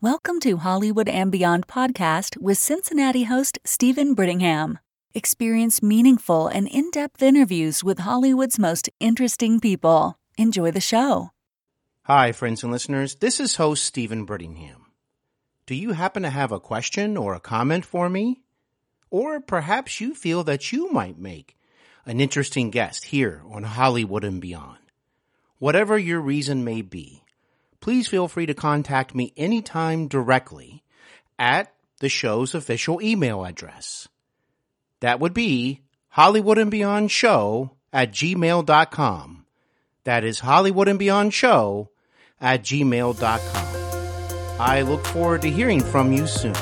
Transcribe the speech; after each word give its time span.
Welcome 0.00 0.38
to 0.42 0.58
Hollywood 0.58 1.08
and 1.08 1.32
Beyond 1.32 1.66
podcast 1.66 2.40
with 2.40 2.56
Cincinnati 2.56 3.24
host 3.24 3.58
Steven 3.64 4.14
Brittingham. 4.14 4.78
Experience 5.12 5.82
meaningful 5.82 6.46
and 6.46 6.68
in 6.68 6.92
depth 6.92 7.20
interviews 7.20 7.82
with 7.82 7.98
Hollywood's 7.98 8.60
most 8.60 8.88
interesting 9.00 9.58
people. 9.58 10.16
Enjoy 10.36 10.70
the 10.70 10.80
show. 10.80 11.32
Hi, 12.04 12.30
friends 12.30 12.62
and 12.62 12.70
listeners. 12.70 13.16
This 13.16 13.40
is 13.40 13.56
host 13.56 13.82
Steven 13.82 14.24
Brittingham. 14.24 14.82
Do 15.66 15.74
you 15.74 15.94
happen 15.94 16.22
to 16.22 16.30
have 16.30 16.52
a 16.52 16.60
question 16.60 17.16
or 17.16 17.34
a 17.34 17.40
comment 17.40 17.84
for 17.84 18.08
me? 18.08 18.42
Or 19.10 19.40
perhaps 19.40 20.00
you 20.00 20.14
feel 20.14 20.44
that 20.44 20.70
you 20.70 20.92
might 20.92 21.18
make 21.18 21.56
an 22.06 22.20
interesting 22.20 22.70
guest 22.70 23.06
here 23.06 23.42
on 23.50 23.64
Hollywood 23.64 24.22
and 24.22 24.40
Beyond. 24.40 24.78
Whatever 25.58 25.98
your 25.98 26.20
reason 26.20 26.62
may 26.62 26.82
be, 26.82 27.24
please 27.80 28.08
feel 28.08 28.28
free 28.28 28.46
to 28.46 28.54
contact 28.54 29.14
me 29.14 29.32
anytime 29.36 30.08
directly 30.08 30.82
at 31.38 31.72
the 32.00 32.08
show's 32.08 32.54
official 32.54 33.00
email 33.02 33.44
address. 33.44 34.08
That 35.00 35.20
would 35.20 35.34
be 35.34 35.82
Hollywood 36.10 36.58
and 36.58 36.70
Beyond 36.70 37.10
Show 37.10 37.72
at 37.92 38.12
gmail.com. 38.12 39.44
That 40.04 40.24
is 40.24 40.40
Hollywood 40.40 40.88
and 40.88 40.98
Beyond 40.98 41.34
Show 41.34 41.90
at 42.40 42.62
gmail.com. 42.62 43.66
I 44.60 44.82
look 44.82 45.04
forward 45.06 45.42
to 45.42 45.50
hearing 45.50 45.80
from 45.80 46.12
you 46.12 46.26
soon. 46.26 46.54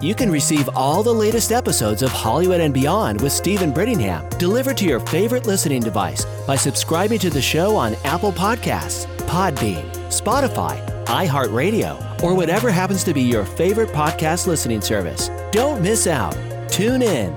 You 0.00 0.14
can 0.14 0.30
receive 0.30 0.68
all 0.74 1.02
the 1.02 1.12
latest 1.12 1.52
episodes 1.52 2.02
of 2.02 2.10
Hollywood 2.10 2.60
and 2.60 2.72
Beyond 2.72 3.20
with 3.20 3.32
Steven 3.32 3.70
Brittingham 3.72 4.38
delivered 4.38 4.78
to 4.78 4.86
your 4.86 5.00
favorite 5.00 5.46
listening 5.46 5.82
device 5.82 6.24
by 6.46 6.56
subscribing 6.56 7.18
to 7.18 7.28
the 7.28 7.42
show 7.42 7.76
on 7.76 7.94
Apple 8.04 8.32
Podcasts, 8.32 9.06
Podbean, 9.26 9.99
Spotify, 10.10 10.84
iHeartRadio, 11.06 12.22
or 12.22 12.34
whatever 12.34 12.70
happens 12.70 13.02
to 13.04 13.14
be 13.14 13.22
your 13.22 13.44
favorite 13.44 13.90
podcast 13.90 14.46
listening 14.46 14.80
service. 14.80 15.30
Don't 15.52 15.82
miss 15.82 16.06
out. 16.06 16.36
Tune 16.70 17.02
in. 17.02 17.34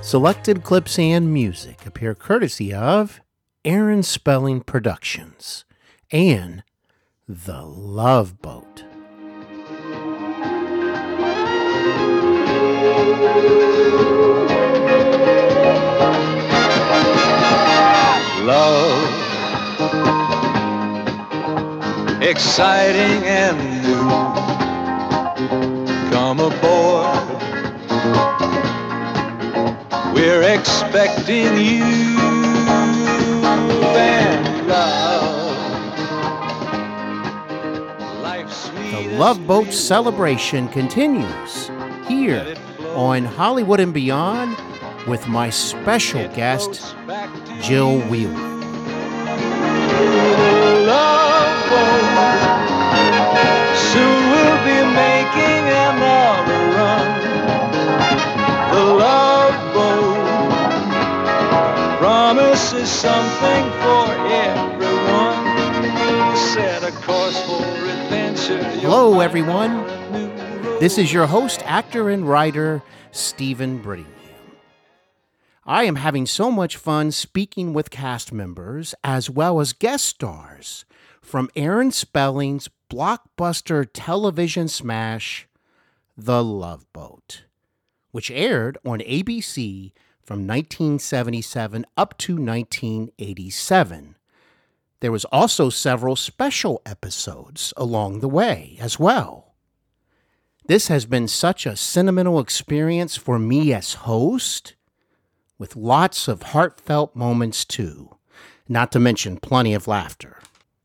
Selected 0.00 0.64
clips 0.64 0.98
and 0.98 1.32
music 1.32 1.86
appear 1.86 2.14
courtesy 2.14 2.72
of 2.74 3.20
Aaron 3.64 4.02
Spelling 4.02 4.60
Productions 4.60 5.64
and 6.10 6.64
The 7.28 7.62
Love 7.62 8.42
Boat. 8.42 8.84
Love, 18.44 19.31
exciting 22.22 23.24
and 23.24 23.58
new. 23.82 24.08
Come 26.10 26.38
aboard, 26.38 27.18
we're 30.14 30.42
expecting 30.42 31.56
you 31.56 31.84
and 33.96 34.68
love. 34.68 35.56
Life's 38.22 38.68
The 38.68 39.08
Love 39.18 39.44
Boat 39.46 39.72
celebration 39.72 40.68
continues 40.68 41.70
here 42.06 42.54
on 42.94 43.24
Hollywood 43.24 43.80
and 43.80 43.92
Beyond 43.92 44.56
with 45.08 45.26
my 45.26 45.50
special 45.50 46.28
guest, 46.28 46.94
Jill 47.60 47.98
Whelan. 48.02 48.52
Hello, 68.94 69.20
everyone. 69.20 69.86
This 70.78 70.98
is 70.98 71.14
your 71.14 71.26
host, 71.26 71.62
actor, 71.64 72.10
and 72.10 72.28
writer, 72.28 72.82
Steven 73.10 73.82
Brittingham. 73.82 74.04
I 75.64 75.84
am 75.84 75.96
having 75.96 76.26
so 76.26 76.50
much 76.50 76.76
fun 76.76 77.10
speaking 77.10 77.72
with 77.72 77.88
cast 77.88 78.34
members 78.34 78.94
as 79.02 79.30
well 79.30 79.60
as 79.60 79.72
guest 79.72 80.04
stars 80.04 80.84
from 81.22 81.48
Aaron 81.56 81.90
Spelling's 81.90 82.68
blockbuster 82.90 83.88
television 83.90 84.68
smash, 84.68 85.48
The 86.14 86.44
Love 86.44 86.84
Boat, 86.92 87.44
which 88.10 88.30
aired 88.30 88.76
on 88.84 88.98
ABC 88.98 89.92
from 90.22 90.46
1977 90.46 91.86
up 91.96 92.18
to 92.18 92.34
1987. 92.34 94.16
There 95.02 95.10
was 95.10 95.24
also 95.26 95.68
several 95.68 96.14
special 96.14 96.80
episodes 96.86 97.74
along 97.76 98.20
the 98.20 98.28
way 98.28 98.76
as 98.80 99.00
well. 99.00 99.56
This 100.66 100.86
has 100.86 101.06
been 101.06 101.26
such 101.26 101.66
a 101.66 101.74
sentimental 101.74 102.38
experience 102.38 103.16
for 103.16 103.36
me 103.36 103.74
as 103.74 103.94
host, 103.94 104.76
with 105.58 105.74
lots 105.74 106.28
of 106.28 106.42
heartfelt 106.42 107.16
moments 107.16 107.64
too, 107.64 108.14
not 108.68 108.92
to 108.92 109.00
mention 109.00 109.38
plenty 109.38 109.74
of 109.74 109.88
laughter. 109.88 110.38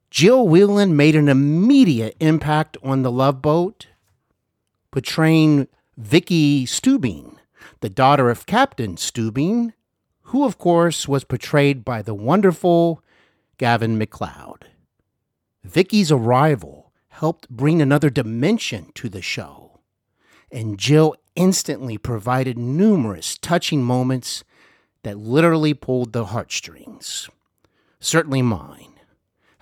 Jill 0.09 0.47
Whelan 0.47 0.95
made 0.95 1.15
an 1.15 1.29
immediate 1.29 2.17
impact 2.19 2.75
on 2.81 3.03
The 3.03 3.11
Love 3.11 3.39
Boat, 3.39 3.85
portraying 4.89 5.67
Vicky 5.95 6.65
Stubing, 6.65 7.37
the 7.81 7.89
daughter 7.89 8.31
of 8.31 8.47
Captain 8.47 8.95
Stubing, 8.95 9.73
who 10.23 10.43
of 10.43 10.57
course 10.57 11.07
was 11.07 11.23
portrayed 11.23 11.85
by 11.85 12.01
the 12.01 12.15
wonderful 12.15 13.03
Gavin 13.57 13.97
MacLeod. 13.97 14.67
Vicky's 15.63 16.11
arrival 16.11 16.91
helped 17.09 17.49
bring 17.49 17.81
another 17.81 18.09
dimension 18.09 18.91
to 18.95 19.09
the 19.09 19.21
show, 19.21 19.79
and 20.51 20.77
Jill 20.77 21.15
instantly 21.35 21.97
provided 21.97 22.57
numerous 22.57 23.37
touching 23.37 23.83
moments 23.83 24.43
that 25.03 25.17
literally 25.17 25.73
pulled 25.73 26.13
the 26.13 26.25
heartstrings. 26.25 27.29
Certainly 27.99 28.43
mine, 28.43 28.99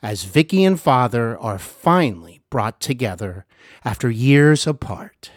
as 0.04 0.24
Vicky 0.24 0.64
and 0.64 0.80
father 0.80 1.38
are 1.38 1.58
finally 1.58 2.42
brought 2.50 2.80
together 2.80 3.46
after 3.84 4.10
years 4.10 4.68
apart. 4.68 5.32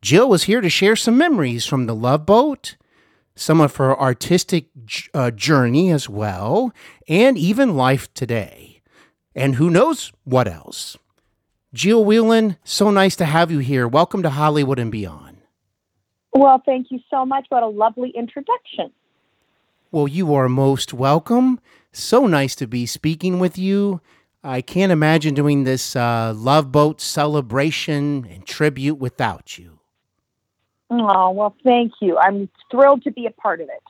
Jill 0.00 0.28
was 0.28 0.44
here 0.44 0.60
to 0.60 0.68
share 0.68 0.96
some 0.96 1.16
memories 1.16 1.64
from 1.64 1.86
the 1.86 1.94
Love 1.94 2.26
Boat, 2.26 2.76
some 3.34 3.60
of 3.60 3.76
her 3.76 3.98
artistic 3.98 4.66
uh, 5.14 5.30
journey 5.30 5.90
as 5.90 6.08
well, 6.08 6.72
and 7.08 7.38
even 7.38 7.76
life 7.76 8.12
today. 8.14 8.82
And 9.34 9.54
who 9.54 9.70
knows 9.70 10.12
what 10.24 10.46
else. 10.46 10.96
Jill 11.72 12.04
Whelan, 12.04 12.58
so 12.64 12.90
nice 12.90 13.16
to 13.16 13.24
have 13.24 13.50
you 13.50 13.60
here. 13.60 13.88
Welcome 13.88 14.22
to 14.22 14.30
Hollywood 14.30 14.78
and 14.78 14.92
Beyond. 14.92 15.38
Well, 16.34 16.62
thank 16.64 16.90
you 16.90 17.00
so 17.10 17.24
much. 17.24 17.46
What 17.48 17.62
a 17.62 17.68
lovely 17.68 18.10
introduction. 18.10 18.92
Well, 19.90 20.08
you 20.08 20.34
are 20.34 20.48
most 20.48 20.92
welcome. 20.92 21.60
So 21.92 22.26
nice 22.26 22.54
to 22.56 22.66
be 22.66 22.86
speaking 22.86 23.38
with 23.38 23.58
you. 23.58 24.00
I 24.42 24.60
can't 24.60 24.90
imagine 24.90 25.34
doing 25.34 25.64
this 25.64 25.94
uh, 25.94 26.32
Love 26.34 26.72
Boat 26.72 27.00
celebration 27.00 28.26
and 28.30 28.46
tribute 28.46 28.96
without 28.96 29.56
you. 29.56 29.78
Oh, 30.94 31.30
well, 31.30 31.54
thank 31.64 31.92
you. 32.00 32.18
I'm 32.18 32.50
thrilled 32.70 33.04
to 33.04 33.10
be 33.10 33.24
a 33.24 33.30
part 33.30 33.62
of 33.62 33.68
it. 33.68 33.82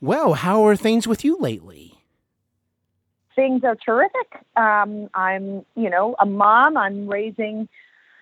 Well, 0.00 0.34
how 0.34 0.66
are 0.66 0.74
things 0.74 1.06
with 1.06 1.24
you 1.24 1.38
lately? 1.38 1.94
Things 3.36 3.62
are 3.62 3.76
terrific. 3.76 4.44
Um, 4.56 5.08
I'm, 5.14 5.64
you 5.76 5.88
know, 5.88 6.16
a 6.18 6.26
mom. 6.26 6.76
I'm 6.76 7.08
raising 7.08 7.68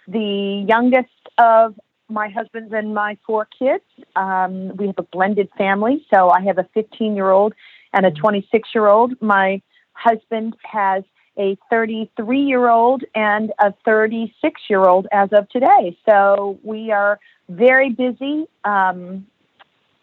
the 0.06 0.66
youngest 0.69 1.08
of 1.38 1.75
my 2.10 2.28
husband's 2.28 2.75
and 2.75 2.94
my 2.94 3.16
four 3.26 3.48
kids. 3.58 3.84
Um, 4.16 4.76
we 4.76 4.88
have 4.88 4.98
a 4.98 5.02
blended 5.02 5.48
family, 5.56 6.06
so 6.12 6.28
I 6.28 6.42
have 6.42 6.58
a 6.58 6.69
15 6.75 7.16
year 7.16 7.30
old 7.30 7.54
and 7.94 8.04
a 8.04 8.10
26 8.10 8.69
year 8.75 8.86
old. 8.86 9.14
My 9.22 9.62
husband 9.94 10.56
has 10.62 11.04
a 11.38 11.56
33 11.70 12.40
year 12.40 12.68
old 12.68 13.04
and 13.14 13.52
a 13.58 13.72
36 13.84 14.60
year 14.68 14.84
old 14.84 15.06
as 15.12 15.30
of 15.32 15.48
today. 15.48 15.96
So 16.08 16.58
we 16.62 16.90
are 16.90 17.18
very 17.48 17.90
busy 17.90 18.46
um, 18.64 19.26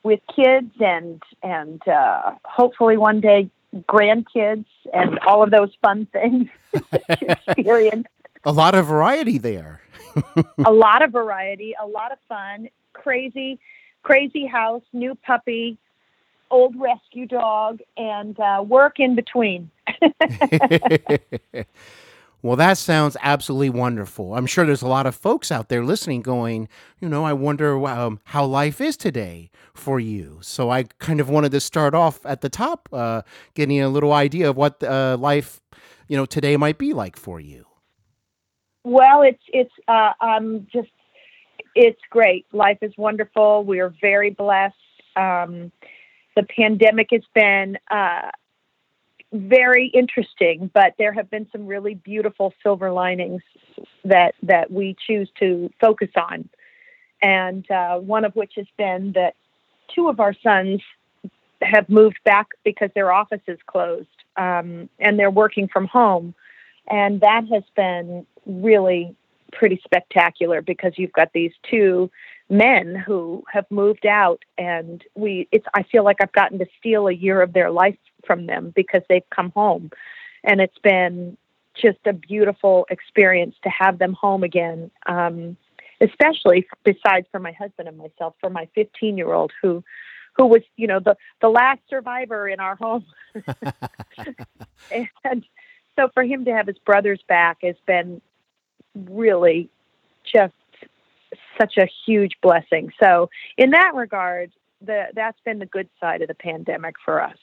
with 0.04 0.20
kids 0.36 0.72
and 0.80 1.22
and 1.42 1.86
uh, 1.88 2.34
hopefully 2.44 2.98
one 2.98 3.22
day 3.22 3.50
grandkids 3.76 4.66
and 4.94 5.20
all 5.20 5.44
of 5.44 5.52
those 5.52 5.72
fun 5.82 6.06
things 6.12 6.50
experience. 7.22 8.08
A 8.46 8.52
lot 8.52 8.76
of 8.76 8.86
variety 8.86 9.38
there. 9.38 9.82
a 10.66 10.72
lot 10.72 11.02
of 11.02 11.12
variety, 11.12 11.74
a 11.82 11.88
lot 11.88 12.12
of 12.12 12.20
fun, 12.28 12.70
crazy, 12.94 13.60
crazy 14.04 14.46
house, 14.46 14.84
new 14.92 15.16
puppy, 15.16 15.78
old 16.54 16.76
rescue 16.80 17.26
dog, 17.26 17.80
and 17.98 18.40
uh, 18.40 18.64
work 18.66 19.00
in 19.00 19.16
between. 19.16 19.70
Well, 22.44 22.58
that 22.58 22.78
sounds 22.78 23.16
absolutely 23.22 23.70
wonderful. 23.70 24.36
I'm 24.36 24.46
sure 24.46 24.66
there's 24.66 24.82
a 24.82 24.88
lot 24.88 25.06
of 25.06 25.16
folks 25.16 25.50
out 25.50 25.70
there 25.70 25.82
listening 25.82 26.22
going, 26.22 26.68
you 27.00 27.08
know, 27.08 27.24
I 27.24 27.32
wonder 27.32 27.88
um, 27.88 28.20
how 28.26 28.44
life 28.44 28.82
is 28.82 28.98
today 28.98 29.50
for 29.74 29.98
you. 29.98 30.40
So 30.42 30.70
I 30.70 30.84
kind 31.00 31.22
of 31.22 31.30
wanted 31.30 31.54
to 31.54 31.62
start 31.62 31.96
off 31.96 32.20
at 32.26 32.42
the 32.42 32.50
top, 32.50 32.90
uh, 32.92 33.22
getting 33.54 33.82
a 33.82 33.88
little 33.88 34.12
idea 34.12 34.50
of 34.50 34.58
what 34.58 34.84
uh, 34.84 35.16
life, 35.18 35.62
you 36.10 36.18
know, 36.18 36.26
today 36.26 36.58
might 36.58 36.78
be 36.78 36.92
like 36.92 37.16
for 37.16 37.40
you. 37.40 37.66
Well, 38.84 39.22
it's 39.22 39.44
it's 39.48 39.74
uh, 39.88 40.12
um 40.20 40.68
just 40.74 40.92
it's 41.76 42.02
great. 42.10 42.46
Life 42.52 42.80
is 42.82 42.92
wonderful. 42.98 43.64
We 43.64 43.80
are 43.80 43.94
very 44.02 44.32
blessed. 44.32 44.76
Um, 45.16 45.72
the 46.36 46.44
pandemic 46.44 47.10
has 47.12 47.24
been 47.34 47.78
uh, 47.90 48.32
very 49.32 49.88
interesting, 49.88 50.70
but 50.74 50.94
there 50.98 51.12
have 51.14 51.30
been 51.30 51.48
some 51.52 51.66
really 51.66 51.96
beautiful 51.96 52.54
silver 52.62 52.92
linings 52.92 53.42
that 54.06 54.36
that 54.44 54.72
we 54.72 54.96
choose 55.08 55.30
to 55.40 55.72
focus 55.82 56.10
on, 56.16 56.48
and 57.22 57.70
uh, 57.72 57.98
one 57.98 58.26
of 58.26 58.36
which 58.36 58.54
has 58.56 58.68
been 58.78 59.12
that 59.14 59.36
two 59.94 60.08
of 60.08 60.20
our 60.20 60.36
sons 60.44 60.82
have 61.62 61.90
moved 61.90 62.20
back 62.26 62.48
because 62.64 62.90
their 62.94 63.12
office 63.12 63.42
is 63.48 63.58
closed 63.66 64.08
um, 64.38 64.90
and 65.00 65.18
they're 65.18 65.32
working 65.32 65.68
from 65.68 65.88
home, 65.88 66.36
and 66.88 67.22
that 67.22 67.44
has 67.52 67.64
been 67.76 68.26
really 68.46 69.16
pretty 69.52 69.80
spectacular 69.84 70.62
because 70.62 70.94
you've 70.98 71.14
got 71.14 71.32
these 71.34 71.54
two 71.70 72.10
men 72.54 72.96
who 72.96 73.44
have 73.52 73.66
moved 73.70 74.06
out 74.06 74.44
and 74.58 75.04
we 75.16 75.48
it's 75.52 75.66
I 75.74 75.84
feel 75.84 76.04
like 76.04 76.18
I've 76.22 76.32
gotten 76.32 76.60
to 76.60 76.66
steal 76.80 77.08
a 77.08 77.14
year 77.14 77.42
of 77.42 77.54
their 77.54 77.72
life 77.72 77.98
from 78.26 78.46
them 78.46 78.72
because 78.76 79.02
they've 79.10 79.30
come 79.30 79.52
home. 79.52 79.92
And 80.44 80.62
it's 80.62 80.78
been 80.80 81.38
just 81.76 82.00
a 82.06 82.14
beautiful 82.14 82.86
experience 82.90 83.56
to 83.64 83.70
have 83.70 83.98
them 83.98 84.14
home 84.14 84.44
again 84.44 84.92
um, 85.08 85.58
especially 86.00 86.68
besides 86.84 87.26
for 87.32 87.40
my 87.40 87.54
husband 87.54 87.88
and 87.88 87.98
myself 87.98 88.36
for 88.40 88.50
my 88.50 88.68
15 88.76 89.18
year 89.18 89.34
old 89.34 89.52
who 89.62 89.84
who 90.36 90.46
was 90.46 90.62
you 90.76 90.88
know 90.88 91.00
the 91.00 91.16
the 91.42 91.50
last 91.50 91.82
survivor 91.90 92.48
in 92.48 92.60
our 92.60 92.76
home. 92.76 93.06
And 95.24 95.46
so 95.96 96.10
for 96.14 96.24
him 96.24 96.46
to 96.46 96.52
have 96.52 96.68
his 96.68 96.78
brothers 96.80 97.22
back 97.28 97.60
has 97.64 97.76
been 97.86 98.22
really 98.94 99.70
just 100.24 100.54
such 101.60 101.78
a 101.78 101.88
huge 102.06 102.34
blessing. 102.42 102.92
So 103.02 103.30
in 103.58 103.72
that 103.72 103.92
regard, 103.96 104.52
the 104.82 105.06
that's 105.14 105.40
been 105.46 105.60
the 105.60 105.66
good 105.66 105.90
side 106.00 106.22
of 106.22 106.28
the 106.28 106.36
pandemic 106.36 106.96
for 107.04 107.22
us. 107.22 107.38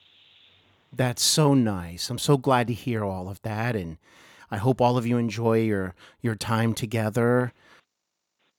That's 0.93 1.23
so 1.23 1.55
nice. 1.55 2.11
I'm 2.11 2.19
so 2.19 2.37
glad 2.37 2.67
to 2.67 2.75
hear 2.75 3.05
all 3.05 3.29
of 3.29 3.41
that 3.43 3.77
and 3.77 3.97
I 4.51 4.57
hope 4.57 4.81
all 4.81 4.99
of 4.99 5.07
you 5.07 5.17
enjoy 5.17 5.59
your 5.61 5.95
your 6.21 6.35
time 6.35 6.75
together. 6.75 7.53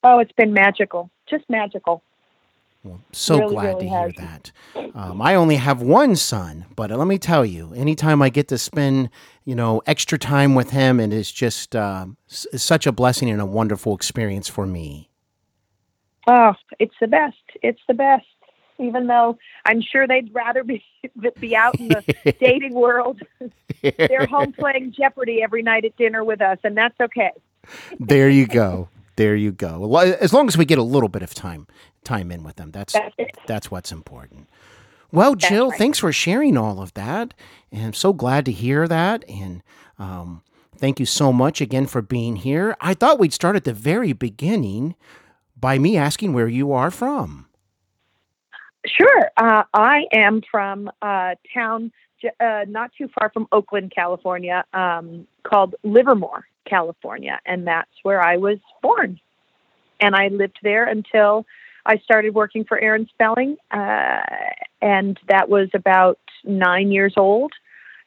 Oh, 0.02 0.18
it's 0.18 0.32
been 0.32 0.52
magical. 0.52 1.10
Just 1.28 1.44
magical. 1.48 2.02
Well, 2.84 3.00
so 3.12 3.38
Really, 3.38 3.54
glad 3.54 3.66
really 3.76 3.88
to 3.88 3.88
hear 3.88 4.12
that. 4.12 4.50
Um, 4.94 5.22
I 5.22 5.36
only 5.36 5.54
have 5.56 5.80
one 5.80 6.16
son, 6.16 6.64
but 6.74 6.90
let 6.90 7.06
me 7.06 7.16
tell 7.16 7.44
you, 7.46 7.72
anytime 7.74 8.20
I 8.20 8.28
get 8.28 8.48
to 8.48 8.58
spend, 8.58 9.10
you 9.44 9.54
know, 9.54 9.82
extra 9.86 10.18
time 10.18 10.56
with 10.56 10.70
him, 10.70 10.98
it 10.98 11.12
is 11.12 11.30
just 11.30 11.76
um, 11.76 12.16
s- 12.28 12.46
such 12.56 12.84
a 12.88 12.92
blessing 12.92 13.30
and 13.30 13.40
a 13.40 13.46
wonderful 13.46 13.94
experience 13.94 14.48
for 14.48 14.66
me. 14.66 15.11
Oh, 16.26 16.54
it's 16.78 16.94
the 17.00 17.08
best. 17.08 17.36
It's 17.62 17.80
the 17.88 17.94
best. 17.94 18.26
Even 18.78 19.06
though 19.06 19.38
I'm 19.64 19.82
sure 19.82 20.08
they'd 20.08 20.34
rather 20.34 20.64
be 20.64 20.84
be 21.40 21.56
out 21.56 21.78
in 21.80 21.88
the 21.88 22.34
dating 22.40 22.74
world, 22.74 23.20
they're 23.82 24.26
home 24.26 24.52
playing 24.52 24.94
Jeopardy 24.96 25.42
every 25.42 25.62
night 25.62 25.84
at 25.84 25.96
dinner 25.96 26.24
with 26.24 26.40
us, 26.40 26.58
and 26.64 26.76
that's 26.76 26.98
okay. 27.00 27.30
there 28.00 28.28
you 28.30 28.46
go. 28.46 28.88
There 29.16 29.36
you 29.36 29.52
go. 29.52 29.96
As 29.98 30.32
long 30.32 30.48
as 30.48 30.56
we 30.56 30.64
get 30.64 30.78
a 30.78 30.82
little 30.82 31.08
bit 31.10 31.22
of 31.22 31.34
time 31.34 31.66
time 32.04 32.32
in 32.32 32.42
with 32.44 32.56
them, 32.56 32.70
that's 32.72 32.94
That's 32.94 33.14
that's 33.46 33.70
what's 33.70 33.92
important. 33.92 34.48
Well, 35.12 35.34
Jill, 35.36 35.70
right. 35.70 35.78
thanks 35.78 35.98
for 35.98 36.12
sharing 36.12 36.56
all 36.56 36.80
of 36.82 36.94
that, 36.94 37.34
and 37.70 37.84
I'm 37.86 37.92
so 37.94 38.12
glad 38.14 38.46
to 38.46 38.52
hear 38.52 38.88
that. 38.88 39.24
And 39.28 39.62
um, 39.98 40.42
thank 40.76 41.00
you 41.00 41.06
so 41.06 41.32
much 41.32 41.60
again 41.60 41.86
for 41.86 42.02
being 42.02 42.36
here. 42.36 42.76
I 42.80 42.94
thought 42.94 43.18
we'd 43.20 43.32
start 43.34 43.56
at 43.56 43.64
the 43.64 43.74
very 43.74 44.12
beginning 44.14 44.94
by 45.62 45.78
me 45.78 45.96
asking 45.96 46.34
where 46.34 46.48
you 46.48 46.72
are 46.72 46.90
from. 46.90 47.46
Sure. 48.84 49.30
Uh, 49.36 49.62
I 49.72 50.06
am 50.12 50.42
from 50.50 50.90
a 51.00 51.36
town 51.54 51.92
uh, 52.40 52.64
not 52.68 52.90
too 52.98 53.08
far 53.18 53.30
from 53.30 53.48
Oakland, 53.52 53.92
California, 53.94 54.64
um, 54.74 55.26
called 55.44 55.74
Livermore, 55.82 56.46
California, 56.68 57.40
and 57.46 57.66
that's 57.66 57.90
where 58.02 58.20
I 58.20 58.36
was 58.36 58.58
born. 58.82 59.20
And 60.00 60.14
I 60.14 60.28
lived 60.28 60.58
there 60.62 60.84
until 60.84 61.46
I 61.86 61.98
started 61.98 62.34
working 62.34 62.64
for 62.64 62.78
Aaron 62.78 63.08
Spelling, 63.08 63.56
uh, 63.70 64.20
and 64.80 65.18
that 65.28 65.48
was 65.48 65.68
about 65.74 66.18
nine 66.44 66.90
years 66.90 67.14
old. 67.16 67.52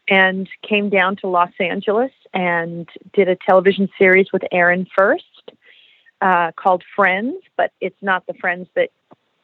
And 0.08 0.48
came 0.62 0.92
down 0.92 1.16
to 1.22 1.28
Los 1.28 1.50
Angeles 1.60 2.12
and 2.32 2.88
did 3.14 3.28
a 3.28 3.36
television 3.36 3.90
series 3.98 4.28
with 4.32 4.44
Aaron 4.52 4.86
first, 4.96 5.35
uh, 6.26 6.52
called 6.56 6.84
Friends, 6.96 7.36
but 7.56 7.72
it's 7.80 8.02
not 8.02 8.26
the 8.26 8.34
Friends 8.34 8.68
that 8.76 8.90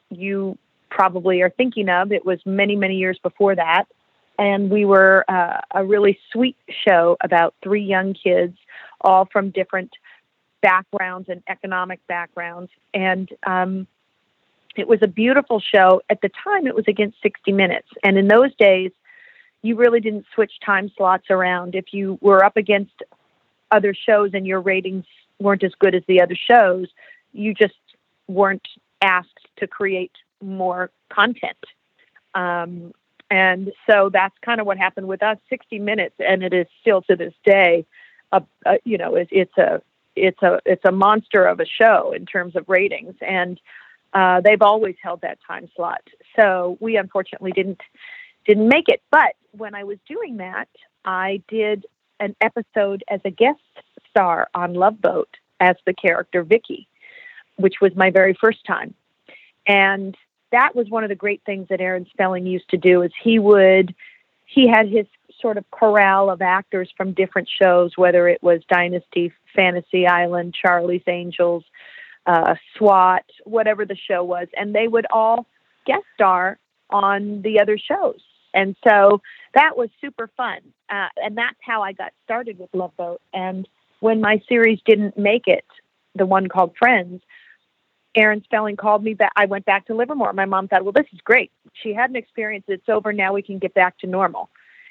you 0.10 0.58
probably 0.90 1.42
are 1.42 1.52
thinking 1.52 1.90
of. 1.90 2.12
It 2.12 2.26
was 2.26 2.40
many, 2.44 2.76
many 2.76 2.96
years 2.96 3.20
before 3.22 3.56
that. 3.56 3.86
And 4.40 4.72
we 4.72 4.84
were 4.86 5.24
uh, 5.30 5.62
a 5.76 5.86
really 5.86 6.18
sweet 6.34 6.58
show 6.88 7.18
about 7.22 7.54
three 7.62 7.84
young 7.84 8.16
kids, 8.16 8.58
all 9.00 9.30
from 9.32 9.52
different 9.52 9.92
backgrounds 10.64 11.30
and 11.30 11.44
economic 11.48 12.00
backgrounds. 12.08 12.72
And 12.96 13.30
um, 13.46 13.86
it 14.76 14.88
was 14.88 15.00
a 15.04 15.08
beautiful 15.08 15.60
show. 15.60 16.02
At 16.10 16.22
the 16.22 16.32
time, 16.44 16.66
it 16.66 16.74
was 16.74 16.86
against 16.88 17.22
60 17.22 17.52
Minutes. 17.52 17.90
And 18.04 18.18
in 18.18 18.28
those 18.28 18.56
days, 18.56 18.92
you 19.62 19.76
really 19.76 20.00
didn't 20.00 20.26
switch 20.34 20.54
time 20.66 20.92
slots 20.98 21.28
around. 21.30 21.76
If 21.76 21.94
you 21.94 22.18
were 22.22 22.44
up 22.44 22.58
against 22.58 23.04
other 23.70 23.94
shows 23.94 24.32
and 24.34 24.48
your 24.48 24.62
ratings 24.62 25.06
weren't 25.42 25.64
as 25.64 25.74
good 25.80 25.96
as 25.96 26.04
the 26.08 26.22
other 26.22 26.36
shows, 26.36 26.88
you 27.34 27.54
just 27.54 27.74
weren't 28.28 28.68
asked 29.02 29.48
to 29.58 29.68
create 29.68 30.12
more 30.42 30.92
content. 31.10 31.58
Um, 32.34 32.94
and 33.30 33.72
so 33.88 34.10
that's 34.12 34.36
kind 34.42 34.60
of 34.60 34.68
what 34.68 34.78
happened 34.78 35.08
with 35.08 35.24
us 35.24 35.38
60 35.50 35.80
minutes 35.80 36.16
and 36.20 36.44
it 36.44 36.54
is 36.54 36.68
still 36.82 37.02
to 37.04 37.16
this 37.16 37.34
day 37.46 37.86
a, 38.32 38.42
a 38.66 38.78
you 38.84 38.98
know 38.98 39.16
it, 39.16 39.28
it's 39.32 39.58
a 39.58 39.82
it's 40.16 40.42
a 40.42 40.60
it's 40.66 40.84
a 40.86 40.92
monster 40.92 41.46
of 41.46 41.60
a 41.60 41.66
show 41.66 42.14
in 42.14 42.26
terms 42.26 42.56
of 42.56 42.68
ratings. 42.68 43.16
And 43.22 43.60
uh, 44.14 44.42
they've 44.42 44.62
always 44.62 44.96
held 45.02 45.22
that 45.22 45.40
time 45.48 45.70
slot. 45.76 46.02
So 46.36 46.78
we 46.82 46.98
unfortunately 46.98 47.52
didn't 47.52 47.82
didn't 48.46 48.68
make 48.68 48.90
it. 48.90 49.02
But 49.12 49.36
when 49.52 49.76
i 49.76 49.84
was 49.84 49.98
doing 50.08 50.38
that 50.38 50.70
i 51.06 51.42
did 51.48 51.86
an 52.20 52.36
episode 52.42 53.04
as 53.10 53.20
a 53.26 53.30
guest 53.30 53.60
star 54.10 54.48
on 54.54 54.74
love 54.74 55.02
boat 55.02 55.30
as 55.62 55.76
the 55.86 55.94
character 55.94 56.44
vicky 56.44 56.88
which 57.56 57.76
was 57.82 57.96
my 57.96 58.10
very 58.10 58.36
first 58.40 58.66
time 58.66 58.94
and 59.68 60.18
that 60.52 60.76
was 60.76 60.90
one 60.90 61.04
of 61.04 61.10
the 61.10 61.16
great 61.16 61.42
things 61.46 61.68
that 61.70 61.82
Aaron 61.82 62.06
Spelling 62.12 62.46
used 62.46 62.70
to 62.70 62.78
do 62.78 63.02
is 63.02 63.12
he 63.24 63.40
would 63.40 63.96
he 64.46 64.68
had 64.68 64.90
his 64.90 65.06
sort 65.42 65.58
of 65.58 65.70
corral 65.72 66.30
of 66.30 66.42
actors 66.42 66.90
from 66.96 67.14
different 67.14 67.50
shows, 67.62 67.94
whether 67.96 68.28
it 68.28 68.44
was 68.44 68.62
Dynasty, 68.70 69.32
Fantasy 69.56 70.06
Island, 70.06 70.54
Charlie's 70.54 71.04
Angels, 71.08 71.64
uh, 72.26 72.56
SWAT, 72.78 73.24
whatever 73.46 73.86
the 73.86 73.96
show 73.96 74.24
was, 74.24 74.48
and 74.56 74.76
they 74.76 74.88
would 74.88 75.06
all 75.12 75.48
guest 75.86 76.04
star 76.14 76.60
on 76.90 77.42
the 77.42 77.60
other 77.62 77.78
shows. 77.78 78.20
And 78.54 78.76
so 78.86 79.22
that 79.54 79.78
was 79.78 79.90
super 80.02 80.30
fun. 80.36 80.60
Uh, 80.90 81.08
and 81.16 81.38
that's 81.38 81.58
how 81.62 81.82
I 81.82 81.94
got 81.94 82.12
started 82.26 82.60
with 82.60 82.70
Love 82.74 82.96
Boat. 82.98 83.22
And 83.34 83.68
when 84.02 84.20
my 84.20 84.42
series 84.50 84.80
didn't 84.86 85.18
make 85.18 85.48
it, 85.48 85.66
the 86.16 86.26
one 86.26 86.50
called 86.50 86.76
Friends, 86.78 87.22
Aaron 88.16 88.44
Spelling 88.44 88.76
called 88.76 89.04
me 89.04 89.14
back. 89.14 89.32
I 89.38 89.46
went 89.46 89.64
back 89.64 89.86
to 89.88 89.96
Livermore. 89.96 90.34
My 90.34 90.46
mom 90.46 90.68
thought, 90.68 90.84
well, 90.84 90.92
this 90.92 91.06
is 91.14 91.20
great. 91.24 91.52
She 91.82 91.94
had 91.94 92.10
an 92.10 92.18
experience. 92.18 92.66
It's 92.68 92.90
over. 92.90 93.14
Now 93.14 93.32
we 93.34 93.42
can 93.42 93.58
get 93.58 93.74
back 93.74 93.98
to 94.00 94.08
normal. 94.08 94.50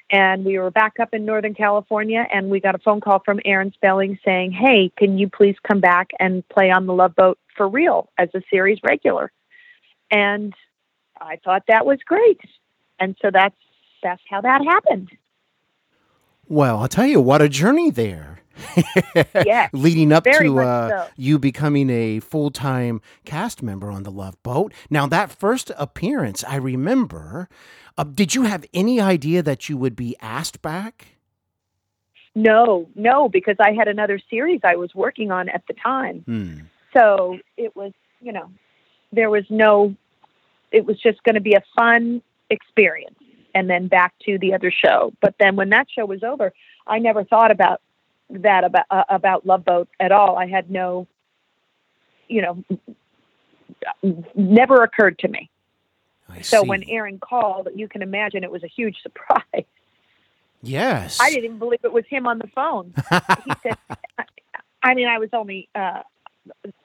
And 0.09 0.43
we 0.43 0.57
were 0.57 0.71
back 0.71 0.99
up 0.99 1.13
in 1.13 1.23
Northern 1.23 1.53
California, 1.53 2.25
and 2.33 2.49
we 2.49 2.59
got 2.59 2.75
a 2.75 2.79
phone 2.79 2.99
call 2.99 3.21
from 3.23 3.39
Aaron 3.45 3.71
Spelling 3.73 4.17
saying, 4.25 4.51
hey, 4.51 4.91
can 4.97 5.17
you 5.17 5.29
please 5.29 5.55
come 5.65 5.79
back 5.79 6.09
and 6.19 6.47
play 6.49 6.69
on 6.71 6.85
the 6.85 6.93
Love 6.93 7.15
Boat 7.15 7.37
for 7.55 7.69
real 7.69 8.09
as 8.17 8.27
a 8.33 8.41
series 8.49 8.79
regular? 8.83 9.31
And 10.09 10.53
I 11.19 11.37
thought 11.45 11.63
that 11.67 11.85
was 11.85 11.99
great. 12.05 12.41
And 12.99 13.15
so 13.21 13.29
that's 13.31 13.55
that's 14.03 14.21
how 14.29 14.41
that 14.41 14.65
happened. 14.65 15.09
Well, 16.47 16.79
I'll 16.79 16.87
tell 16.87 17.05
you 17.05 17.21
what 17.21 17.41
a 17.41 17.49
journey 17.49 17.91
there. 17.91 18.39
Yes, 19.45 19.69
leading 19.73 20.11
up 20.11 20.23
to 20.23 20.59
uh, 20.59 20.89
so. 20.89 21.07
you 21.15 21.39
becoming 21.39 21.89
a 21.89 22.19
full 22.19 22.51
time 22.51 23.01
cast 23.25 23.63
member 23.63 23.89
on 23.89 24.03
the 24.03 24.11
Love 24.11 24.41
Boat. 24.43 24.73
Now, 24.89 25.07
that 25.07 25.31
first 25.31 25.71
appearance, 25.77 26.43
I 26.43 26.57
remember. 26.57 27.49
Uh, 27.97 28.03
did 28.03 28.35
you 28.35 28.43
have 28.43 28.65
any 28.73 29.01
idea 29.01 29.41
that 29.43 29.67
you 29.67 29.77
would 29.77 29.95
be 29.95 30.15
asked 30.21 30.61
back? 30.61 31.07
No, 32.35 32.87
no, 32.95 33.27
because 33.27 33.57
I 33.59 33.73
had 33.73 33.87
another 33.87 34.19
series 34.29 34.61
I 34.63 34.75
was 34.75 34.95
working 34.95 35.31
on 35.31 35.49
at 35.49 35.63
the 35.67 35.73
time. 35.73 36.21
Hmm. 36.25 36.59
So 36.93 37.39
it 37.57 37.75
was, 37.75 37.91
you 38.21 38.31
know, 38.31 38.49
there 39.11 39.29
was 39.29 39.43
no, 39.49 39.95
it 40.71 40.85
was 40.85 40.99
just 41.01 41.21
going 41.23 41.35
to 41.35 41.41
be 41.41 41.53
a 41.53 41.63
fun 41.75 42.21
experience 42.49 43.20
and 43.53 43.69
then 43.69 43.87
back 43.87 44.13
to 44.25 44.37
the 44.39 44.53
other 44.53 44.71
show. 44.71 45.13
But 45.21 45.35
then 45.39 45.55
when 45.55 45.69
that 45.69 45.87
show 45.93 46.05
was 46.05 46.23
over, 46.23 46.53
I 46.87 46.99
never 46.99 47.23
thought 47.23 47.51
about 47.51 47.81
that 48.29 48.63
about 48.63 48.85
uh, 48.89 49.03
about 49.09 49.45
Love 49.45 49.65
Boat 49.65 49.89
at 49.99 50.11
all. 50.11 50.37
I 50.37 50.47
had 50.47 50.69
no, 50.71 51.07
you 52.27 52.41
know, 52.41 52.63
never 54.35 54.83
occurred 54.83 55.19
to 55.19 55.27
me. 55.27 55.49
I 56.29 56.41
So 56.41 56.61
see. 56.61 56.67
when 56.69 56.83
Aaron 56.83 57.19
called, 57.19 57.67
you 57.75 57.87
can 57.87 58.01
imagine 58.01 58.43
it 58.43 58.51
was 58.51 58.63
a 58.63 58.67
huge 58.67 58.97
surprise. 59.03 59.65
yes, 60.61 61.19
I 61.21 61.29
didn't 61.29 61.45
even 61.45 61.59
believe 61.59 61.79
it 61.83 61.91
was 61.91 62.05
him 62.09 62.25
on 62.27 62.39
the 62.39 62.47
phone. 62.47 62.93
he 63.45 63.51
said, 63.63 63.77
I 64.83 64.93
mean, 64.93 65.07
I 65.07 65.19
was 65.19 65.29
only, 65.33 65.67
uh, 65.75 66.03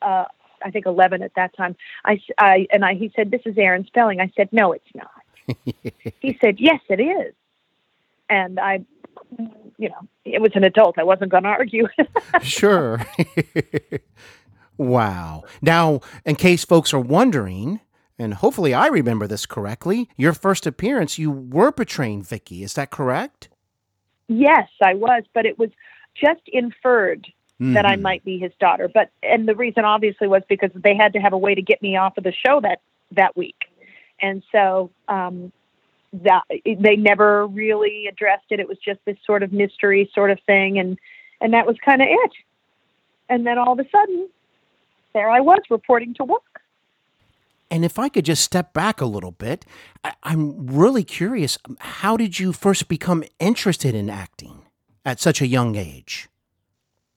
uh, 0.02 0.24
I 0.64 0.70
think 0.70 0.86
11 0.86 1.22
at 1.22 1.32
that 1.36 1.56
time. 1.56 1.76
I, 2.04 2.20
I 2.38 2.66
and 2.72 2.84
I, 2.84 2.94
he 2.94 3.12
said, 3.14 3.30
this 3.30 3.42
is 3.44 3.56
Aaron 3.56 3.86
Spelling. 3.86 4.20
I 4.20 4.32
said, 4.36 4.48
no, 4.52 4.72
it's 4.72 4.84
not. 4.94 5.10
he 6.20 6.38
said, 6.40 6.58
yes, 6.60 6.80
it 6.88 7.00
is. 7.00 7.34
And 8.28 8.58
I, 8.58 8.84
you 9.78 9.88
know, 9.88 10.08
it 10.24 10.40
was 10.40 10.52
an 10.54 10.64
adult. 10.64 10.98
I 10.98 11.04
wasn't 11.04 11.30
going 11.30 11.44
to 11.44 11.48
argue. 11.50 11.86
sure. 12.42 13.00
wow. 14.76 15.44
Now, 15.62 16.00
in 16.24 16.36
case 16.36 16.64
folks 16.64 16.92
are 16.92 17.00
wondering, 17.00 17.80
and 18.18 18.34
hopefully 18.34 18.74
I 18.74 18.86
remember 18.88 19.26
this 19.26 19.46
correctly, 19.46 20.08
your 20.16 20.32
first 20.32 20.66
appearance, 20.66 21.18
you 21.18 21.30
were 21.30 21.72
portraying 21.72 22.22
Vicky. 22.22 22.62
Is 22.62 22.74
that 22.74 22.90
correct? 22.90 23.48
yes, 24.28 24.68
I 24.82 24.94
was, 24.94 25.22
but 25.34 25.46
it 25.46 25.56
was 25.56 25.70
just 26.16 26.40
inferred 26.48 27.28
that 27.60 27.86
I 27.86 27.94
Mhm. 27.94 28.00
might 28.02 28.24
be 28.24 28.38
his 28.38 28.50
daughter. 28.58 28.88
But, 28.92 29.10
and 29.22 29.46
the 29.46 29.54
reason 29.54 29.84
obviously 29.84 30.26
was 30.26 30.42
because 30.48 30.72
they 30.74 30.96
had 30.96 31.12
to 31.12 31.20
have 31.20 31.32
a 31.32 31.38
way 31.38 31.54
to 31.54 31.62
get 31.62 31.80
me 31.80 31.96
off 31.96 32.18
of 32.18 32.24
the 32.24 32.32
show 32.32 32.60
that, 32.62 32.80
that 33.12 33.36
week. 33.36 33.65
And 34.20 34.42
so, 34.52 34.90
um, 35.08 35.52
that 36.12 36.42
they 36.64 36.96
never 36.96 37.46
really 37.46 38.06
addressed 38.06 38.46
it. 38.50 38.60
It 38.60 38.68
was 38.68 38.78
just 38.78 39.00
this 39.04 39.18
sort 39.26 39.42
of 39.42 39.52
mystery 39.52 40.10
sort 40.14 40.30
of 40.30 40.38
thing. 40.46 40.78
And, 40.78 40.98
and 41.40 41.52
that 41.52 41.66
was 41.66 41.76
kind 41.84 42.00
of 42.00 42.08
it. 42.08 42.32
And 43.28 43.46
then 43.46 43.58
all 43.58 43.72
of 43.72 43.78
a 43.78 43.88
sudden, 43.90 44.28
there 45.12 45.28
I 45.28 45.40
was 45.40 45.58
reporting 45.68 46.14
to 46.14 46.24
work. 46.24 46.42
And 47.70 47.84
if 47.84 47.98
I 47.98 48.08
could 48.08 48.24
just 48.24 48.44
step 48.44 48.72
back 48.72 49.00
a 49.00 49.06
little 49.06 49.32
bit, 49.32 49.66
I- 50.04 50.14
I'm 50.22 50.66
really 50.66 51.02
curious. 51.02 51.58
How 51.80 52.16
did 52.16 52.38
you 52.38 52.52
first 52.52 52.88
become 52.88 53.24
interested 53.40 53.94
in 53.94 54.08
acting 54.08 54.62
at 55.04 55.20
such 55.20 55.40
a 55.40 55.46
young 55.46 55.74
age? 55.74 56.28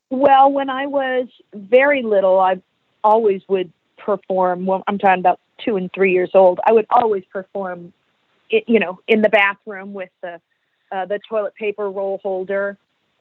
Well, 0.10 0.52
when 0.52 0.70
I 0.70 0.88
was 0.88 1.28
very 1.54 2.02
little, 2.02 2.40
I 2.40 2.62
always 3.04 3.44
would 3.48 3.72
perform. 3.98 4.66
Well, 4.66 4.84
I'm 4.88 4.98
talking 4.98 5.20
about 5.20 5.40
two 5.64 5.76
and 5.78 5.92
three 5.94 6.14
years 6.14 6.32
old. 6.34 6.60
I 6.66 6.72
would 6.72 6.86
always 6.90 7.24
perform, 7.32 7.94
i- 8.52 8.64
you 8.68 8.80
know, 8.80 9.00
in 9.08 9.22
the 9.22 9.30
bathroom 9.30 9.94
with 9.94 10.10
the 10.22 10.40
uh, 10.92 11.06
the 11.06 11.20
toilet 11.30 11.54
paper 11.56 11.90
roll 11.92 12.20
holder 12.24 12.76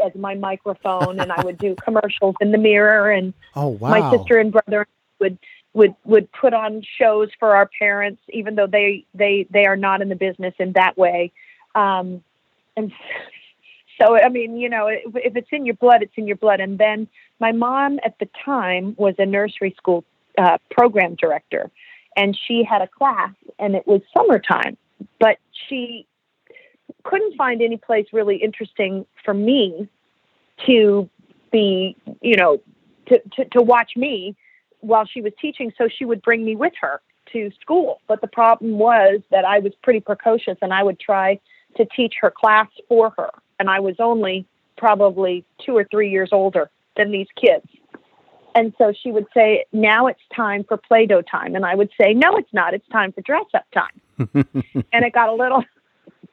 as 0.05 0.15
my 0.15 0.35
microphone, 0.35 1.19
and 1.21 1.31
I 1.31 1.41
would 1.43 1.59
do 1.59 1.77
commercials 1.85 2.35
in 2.41 2.53
the 2.53 2.59
mirror. 2.59 3.11
And 3.11 3.35
Oh, 3.55 3.69
wow. 3.69 3.91
my 3.91 4.11
sister 4.19 4.39
and 4.39 4.53
brother 4.53 4.87
would 5.21 5.39
would 5.75 5.95
would 6.05 6.31
put 6.33 6.55
on 6.55 6.83
shows 6.99 7.29
for 7.39 7.55
our 7.57 7.69
parents, 7.79 8.23
even 8.31 8.55
though 8.55 8.67
they 8.67 9.05
they 9.15 9.47
they 9.51 9.67
are 9.67 9.77
not 9.77 10.01
in 10.03 10.09
the 10.09 10.17
business 10.17 10.55
in 10.59 10.73
that 10.73 10.97
way. 10.97 11.33
Um, 11.75 12.23
and 12.77 12.93
so, 14.01 14.17
I 14.17 14.29
mean, 14.29 14.57
you 14.57 14.69
know, 14.69 14.87
if, 14.87 15.03
if 15.17 15.37
it's 15.37 15.49
in 15.53 15.67
your 15.67 15.75
blood, 15.75 16.03
it's 16.03 16.13
in 16.17 16.27
your 16.27 16.37
blood. 16.37 16.61
And 16.61 16.79
then 16.79 17.09
my 17.41 17.53
mom 17.53 17.99
at 18.05 18.19
the 18.19 18.29
time 18.45 18.95
was 18.97 19.15
a 19.19 19.27
nursery 19.27 19.75
school 19.77 20.05
uh, 20.39 20.59
program 20.71 21.17
director, 21.17 21.71
and 22.19 22.37
she 22.47 22.65
had 22.65 22.83
a 22.83 22.89
class, 22.89 23.33
and 23.61 23.77
it 23.77 23.87
was 23.87 24.03
summertime, 24.13 24.77
but 25.21 25.39
she 25.69 26.05
couldn't 27.05 27.37
find 27.37 27.63
any 27.63 27.77
place 27.77 28.07
really 28.13 28.37
interesting 28.37 29.07
for 29.25 29.33
me 29.33 29.89
to 30.67 31.09
be, 31.53 31.97
you 32.21 32.37
know, 32.37 32.61
to, 33.07 33.21
to, 33.37 33.45
to 33.53 33.63
watch 33.63 33.93
me 33.95 34.37
while 34.81 35.07
she 35.07 35.21
was 35.21 35.33
teaching. 35.41 35.73
So 35.79 35.89
she 35.89 36.05
would 36.05 36.21
bring 36.21 36.45
me 36.45 36.57
with 36.57 36.73
her 36.81 37.01
to 37.33 37.53
school. 37.61 38.01
But 38.09 38.21
the 38.21 38.27
problem 38.27 38.79
was 38.79 39.21
that 39.31 39.45
I 39.45 39.61
was 39.61 39.73
pretty 39.85 40.01
precocious 40.01 40.59
and 40.61 40.75
I 40.75 40.83
would 40.83 40.99
try 40.99 41.39
to 41.77 41.87
teach 41.97 42.15
her 42.21 42.33
class 42.33 42.67
for 42.89 43.15
her. 43.17 43.31
And 43.61 43.71
I 43.71 43.79
was 43.79 43.95
only 44.01 44.45
probably 44.77 45.45
two 45.65 45.77
or 45.77 45.87
three 45.89 46.11
years 46.11 46.31
older 46.33 46.69
than 46.97 47.13
these 47.13 47.29
kids. 47.41 47.67
And 48.59 48.75
so 48.77 48.93
she 48.93 49.13
would 49.13 49.27
say, 49.33 49.67
Now 49.73 50.09
it's 50.09 50.21
time 50.35 50.65
for 50.65 50.77
Play 50.77 51.07
Doh 51.07 51.23
time. 51.23 51.55
And 51.55 51.65
I 51.65 51.77
would 51.77 51.91
say, 52.01 52.13
No, 52.13 52.37
it's 52.37 52.53
not. 52.53 52.75
It's 52.75 52.89
time 52.89 53.13
for 53.13 53.21
dress 53.21 53.45
up 53.55 53.67
time. 53.73 54.01
and 54.93 55.05
it 55.05 55.13
got 55.13 55.29
a 55.29 55.35
little 55.35 55.63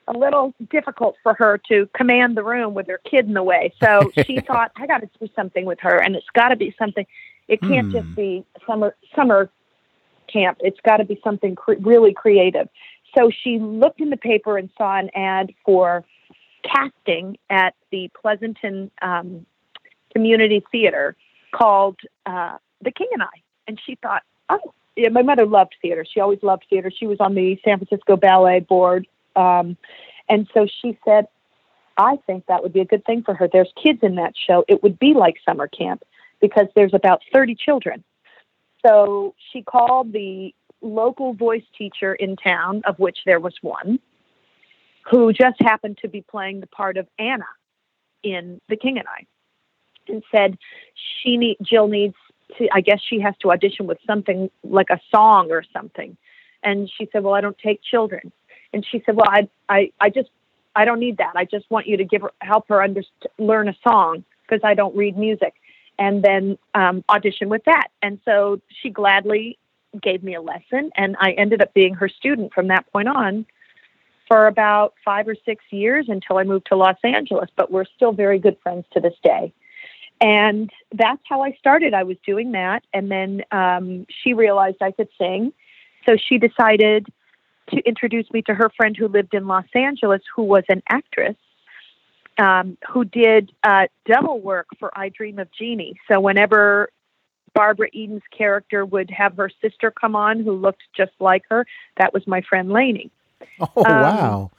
a 0.08 0.18
little 0.18 0.54
difficult 0.72 1.18
for 1.22 1.36
her 1.36 1.60
to 1.68 1.88
command 1.96 2.36
the 2.36 2.44
room 2.44 2.74
with 2.74 2.88
her 2.88 3.00
kid 3.10 3.28
in 3.28 3.34
the 3.34 3.44
way. 3.44 3.72
So 3.82 4.12
she 4.26 4.40
thought, 4.48 4.72
I 4.76 4.88
got 4.88 5.00
to 5.00 5.10
do 5.20 5.28
something 5.36 5.66
with 5.66 5.80
her, 5.82 5.98
and 5.98 6.16
it's 6.16 6.26
got 6.34 6.50
to 6.50 6.56
be 6.56 6.76
something. 6.80 7.06
It 7.48 7.62
can't 7.62 7.92
Hmm. 7.92 7.98
just 7.98 8.16
be 8.16 8.44
summer 8.66 8.96
summer 9.16 9.52
camp. 10.32 10.58
It's 10.62 10.80
got 10.82 10.98
to 10.98 11.06
be 11.06 11.22
something 11.24 11.54
cre- 11.54 11.74
really 11.80 12.14
creative. 12.14 12.70
So 13.16 13.30
she 13.30 13.60
looked 13.60 14.02
in 14.02 14.10
the 14.10 14.18
paper 14.18 14.58
and 14.58 14.72
saw 14.80 14.98
an 14.98 15.12
ad 15.14 15.54
for 15.64 16.04
casting 16.64 17.38
at 17.52 17.76
the 17.92 18.10
Pleasanton 18.20 18.90
um, 19.04 19.46
Community 20.12 20.64
Theater 20.72 21.16
called 21.56 21.98
uh, 22.26 22.58
The 22.82 22.92
King 22.92 23.10
and 23.14 23.24
I, 23.24 23.42
and 23.68 23.80
she 23.86 23.96
thought, 24.02 24.24
oh. 24.50 24.74
Yeah, 24.98 25.10
my 25.10 25.24
mother 25.24 25.46
loved 25.46 25.76
theater. 25.82 26.06
She 26.10 26.22
always 26.22 26.42
loved 26.42 26.64
theater. 26.70 26.90
She 26.90 27.06
was 27.06 27.18
on 27.20 27.36
the 27.36 27.60
San 27.66 27.80
Francisco 27.80 28.16
Ballet 28.16 28.62
Board. 28.62 29.06
Um, 29.36 29.76
and 30.30 30.48
so 30.54 30.68
she 30.82 30.98
said, 31.04 31.28
I 31.98 32.18
think 32.26 32.46
that 32.46 32.64
would 32.64 32.72
be 32.72 32.80
a 32.80 32.86
good 32.86 33.04
thing 33.06 33.22
for 33.22 33.34
her. 33.34 33.50
There's 33.52 33.72
kids 33.82 34.00
in 34.04 34.16
that 34.16 34.36
show. 34.38 34.64
It 34.70 34.84
would 34.84 34.98
be 34.98 35.14
like 35.14 35.36
summer 35.46 35.68
camp 35.68 36.04
because 36.42 36.68
there's 36.76 36.94
about 36.94 37.22
30 37.34 37.56
children. 37.56 38.06
So 38.86 39.34
she 39.52 39.62
called 39.64 40.14
the 40.14 40.54
local 40.82 41.34
voice 41.34 41.64
teacher 41.78 42.14
in 42.14 42.36
town, 42.36 42.82
of 42.86 43.00
which 43.00 43.20
there 43.26 43.40
was 43.40 43.56
one, 43.62 44.00
who 45.10 45.34
just 45.34 45.60
happened 45.60 45.98
to 46.04 46.08
be 46.08 46.22
playing 46.22 46.60
the 46.60 46.68
part 46.68 46.98
of 46.98 47.08
Anna 47.18 47.48
in 48.24 48.62
The 48.70 48.78
King 48.78 48.98
and 48.98 49.08
I, 49.08 49.26
and 50.10 50.24
said, 50.32 50.58
"She 50.94 51.38
need 51.38 51.58
Jill 51.62 51.88
needs 51.88 52.16
to. 52.58 52.68
I 52.74 52.82
guess 52.82 53.00
she 53.02 53.20
has 53.22 53.36
to 53.42 53.52
audition 53.52 53.88
with 53.88 53.98
something 54.06 54.50
like 54.64 54.90
a 54.90 55.00
song 55.14 55.52
or 55.52 55.64
something." 55.74 56.18
And 56.64 56.90
she 56.90 57.08
said, 57.12 57.24
"Well, 57.24 57.34
I 57.34 57.42
don't 57.42 57.58
take 57.58 57.82
children." 57.84 58.32
And 58.74 58.86
she 58.86 59.02
said, 59.06 59.16
"Well, 59.16 59.28
I, 59.30 59.48
I, 59.70 59.92
I 60.00 60.10
just, 60.10 60.30
I 60.76 60.86
don't 60.86 61.00
need 61.00 61.18
that. 61.18 61.34
I 61.36 61.46
just 61.46 61.70
want 61.70 61.88
you 61.88 61.98
to 61.98 62.04
give 62.04 62.22
her, 62.24 62.32
help 62.42 62.68
her 62.70 62.78
underst- 62.78 63.28
learn 63.38 63.70
a 63.70 63.76
song 63.88 64.26
because 64.44 64.62
I 64.64 64.74
don't 64.74 64.96
read 64.96 65.18
music, 65.18 65.54
and 65.98 66.24
then 66.24 66.58
um, 66.74 67.04
audition 67.10 67.50
with 67.50 67.64
that." 67.66 67.88
And 68.02 68.20
so 68.26 68.62
she 68.82 68.90
gladly 68.90 69.58
gave 70.02 70.24
me 70.24 70.36
a 70.36 70.42
lesson, 70.42 70.92
and 70.96 71.16
I 71.20 71.32
ended 71.32 71.62
up 71.62 71.74
being 71.74 71.94
her 71.96 72.10
student 72.10 72.54
from 72.54 72.68
that 72.68 72.92
point 72.92 73.08
on 73.08 73.46
for 74.28 74.48
about 74.48 74.94
five 75.04 75.28
or 75.28 75.36
six 75.46 75.64
years 75.72 76.08
until 76.10 76.38
I 76.38 76.44
moved 76.44 76.68
to 76.68 76.76
Los 76.76 76.98
Angeles. 77.04 77.50
But 77.56 77.72
we're 77.72 77.86
still 77.96 78.12
very 78.12 78.40
good 78.40 78.58
friends 78.62 78.86
to 78.94 79.00
this 79.00 79.14
day. 79.24 79.54
And 80.22 80.70
that's 80.94 81.22
how 81.28 81.42
I 81.42 81.52
started. 81.60 81.94
I 81.94 82.04
was 82.04 82.18
doing 82.26 82.54
that, 82.54 82.84
and 82.94 83.12
then 83.12 83.44
um, 83.52 84.06
she 84.24 84.34
realized 84.34 84.78
I 84.82 84.92
could 84.92 85.10
sing, 85.18 85.52
so 86.06 86.16
she 86.16 86.38
decided 86.38 87.08
to 87.72 87.78
introduce 87.80 88.32
me 88.32 88.42
to 88.44 88.54
her 88.54 88.70
friend 88.78 88.96
who 88.96 89.08
lived 89.08 89.34
in 89.34 89.48
Los 89.48 89.66
Angeles, 89.74 90.22
who 90.34 90.44
was 90.44 90.64
an 90.70 90.84
actress, 90.90 91.36
um, 92.38 92.78
who 92.90 93.04
did 93.04 93.52
uh, 93.64 93.88
double 94.06 94.40
work 94.40 94.68
for 94.80 94.98
I 94.98 95.10
Dream 95.10 95.40
of 95.40 95.52
Jeannie. 95.52 96.00
So 96.08 96.20
whenever 96.20 96.90
Barbara 97.54 97.90
Eden's 97.94 98.24
character 98.36 98.86
would 98.86 99.10
have 99.10 99.36
her 99.38 99.50
sister 99.62 99.92
come 99.92 100.16
on, 100.16 100.44
who 100.44 100.54
looked 100.54 100.84
just 100.96 101.14
like 101.20 101.44
her, 101.50 101.66
that 101.98 102.14
was 102.14 102.26
my 102.28 102.42
friend 102.42 102.72
Lainey. 102.72 103.12
Oh, 103.60 103.84
Um, 103.86 104.02
wow. 104.02 104.52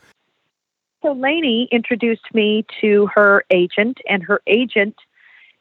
So 1.02 1.12
Lainey 1.12 1.68
introduced 1.70 2.34
me 2.34 2.66
to 2.80 3.08
her 3.14 3.44
agent, 3.50 3.98
and 4.08 4.22
her 4.24 4.40
agent 4.46 4.96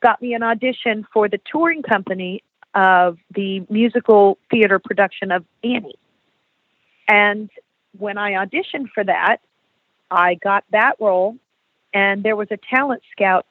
got 0.02 0.22
me 0.22 0.34
an 0.34 0.44
audition 0.44 1.06
for 1.14 1.28
the 1.28 1.40
touring 1.52 1.82
company 1.82 2.44
of 2.74 3.18
the 3.34 3.66
musical 3.70 4.38
theater 4.52 4.80
production 4.80 5.32
of 5.32 5.46
Annie. 5.64 5.96
And 7.08 7.50
when 7.98 8.18
I 8.18 8.34
auditioned 8.34 8.90
for 8.94 9.04
that, 9.04 9.38
I 10.12 10.36
got 10.36 10.66
that 10.72 10.96
role, 11.00 11.38
and 11.94 12.24
there 12.24 12.36
was 12.36 12.50
a 12.52 12.58
talent 12.58 13.02
scout 13.12 13.48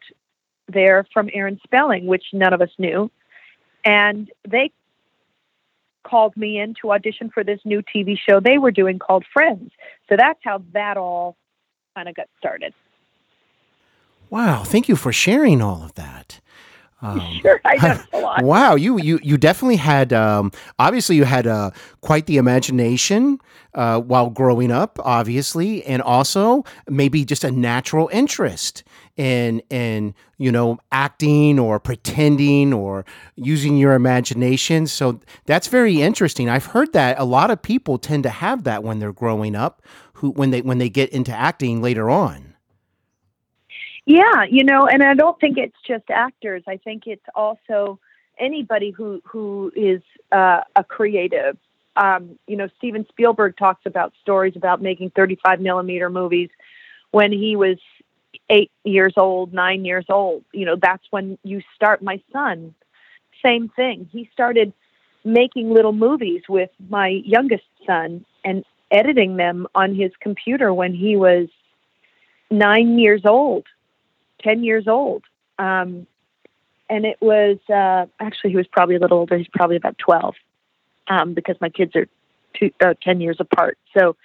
there 0.69 1.07
from 1.13 1.31
Aaron 1.33 1.61
Spelling, 1.65 2.07
which 2.07 2.25
none 2.33 2.53
of 2.53 2.61
us 2.61 2.71
knew. 2.79 3.11
And 3.85 4.31
they 4.49 4.71
called 6.05 6.37
me 6.37 6.59
in 6.59 6.75
to 6.81 6.93
audition 6.93 7.31
for 7.31 7.43
this 7.43 7.61
new 7.65 7.83
TV 7.83 8.17
show 8.19 8.39
they 8.39 8.59
were 8.59 8.71
doing 8.71 8.99
called 8.99 9.25
Friends. 9.33 9.73
So 10.09 10.17
that's 10.17 10.39
how 10.45 10.63
that 10.73 10.97
all 10.97 11.37
kind 11.95 12.09
of 12.09 12.15
got 12.15 12.29
started. 12.39 12.75
Wow, 14.35 14.65
thank 14.65 14.89
you 14.89 14.97
for 14.97 15.13
sharing 15.13 15.63
all 15.63 15.85
of 15.85 15.95
that. 15.95 16.41
Um, 17.03 17.39
sure, 17.43 17.61
I 17.67 18.03
a 18.15 18.19
lot. 18.19 18.43
Wow, 18.43 18.77
you 18.77 18.99
you 18.99 19.19
you 19.23 19.37
definitely 19.37 19.77
had 19.77 20.15
um, 20.15 20.53
obviously 20.79 21.17
you 21.17 21.25
had 21.25 21.47
uh, 21.47 21.71
quite 22.01 22.25
the 22.25 22.39
imagination 22.39 23.41
uh, 23.75 24.01
while 24.01 24.31
growing 24.31 24.73
up, 24.73 24.99
obviously, 25.05 25.85
and 25.85 26.01
also 26.01 26.65
maybe 26.89 27.27
just 27.27 27.45
a 27.45 27.51
natural 27.51 28.09
interest 28.11 28.85
in 29.19 29.61
in 29.69 30.15
you 30.39 30.51
know 30.51 30.79
acting 30.93 31.59
or 31.59 31.79
pretending 31.79 32.73
or 32.73 33.05
using 33.37 33.77
your 33.77 33.93
imagination. 33.93 34.87
So 34.87 35.21
that's 35.45 35.67
very 35.67 36.01
interesting. 36.01 36.49
I've 36.49 36.67
heard 36.67 36.95
that 36.95 37.19
a 37.19 37.25
lot 37.25 37.51
of 37.51 37.61
people 37.61 37.99
tend 37.99 38.23
to 38.23 38.31
have 38.31 38.65
that 38.65 38.83
when 38.83 38.99
they're 38.99 39.13
growing 39.13 39.55
up, 39.55 39.83
who 40.15 40.31
when 40.31 40.53
they 40.53 40.63
when 40.63 40.79
they 40.79 40.89
get 40.89 41.11
into 41.11 41.33
acting 41.33 41.83
later 41.83 42.09
on. 42.09 42.54
Yeah, 44.07 44.45
you 44.49 44.65
know, 44.65 44.87
and 44.87 45.03
I 45.03 45.15
don't 45.15 45.39
think 45.41 45.57
it's 45.57 45.77
just 45.87 46.05
actors. 46.11 46.63
I 46.69 46.77
think 46.77 47.07
it's 47.07 47.25
also 47.35 47.99
anybody 48.39 48.91
who 48.91 49.23
who 49.25 49.73
is 49.75 50.03
uh, 50.31 50.61
a 50.77 50.85
creative. 50.85 51.57
Um, 51.97 52.39
you 52.47 52.57
know, 52.57 52.69
Steven 52.79 53.07
Spielberg 53.09 53.57
talks 53.57 53.87
about 53.87 54.13
stories 54.21 54.57
about 54.57 54.83
making 54.83 55.11
35 55.11 55.61
millimeter 55.61 56.11
movies 56.11 56.51
when 57.13 57.33
he 57.33 57.57
was 57.57 57.79
eight 58.51 58.71
years 58.83 59.15
old, 59.17 59.55
nine 59.55 59.85
years 59.85 60.05
old. 60.11 60.45
You 60.53 60.67
know, 60.67 60.77
that's 60.77 61.05
when 61.11 61.39
you 61.43 61.63
start. 61.75 62.03
My 62.03 62.21
son, 62.33 62.75
same 63.43 63.71
thing. 63.71 64.09
He 64.13 64.29
started 64.35 64.75
making 65.25 65.73
little 65.73 65.93
movies 65.95 66.43
with 66.47 66.71
my 66.91 67.09
youngest 67.09 67.65
son 67.87 68.27
and 68.45 68.65
editing 68.91 69.37
them 69.37 69.67
on 69.75 69.95
his 69.95 70.13
computer 70.21 70.75
when 70.75 70.93
he 70.93 71.17
was 71.17 71.49
nine 72.51 72.99
years 72.99 73.23
old 73.25 73.65
10 74.45 74.63
years 74.63 74.87
old. 74.87 75.25
Um, 75.59 76.07
and 76.89 77.05
it 77.07 77.17
was 77.21 77.59
uh, 77.69 78.07
actually, 78.21 78.51
he 78.51 78.57
was 78.57 78.67
probably 78.67 78.97
a 78.97 78.99
little 79.01 79.19
older. 79.19 79.39
He's 79.39 79.49
probably 79.49 79.77
about 79.77 79.99
12 79.99 80.35
um, 81.09 81.35
because 81.35 81.57
my 81.61 81.71
kids 81.71 81.97
are 81.97 82.07
two, 82.59 82.71
uh, 82.81 82.95
10 83.03 83.21
years 83.21 83.39
apart. 83.41 83.79
So, 83.97 84.17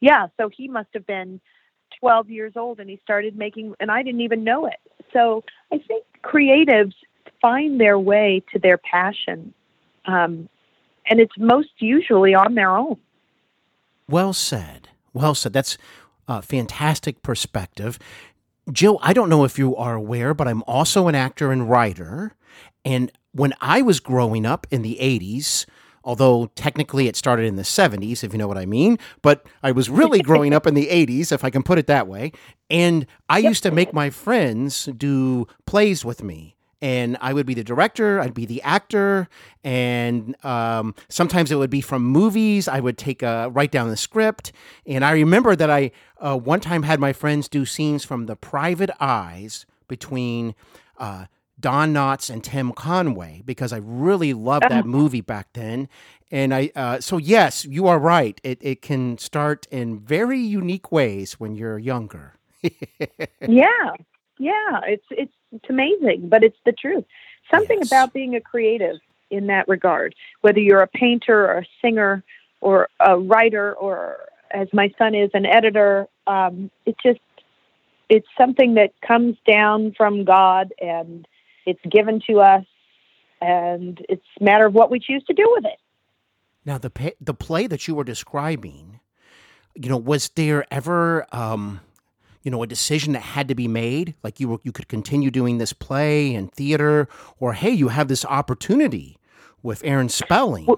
yeah, 0.00 0.28
so 0.36 0.48
he 0.48 0.68
must 0.68 0.88
have 0.94 1.06
been 1.06 1.40
12 2.00 2.30
years 2.30 2.52
old 2.56 2.80
and 2.80 2.88
he 2.88 3.00
started 3.02 3.36
making, 3.36 3.74
and 3.80 3.90
I 3.90 4.02
didn't 4.02 4.20
even 4.20 4.44
know 4.44 4.66
it. 4.66 4.78
So 5.12 5.44
I 5.72 5.78
think 5.78 6.04
creatives 6.22 6.94
find 7.40 7.80
their 7.80 7.98
way 7.98 8.42
to 8.52 8.58
their 8.58 8.78
passion. 8.78 9.52
Um, 10.06 10.48
and 11.06 11.20
it's 11.20 11.36
most 11.38 11.70
usually 11.78 12.34
on 12.34 12.54
their 12.54 12.70
own. 12.70 12.96
Well 14.08 14.32
said. 14.32 14.88
Well 15.12 15.34
said. 15.34 15.52
That's 15.52 15.76
a 16.28 16.42
fantastic 16.42 17.22
perspective. 17.22 17.98
Jill, 18.72 18.98
I 19.02 19.12
don't 19.12 19.28
know 19.28 19.44
if 19.44 19.58
you 19.58 19.76
are 19.76 19.94
aware, 19.94 20.34
but 20.34 20.48
I'm 20.48 20.62
also 20.66 21.08
an 21.08 21.14
actor 21.14 21.52
and 21.52 21.68
writer. 21.68 22.34
And 22.84 23.12
when 23.32 23.52
I 23.60 23.82
was 23.82 24.00
growing 24.00 24.46
up 24.46 24.66
in 24.70 24.82
the 24.82 24.98
80s, 25.00 25.66
although 26.02 26.46
technically 26.54 27.08
it 27.08 27.16
started 27.16 27.46
in 27.46 27.56
the 27.56 27.62
70s, 27.62 28.22
if 28.22 28.32
you 28.32 28.38
know 28.38 28.48
what 28.48 28.58
I 28.58 28.66
mean, 28.66 28.98
but 29.22 29.46
I 29.62 29.72
was 29.72 29.90
really 29.90 30.20
growing 30.22 30.52
up 30.54 30.66
in 30.66 30.74
the 30.74 30.88
80s, 30.88 31.32
if 31.32 31.44
I 31.44 31.50
can 31.50 31.62
put 31.62 31.78
it 31.78 31.86
that 31.88 32.06
way. 32.06 32.32
And 32.70 33.06
I 33.28 33.38
yep. 33.38 33.50
used 33.50 33.62
to 33.64 33.70
make 33.70 33.92
my 33.92 34.10
friends 34.10 34.86
do 34.96 35.46
plays 35.66 36.04
with 36.04 36.22
me 36.22 36.56
and 36.84 37.16
I 37.22 37.32
would 37.32 37.46
be 37.46 37.54
the 37.54 37.64
director, 37.64 38.20
I'd 38.20 38.34
be 38.34 38.44
the 38.44 38.60
actor, 38.60 39.26
and 39.64 40.36
um, 40.44 40.94
sometimes 41.08 41.50
it 41.50 41.54
would 41.54 41.70
be 41.70 41.80
from 41.80 42.02
movies. 42.04 42.68
I 42.68 42.80
would 42.80 42.98
take 42.98 43.22
a 43.22 43.48
write 43.48 43.72
down 43.72 43.88
the 43.88 43.96
script, 43.96 44.52
and 44.86 45.02
I 45.02 45.12
remember 45.12 45.56
that 45.56 45.70
I 45.70 45.92
uh, 46.18 46.36
one 46.36 46.60
time 46.60 46.82
had 46.82 47.00
my 47.00 47.14
friends 47.14 47.48
do 47.48 47.64
scenes 47.64 48.04
from 48.04 48.26
The 48.26 48.36
Private 48.36 48.90
Eyes 49.00 49.64
between. 49.88 50.54
Uh, 50.98 51.26
Don 51.60 51.94
Knotts 51.94 52.30
and 52.30 52.42
Tim 52.42 52.72
Conway 52.72 53.40
because 53.46 53.72
I 53.72 53.78
really 53.78 54.34
loved 54.34 54.66
that 54.68 54.84
movie 54.84 55.20
back 55.20 55.52
then. 55.54 55.88
And 56.30 56.52
I, 56.52 56.72
uh, 56.74 57.00
so 57.00 57.16
yes, 57.16 57.64
you 57.64 57.86
are 57.86 57.98
right. 57.98 58.38
It, 58.42 58.58
it 58.60 58.82
can 58.82 59.16
start 59.18 59.66
in 59.70 60.00
very 60.00 60.40
unique 60.40 60.90
ways 60.90 61.34
when 61.34 61.54
you're 61.54 61.78
younger. 61.78 62.34
yeah, 63.48 63.92
yeah, 64.38 64.80
it's 64.86 65.06
it's 65.10 65.32
it's 65.52 65.64
amazing, 65.68 66.28
but 66.28 66.42
it's 66.42 66.58
the 66.64 66.72
truth. 66.72 67.04
Something 67.50 67.78
yes. 67.78 67.88
about 67.88 68.12
being 68.12 68.34
a 68.34 68.40
creative 68.40 68.96
in 69.30 69.46
that 69.48 69.68
regard, 69.68 70.14
whether 70.40 70.60
you're 70.60 70.82
a 70.82 70.86
painter 70.86 71.44
or 71.44 71.58
a 71.58 71.66
singer 71.82 72.24
or 72.60 72.88
a 73.00 73.18
writer 73.18 73.74
or 73.74 74.16
as 74.50 74.68
my 74.72 74.92
son 74.96 75.14
is 75.14 75.30
an 75.34 75.46
editor, 75.46 76.06
um, 76.26 76.70
it 76.86 76.96
just 77.02 77.20
it's 78.08 78.26
something 78.38 78.74
that 78.74 78.92
comes 79.06 79.36
down 79.46 79.94
from 79.96 80.24
God 80.24 80.72
and 80.80 81.26
it's 81.66 81.80
given 81.90 82.20
to 82.28 82.40
us 82.40 82.64
and 83.40 84.04
it's 84.08 84.24
a 84.40 84.44
matter 84.44 84.66
of 84.66 84.74
what 84.74 84.90
we 84.90 85.00
choose 85.00 85.24
to 85.24 85.34
do 85.34 85.50
with 85.54 85.64
it. 85.64 85.78
Now 86.64 86.78
the 86.78 87.14
the 87.20 87.34
play 87.34 87.66
that 87.66 87.86
you 87.86 87.94
were 87.94 88.04
describing, 88.04 89.00
you 89.74 89.88
know, 89.88 89.96
was 89.96 90.30
there 90.30 90.64
ever 90.70 91.26
um, 91.32 91.80
you 92.44 92.50
know 92.50 92.62
a 92.62 92.66
decision 92.66 93.14
that 93.14 93.22
had 93.22 93.48
to 93.48 93.54
be 93.54 93.66
made 93.66 94.14
like 94.22 94.38
you 94.38 94.48
were, 94.48 94.58
you 94.62 94.70
could 94.70 94.86
continue 94.86 95.30
doing 95.30 95.58
this 95.58 95.72
play 95.72 96.34
and 96.34 96.52
theater 96.52 97.08
or 97.40 97.54
hey 97.54 97.70
you 97.70 97.88
have 97.88 98.06
this 98.06 98.24
opportunity 98.26 99.18
with 99.62 99.82
Aaron 99.82 100.10
Spelling. 100.10 100.68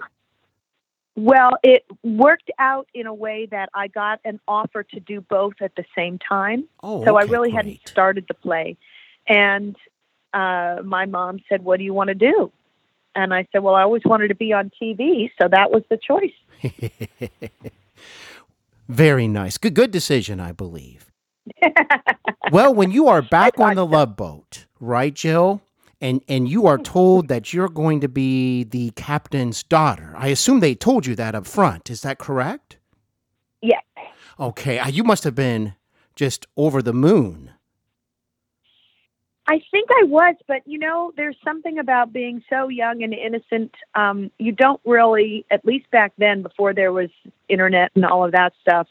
Well 1.17 1.51
it 1.63 1.85
worked 2.03 2.51
out 2.59 2.87
in 2.95 3.07
a 3.07 3.13
way 3.13 3.47
that 3.51 3.69
I 3.75 3.89
got 3.89 4.21
an 4.25 4.41
offer 4.47 4.85
to 4.85 5.01
do 5.01 5.21
both 5.21 5.55
at 5.61 5.75
the 5.75 5.85
same 5.95 6.19
time. 6.19 6.69
Oh, 6.83 7.05
so 7.05 7.19
okay, 7.19 7.27
I 7.27 7.31
really 7.31 7.51
great. 7.51 7.57
hadn't 7.57 7.89
started 7.89 8.25
the 8.29 8.35
play. 8.35 8.77
And 9.27 9.77
uh, 10.33 10.83
my 10.85 11.07
mom 11.07 11.41
said 11.49 11.65
what 11.65 11.79
do 11.79 11.85
you 11.85 11.93
want 11.93 12.09
to 12.09 12.15
do? 12.15 12.53
And 13.15 13.35
I 13.35 13.49
said 13.51 13.63
well 13.63 13.75
I 13.75 13.83
always 13.83 14.03
wanted 14.05 14.29
to 14.29 14.37
be 14.37 14.53
on 14.53 14.71
TV 14.81 15.31
so 15.41 15.49
that 15.49 15.73
was 15.73 15.83
the 15.91 15.99
choice. 15.99 16.33
Very 18.89 19.27
nice. 19.27 19.59
Good 19.59 19.75
good 19.75 19.91
decision, 19.91 20.39
I 20.39 20.53
believe 20.53 21.06
well, 22.53 22.75
when 22.75 22.91
you 22.91 23.09
are 23.09 23.23
back 23.23 23.59
on 23.59 23.77
the 23.77 23.87
love 23.87 24.17
boat, 24.17 24.67
right, 24.81 25.15
Jill? 25.15 25.63
And 26.01 26.23
and 26.29 26.47
you 26.47 26.67
are 26.67 26.77
told 26.77 27.29
that 27.29 27.55
you're 27.55 27.71
going 27.71 28.01
to 28.01 28.09
be 28.09 28.65
the 28.65 28.91
captain's 28.91 29.63
daughter. 29.63 30.13
I 30.17 30.29
assume 30.29 30.61
they 30.61 30.75
told 30.75 31.07
you 31.07 31.15
that 31.15 31.35
up 31.35 31.47
front. 31.47 31.89
Is 31.89 32.03
that 32.03 32.19
correct? 32.19 32.77
Yes. 33.63 33.83
Okay. 34.39 34.79
Uh, 34.79 34.89
you 34.89 35.05
must 35.05 35.25
have 35.25 35.35
been 35.35 35.75
just 36.15 36.47
over 36.57 36.83
the 36.83 36.93
moon. 36.93 37.53
I 39.49 39.61
think 39.71 39.89
I 39.91 40.05
was, 40.05 40.35
but 40.49 40.63
you 40.67 40.79
know, 40.79 41.13
there's 41.17 41.37
something 41.45 41.79
about 41.79 42.13
being 42.13 42.43
so 42.51 42.69
young 42.69 43.03
and 43.03 43.15
innocent. 43.15 43.73
Um, 43.95 44.31
you 44.39 44.53
don't 44.53 44.81
really, 44.85 45.47
at 45.51 45.65
least 45.65 45.89
back 45.91 46.13
then, 46.19 46.43
before 46.43 46.75
there 46.75 46.93
was 46.93 47.11
internet 47.49 47.93
and 47.95 48.05
all 48.05 48.25
of 48.25 48.33
that 48.33 48.55
stuff, 48.61 48.89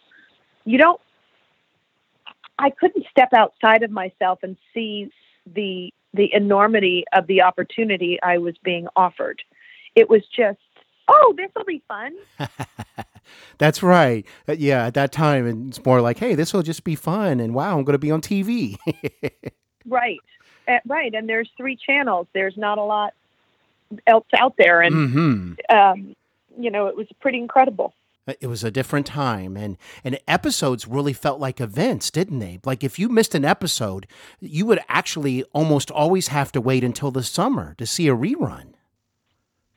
you 0.63 0.78
don't 0.78 1.02
I 2.58 2.70
couldn't 2.70 3.06
step 3.10 3.34
outside 3.34 3.84
of 3.84 3.91
myself 3.91 4.39
and 4.44 4.58
see 4.74 5.12
the 5.46 5.91
the 6.13 6.34
enormity 6.34 7.04
of 7.13 7.28
the 7.28 7.41
opportunity 7.41 8.18
I 8.24 8.38
was 8.38 8.56
being 8.63 8.88
offered. 8.96 9.44
It 9.96 10.10
was 10.10 10.22
just, 10.36 10.60
oh, 11.10 11.34
this 11.38 11.52
will 11.56 11.65
be 11.65 11.84
fun. 11.88 12.15
That's 13.58 13.84
right. 13.84 14.26
Yeah, 14.48 14.86
at 14.86 14.94
that 14.94 15.12
time, 15.12 15.68
it's 15.68 15.84
more 15.84 16.00
like, 16.00 16.18
hey, 16.18 16.36
this 16.36 16.54
will 16.54 16.63
just 16.63 16.84
be 16.84 16.96
fun, 16.96 17.39
and 17.39 17.54
wow, 17.54 17.78
I'm 17.78 17.84
going 17.84 17.94
to 17.94 18.00
be 18.00 18.12
on 18.12 18.22
TV. 18.22 18.78
right, 19.86 20.20
uh, 20.68 20.78
right. 20.88 21.13
And 21.13 21.28
there's 21.28 21.50
three 21.58 21.76
channels. 21.76 22.28
There's 22.34 22.58
not 22.58 22.78
a 22.78 22.84
lot 22.84 23.13
else 24.08 24.28
out 24.38 24.56
there, 24.58 24.82
and 24.82 24.96
mm-hmm. 24.96 25.76
um, 25.76 26.15
you 26.58 26.72
know, 26.72 26.88
it 26.88 26.96
was 26.96 27.08
pretty 27.20 27.39
incredible. 27.39 27.94
Uh, 28.28 28.34
it 28.42 28.48
was 28.48 28.64
a 28.64 28.72
different 28.72 29.06
time 29.06 29.56
and 29.56 29.78
and 30.04 30.20
episodes 30.28 30.88
really 30.88 31.14
felt 31.14 31.40
like 31.40 31.62
events 31.62 32.10
didn't 32.12 32.40
they? 32.40 32.60
Like 32.66 32.84
if 32.84 32.98
you 33.00 33.10
missed 33.10 33.36
an 33.36 33.46
episode 33.46 34.08
you 34.40 34.66
would 34.66 34.80
actually 34.90 35.44
almost 35.54 35.92
always 35.92 36.28
have 36.30 36.52
to 36.54 36.62
wait 36.62 36.84
until 36.84 37.12
the 37.12 37.24
summer 37.24 37.76
to 37.78 37.86
see 37.86 38.08
a 38.08 38.16
rerun. 38.16 38.74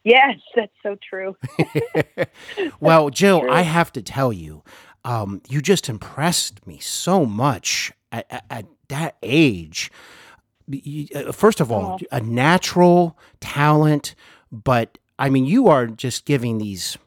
Yes 0.04 0.38
that's 0.54 0.72
so 0.82 0.96
true. 1.08 1.36
Well 2.80 3.10
jill 3.10 3.40
true. 3.40 3.50
i 3.50 3.62
have 3.62 3.92
to 3.92 4.02
tell 4.02 4.32
you 4.32 4.62
um, 5.04 5.40
you 5.48 5.62
just 5.62 5.88
impressed 5.88 6.66
me 6.66 6.78
so 6.80 7.24
much 7.24 7.92
at, 8.12 8.26
at, 8.30 8.44
at 8.50 8.66
that 8.88 9.16
age. 9.22 9.90
Uh, 11.14 11.32
first 11.32 11.60
of 11.60 11.72
all 11.72 11.98
a 12.12 12.20
natural 12.20 13.16
talent 13.40 14.14
but 14.52 14.98
i 15.18 15.30
mean 15.30 15.46
you 15.46 15.66
are 15.66 15.86
just 15.86 16.26
giving 16.26 16.58
these 16.58 16.98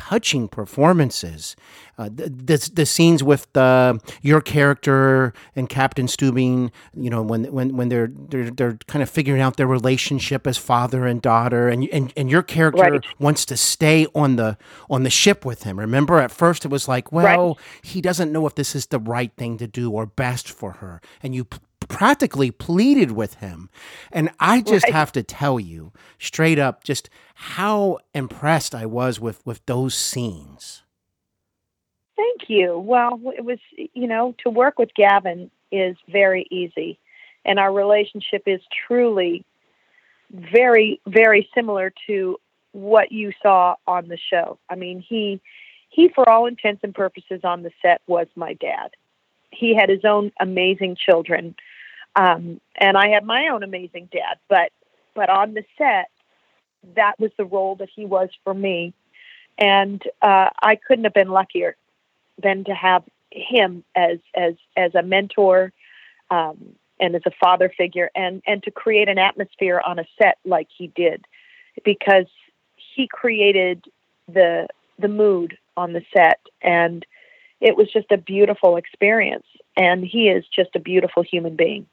touching 0.00 0.48
performances. 0.48 1.54
Uh, 1.98 2.08
the, 2.08 2.30
the, 2.30 2.70
the 2.72 2.86
scenes 2.86 3.22
with 3.22 3.52
the 3.52 4.00
your 4.22 4.40
character 4.40 5.34
and 5.54 5.68
Captain 5.68 6.06
Stubing, 6.06 6.70
you 6.94 7.10
know, 7.10 7.20
when 7.20 7.44
when 7.52 7.76
when 7.76 7.90
they're 7.90 8.10
they're 8.10 8.50
they're 8.50 8.78
kind 8.86 9.02
of 9.02 9.10
figuring 9.10 9.42
out 9.42 9.58
their 9.58 9.66
relationship 9.66 10.46
as 10.46 10.56
father 10.56 11.06
and 11.06 11.20
daughter, 11.20 11.68
and 11.68 11.86
and 11.92 12.14
and 12.16 12.30
your 12.30 12.42
character 12.42 12.82
right. 12.82 13.04
wants 13.18 13.44
to 13.44 13.58
stay 13.58 14.06
on 14.14 14.36
the 14.36 14.56
on 14.88 15.02
the 15.02 15.10
ship 15.10 15.44
with 15.44 15.64
him. 15.64 15.78
Remember, 15.78 16.18
at 16.18 16.30
first 16.30 16.64
it 16.64 16.68
was 16.68 16.88
like, 16.88 17.12
well, 17.12 17.48
right. 17.48 17.56
he 17.82 18.00
doesn't 18.00 18.32
know 18.32 18.46
if 18.46 18.54
this 18.54 18.74
is 18.74 18.86
the 18.86 18.98
right 18.98 19.32
thing 19.36 19.58
to 19.58 19.66
do 19.66 19.90
or 19.90 20.06
best 20.06 20.50
for 20.50 20.72
her, 20.80 21.02
and 21.22 21.34
you 21.34 21.46
practically 21.90 22.50
pleaded 22.50 23.10
with 23.10 23.34
him. 23.34 23.68
And 24.10 24.30
I 24.38 24.62
just 24.62 24.84
Right. 24.86 24.94
have 24.94 25.12
to 25.12 25.22
tell 25.22 25.60
you 25.60 25.92
straight 26.18 26.58
up 26.58 26.84
just 26.84 27.10
how 27.34 27.98
impressed 28.14 28.74
I 28.74 28.86
was 28.86 29.20
with 29.20 29.44
with 29.44 29.64
those 29.66 29.94
scenes. 29.94 30.84
Thank 32.16 32.48
you. 32.48 32.78
Well, 32.78 33.20
it 33.36 33.44
was, 33.44 33.58
you 33.76 34.06
know, 34.06 34.34
to 34.44 34.50
work 34.50 34.78
with 34.78 34.94
Gavin 34.94 35.50
is 35.72 35.96
very 36.08 36.46
easy. 36.50 36.98
And 37.44 37.58
our 37.58 37.72
relationship 37.72 38.42
is 38.46 38.60
truly 38.86 39.44
very, 40.30 41.00
very 41.06 41.48
similar 41.54 41.92
to 42.06 42.38
what 42.72 43.10
you 43.10 43.32
saw 43.42 43.76
on 43.86 44.08
the 44.08 44.18
show. 44.18 44.58
I 44.68 44.74
mean, 44.76 45.00
he, 45.00 45.40
he, 45.88 46.08
for 46.08 46.28
all 46.28 46.46
intents 46.46 46.84
and 46.84 46.94
purposes 46.94 47.40
on 47.42 47.62
the 47.62 47.72
set, 47.82 48.02
was 48.06 48.28
my 48.36 48.52
dad. 48.54 48.90
He 49.50 49.74
had 49.74 49.88
his 49.88 50.04
own 50.04 50.30
amazing 50.38 50.96
children. 50.96 51.56
Um, 52.16 52.60
and 52.76 52.96
I 52.96 53.08
had 53.08 53.24
my 53.24 53.48
own 53.48 53.62
amazing 53.62 54.08
dad, 54.12 54.38
but, 54.48 54.72
but 55.14 55.30
on 55.30 55.54
the 55.54 55.64
set, 55.78 56.10
that 56.96 57.18
was 57.20 57.30
the 57.36 57.44
role 57.44 57.76
that 57.76 57.88
he 57.94 58.06
was 58.06 58.30
for 58.44 58.54
me. 58.54 58.92
And 59.58 60.02
uh, 60.22 60.48
I 60.62 60.76
couldn't 60.76 61.04
have 61.04 61.14
been 61.14 61.28
luckier 61.28 61.76
than 62.42 62.64
to 62.64 62.74
have 62.74 63.04
him 63.30 63.84
as 63.94 64.18
as 64.34 64.54
as 64.76 64.94
a 64.94 65.02
mentor 65.02 65.72
um, 66.30 66.74
and 66.98 67.14
as 67.14 67.22
a 67.26 67.30
father 67.30 67.70
figure, 67.76 68.10
and 68.14 68.42
and 68.46 68.62
to 68.62 68.70
create 68.70 69.08
an 69.08 69.18
atmosphere 69.18 69.80
on 69.84 69.98
a 69.98 70.04
set 70.18 70.38
like 70.44 70.68
he 70.76 70.88
did, 70.88 71.24
because 71.84 72.26
he 72.94 73.06
created 73.06 73.84
the 74.26 74.66
the 74.98 75.08
mood 75.08 75.58
on 75.76 75.92
the 75.92 76.02
set, 76.16 76.40
and 76.62 77.04
it 77.60 77.76
was 77.76 77.92
just 77.92 78.10
a 78.10 78.16
beautiful 78.16 78.76
experience. 78.76 79.46
And 79.76 80.04
he 80.04 80.28
is 80.28 80.44
just 80.54 80.74
a 80.74 80.80
beautiful 80.80 81.22
human 81.22 81.56
being. 81.56 81.86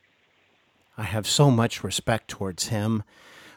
I 0.98 1.04
have 1.04 1.28
so 1.28 1.52
much 1.52 1.84
respect 1.84 2.28
towards 2.30 2.68
him, 2.70 3.04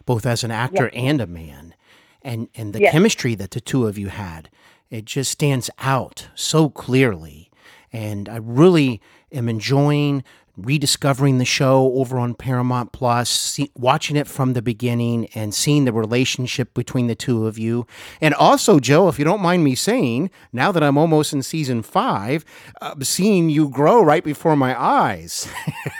both 0.06 0.26
as 0.26 0.44
an 0.44 0.50
actor 0.50 0.90
and 0.94 1.20
a 1.20 1.26
man. 1.26 1.74
And 2.22 2.48
and 2.54 2.72
the 2.74 2.80
Yes. 2.80 2.92
chemistry 2.92 3.34
that 3.36 3.52
the 3.52 3.60
two 3.60 3.86
of 3.86 3.96
you 3.98 4.08
had, 4.08 4.50
it 4.90 5.06
just 5.06 5.30
stands 5.30 5.70
out 5.78 6.28
so 6.34 6.68
clearly. 6.68 7.50
And 7.92 8.28
I 8.28 8.36
really 8.36 9.00
am 9.32 9.48
enjoying 9.48 10.22
rediscovering 10.56 11.38
the 11.38 11.44
show 11.46 11.90
over 11.94 12.18
on 12.18 12.34
Paramount 12.34 12.92
Plus, 12.92 13.30
see, 13.30 13.70
watching 13.74 14.14
it 14.16 14.26
from 14.26 14.52
the 14.52 14.60
beginning 14.60 15.26
and 15.34 15.54
seeing 15.54 15.86
the 15.86 15.92
relationship 15.92 16.74
between 16.74 17.06
the 17.06 17.14
two 17.14 17.46
of 17.46 17.56
you. 17.58 17.86
And 18.20 18.34
also, 18.34 18.78
Joe, 18.78 19.08
if 19.08 19.18
you 19.18 19.24
don't 19.24 19.40
mind 19.40 19.64
me 19.64 19.74
saying, 19.74 20.30
now 20.52 20.70
that 20.70 20.82
I'm 20.82 20.98
almost 20.98 21.32
in 21.32 21.42
season 21.42 21.80
five, 21.82 22.44
uh, 22.82 22.94
seeing 23.00 23.48
you 23.48 23.70
grow 23.70 24.02
right 24.02 24.22
before 24.22 24.54
my 24.54 24.78
eyes. 24.78 25.48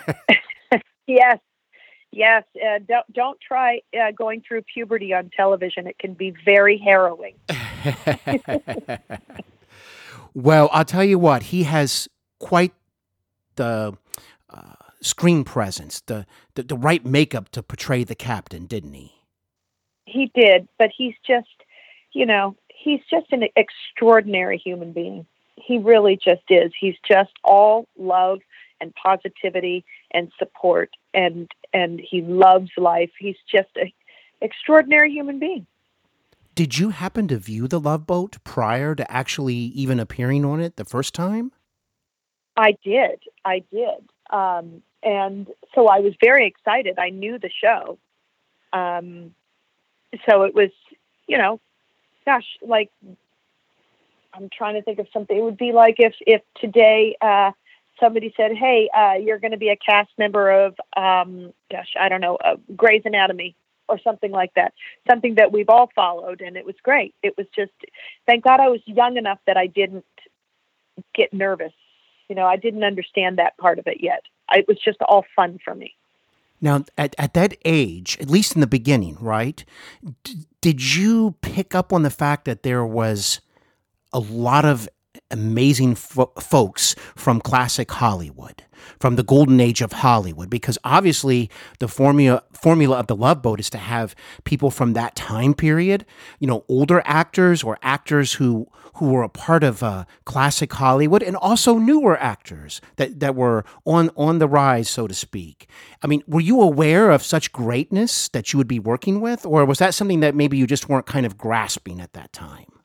Yes, 1.11 1.39
yes. 2.13 2.45
Uh, 2.55 2.79
don't 2.87 3.13
don't 3.13 3.41
try 3.41 3.81
uh, 3.99 4.13
going 4.13 4.43
through 4.47 4.63
puberty 4.63 5.13
on 5.13 5.31
television. 5.37 5.87
It 5.87 5.99
can 5.99 6.15
be 6.15 6.35
very 6.45 6.79
harrowing. 6.79 7.35
Well, 10.35 10.69
I'll 10.73 10.85
tell 10.85 11.05
you 11.05 11.19
what, 11.19 11.45
he 11.45 11.65
has 11.65 12.09
quite 12.39 12.73
the 13.57 13.97
uh, 14.49 14.75
screen 15.01 15.45
presence, 15.45 16.01
the, 16.01 16.27
the 16.55 16.63
the 16.63 16.77
right 16.77 17.05
makeup 17.05 17.49
to 17.51 17.63
portray 17.63 18.05
the 18.05 18.15
captain, 18.15 18.67
didn't 18.67 18.95
he? 18.95 19.13
He 20.07 20.31
did, 20.35 20.69
but 20.79 20.91
he's 20.97 21.15
just, 21.27 21.49
you 22.13 22.27
know, 22.27 22.57
he's 22.69 23.01
just 23.11 23.33
an 23.33 23.45
extraordinary 23.57 24.59
human 24.59 24.93
being. 24.93 25.27
He 25.57 25.79
really 25.79 26.17
just 26.17 26.43
is. 26.49 26.73
He's 26.79 26.97
just 27.07 27.33
all 27.45 27.87
love 27.99 28.41
and 28.81 28.95
positivity 28.95 29.85
and 30.13 30.31
support, 30.39 30.91
and 31.15 31.51
and 31.73 32.01
he 32.01 32.23
loves 32.23 32.71
life. 32.77 33.11
He's 33.19 33.37
just 33.51 33.71
an 33.77 33.93
extraordinary 34.41 35.11
human 35.13 35.39
being. 35.39 35.67
Did 36.55 36.79
you 36.79 36.91
happen 36.91 37.29
to 37.29 37.37
view 37.37 37.69
the 37.69 37.81
Love 37.81 38.07
Boat 38.07 38.39
prior 38.45 38.95
to 38.95 39.11
actually 39.11 39.55
even 39.55 40.01
appearing 40.01 40.45
on 40.45 40.61
it 40.61 40.77
the 40.77 40.85
first 40.85 41.15
time? 41.15 41.53
I 42.57 42.77
did. 42.85 43.23
I 43.45 43.63
did. 43.73 44.11
Um, 44.31 44.83
and 45.03 45.47
so 45.75 45.87
I 45.87 46.01
was 46.01 46.13
very 46.23 46.47
excited. 46.47 46.99
I 46.99 47.11
knew 47.11 47.39
the 47.39 47.51
show. 47.63 47.99
Um, 48.73 49.35
so 50.29 50.43
it 50.43 50.55
was, 50.55 50.71
you 51.27 51.39
know, 51.39 51.61
gosh, 52.27 52.45
like, 52.61 52.91
I'm 54.35 54.49
trying 54.53 54.75
to 54.75 54.83
think 54.83 54.99
of 54.99 55.07
something. 55.13 55.37
It 55.37 55.43
would 55.43 55.57
be 55.57 55.73
like 55.73 55.97
if, 55.99 56.15
if 56.21 56.43
today 56.61 57.17
uh, 57.21 57.53
somebody 58.01 58.33
said, 58.37 58.53
hey, 58.57 58.89
uh, 58.97 59.15
you're 59.15 59.39
going 59.39 59.53
to 59.53 59.59
be 59.59 59.69
a 59.69 59.77
cast 59.77 60.11
member 60.19 60.51
of, 60.51 60.75
um, 60.97 61.53
gosh, 61.71 61.95
I 61.99 62.09
don't 62.09 62.21
know, 62.21 62.37
uh, 62.37 62.57
Grey's 62.75 63.03
Anatomy 63.05 63.55
or 63.89 63.99
something 64.03 64.31
like 64.31 64.55
that. 64.55 64.73
Something 65.09 65.35
that 65.37 65.53
we've 65.53 65.69
all 65.69 65.91
followed. 65.95 66.41
And 66.41 66.57
it 66.57 66.65
was 66.65 66.77
great. 66.83 67.15
It 67.23 67.37
was 67.37 67.47
just, 67.55 67.73
thank 68.27 68.45
God 68.45 68.61
I 68.61 68.69
was 68.69 68.81
young 68.87 69.17
enough 69.17 69.39
that 69.47 69.57
I 69.57 69.67
didn't 69.67 70.05
get 71.15 71.33
nervous. 71.33 71.73
You 72.29 72.37
know, 72.37 72.47
I 72.47 72.57
didn't 72.57 72.85
understand 72.85 73.39
that 73.39 73.57
part 73.59 73.79
of 73.79 73.87
it 73.87 73.99
yet. 74.01 74.23
It 74.53 74.67
was 74.69 74.79
just 74.85 74.99
all 75.03 75.25
fun 75.37 75.59
for 75.65 75.75
me. 75.75 75.95
Now, 76.61 76.85
at, 76.99 77.15
at 77.19 77.35
that 77.35 77.57
age, 77.65 78.19
at 78.21 78.29
least 78.29 78.55
in 78.55 78.61
the 78.61 78.67
beginning, 78.67 79.17
right? 79.21 79.65
D- 80.25 80.47
did 80.61 80.95
you 80.95 81.37
pick 81.41 81.75
up 81.75 81.93
on 81.93 82.03
the 82.03 82.11
fact 82.11 82.45
that 82.45 82.63
there 82.63 82.85
was 82.85 83.41
a 84.13 84.21
lot 84.21 84.65
of 84.65 84.89
amazing 85.31 85.95
fo- 85.95 86.33
folks 86.41 86.95
from 87.15 87.41
classic 87.41 87.91
Hollywood, 87.91 88.65
from 88.99 89.17
the 89.17 89.23
golden 89.23 89.61
age 89.61 89.81
of 89.81 89.93
Hollywood? 89.93 90.51
Because 90.51 90.79
obviously, 90.85 91.51
the 91.79 91.89
formula 91.89 92.43
formula 92.53 92.99
of 92.99 93.07
the 93.07 93.17
Love 93.17 93.43
Boat 93.43 93.61
is 93.61 93.71
to 93.71 93.79
have 93.79 94.15
people 94.45 94.71
from 94.71 94.93
that 94.93 95.17
time 95.17 95.55
period, 95.55 96.05
you 96.39 96.47
know, 96.47 96.65
older 96.69 97.03
actors 97.05 97.63
or 97.63 97.79
actors 97.83 98.35
who 98.35 98.67
who 98.95 99.11
were 99.11 99.23
a 99.23 99.29
part 99.29 99.65
of 99.65 99.83
uh, 99.83 100.05
classic 100.25 100.73
Hollywood, 100.73 101.23
and 101.23 101.37
also 101.37 101.79
newer 101.79 102.19
actors 102.19 102.81
that 102.97 103.21
that 103.21 103.35
were 103.35 103.65
on 103.85 104.11
on 104.17 104.39
the 104.39 104.49
rise, 104.49 104.89
so 104.89 105.07
to 105.07 105.15
speak. 105.15 105.69
I 106.03 106.07
mean, 106.07 106.23
were 106.27 106.41
you 106.41 106.61
aware 106.61 107.11
of 107.11 107.23
such 107.23 107.53
greatness 107.53 108.29
that 108.29 108.53
you 108.53 108.59
would 108.59 108.69
be 108.69 108.79
working 108.79 109.21
with, 109.21 109.47
or 109.47 109.65
was 109.65 109.79
that 109.79 109.95
something 109.95 110.21
that 110.21 110.35
maybe 110.35 110.59
you 110.59 110.67
just 110.67 110.89
weren't 110.89 111.07
kind 111.07 111.27
of 111.27 111.39
grasping 111.39 112.01
at 112.01 112.13
that 112.13 112.33
time? 112.33 112.80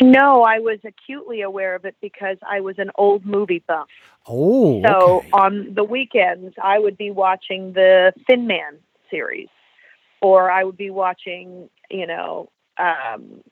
No, 0.00 0.42
I 0.42 0.60
was 0.60 0.78
acutely 0.84 1.40
aware 1.40 1.74
of 1.74 1.84
it 1.84 1.96
because 2.00 2.36
I 2.48 2.60
was 2.60 2.78
an 2.78 2.90
old 2.94 3.26
movie 3.26 3.62
buff. 3.66 3.88
Oh, 4.28 4.82
So 4.86 5.18
okay. 5.18 5.28
on 5.32 5.74
the 5.74 5.84
weekends, 5.84 6.54
I 6.62 6.78
would 6.78 6.96
be 6.96 7.10
watching 7.10 7.72
the 7.72 8.12
Thin 8.28 8.46
Man 8.46 8.78
series, 9.10 9.48
or 10.22 10.50
I 10.50 10.62
would 10.64 10.76
be 10.76 10.90
watching, 10.90 11.68
you 11.90 12.06
know, 12.06 12.50
um, 12.78 13.42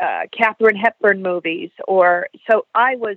uh, 0.00 0.22
Katharine 0.36 0.76
Hepburn 0.76 1.22
movies, 1.22 1.70
or 1.88 2.28
so 2.50 2.66
I 2.74 2.96
was 2.96 3.16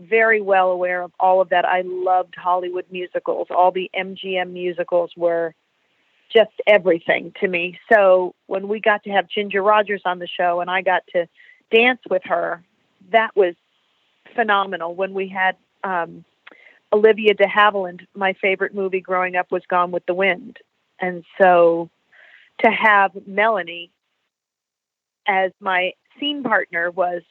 very 0.00 0.40
well 0.40 0.70
aware 0.70 1.02
of 1.02 1.12
all 1.20 1.40
of 1.40 1.50
that. 1.50 1.64
I 1.64 1.82
loved 1.84 2.34
Hollywood 2.36 2.86
musicals. 2.90 3.48
All 3.50 3.70
the 3.70 3.90
MGM 3.96 4.52
musicals 4.52 5.12
were 5.16 5.54
just 6.32 6.52
everything 6.66 7.32
to 7.40 7.48
me. 7.48 7.78
So 7.92 8.34
when 8.46 8.68
we 8.68 8.80
got 8.80 9.02
to 9.04 9.10
have 9.10 9.28
Ginger 9.28 9.62
Rogers 9.62 10.02
on 10.04 10.18
the 10.18 10.28
show 10.28 10.60
and 10.60 10.70
I 10.70 10.82
got 10.82 11.02
to 11.14 11.26
dance 11.70 12.00
with 12.08 12.22
her, 12.24 12.62
that 13.12 13.34
was 13.36 13.54
phenomenal. 14.34 14.94
When 14.94 15.14
we 15.14 15.28
had 15.28 15.56
um, 15.84 16.24
Olivia 16.92 17.34
de 17.34 17.46
Havilland, 17.46 18.06
my 18.14 18.34
favorite 18.34 18.74
movie 18.74 19.00
growing 19.00 19.36
up 19.36 19.50
was 19.50 19.62
Gone 19.68 19.90
with 19.90 20.06
the 20.06 20.14
Wind. 20.14 20.58
And 21.00 21.24
so 21.40 21.90
to 22.64 22.70
have 22.70 23.12
Melanie 23.26 23.90
as 25.26 25.52
my 25.60 25.92
scene 26.18 26.42
partner 26.42 26.90
was 26.90 27.22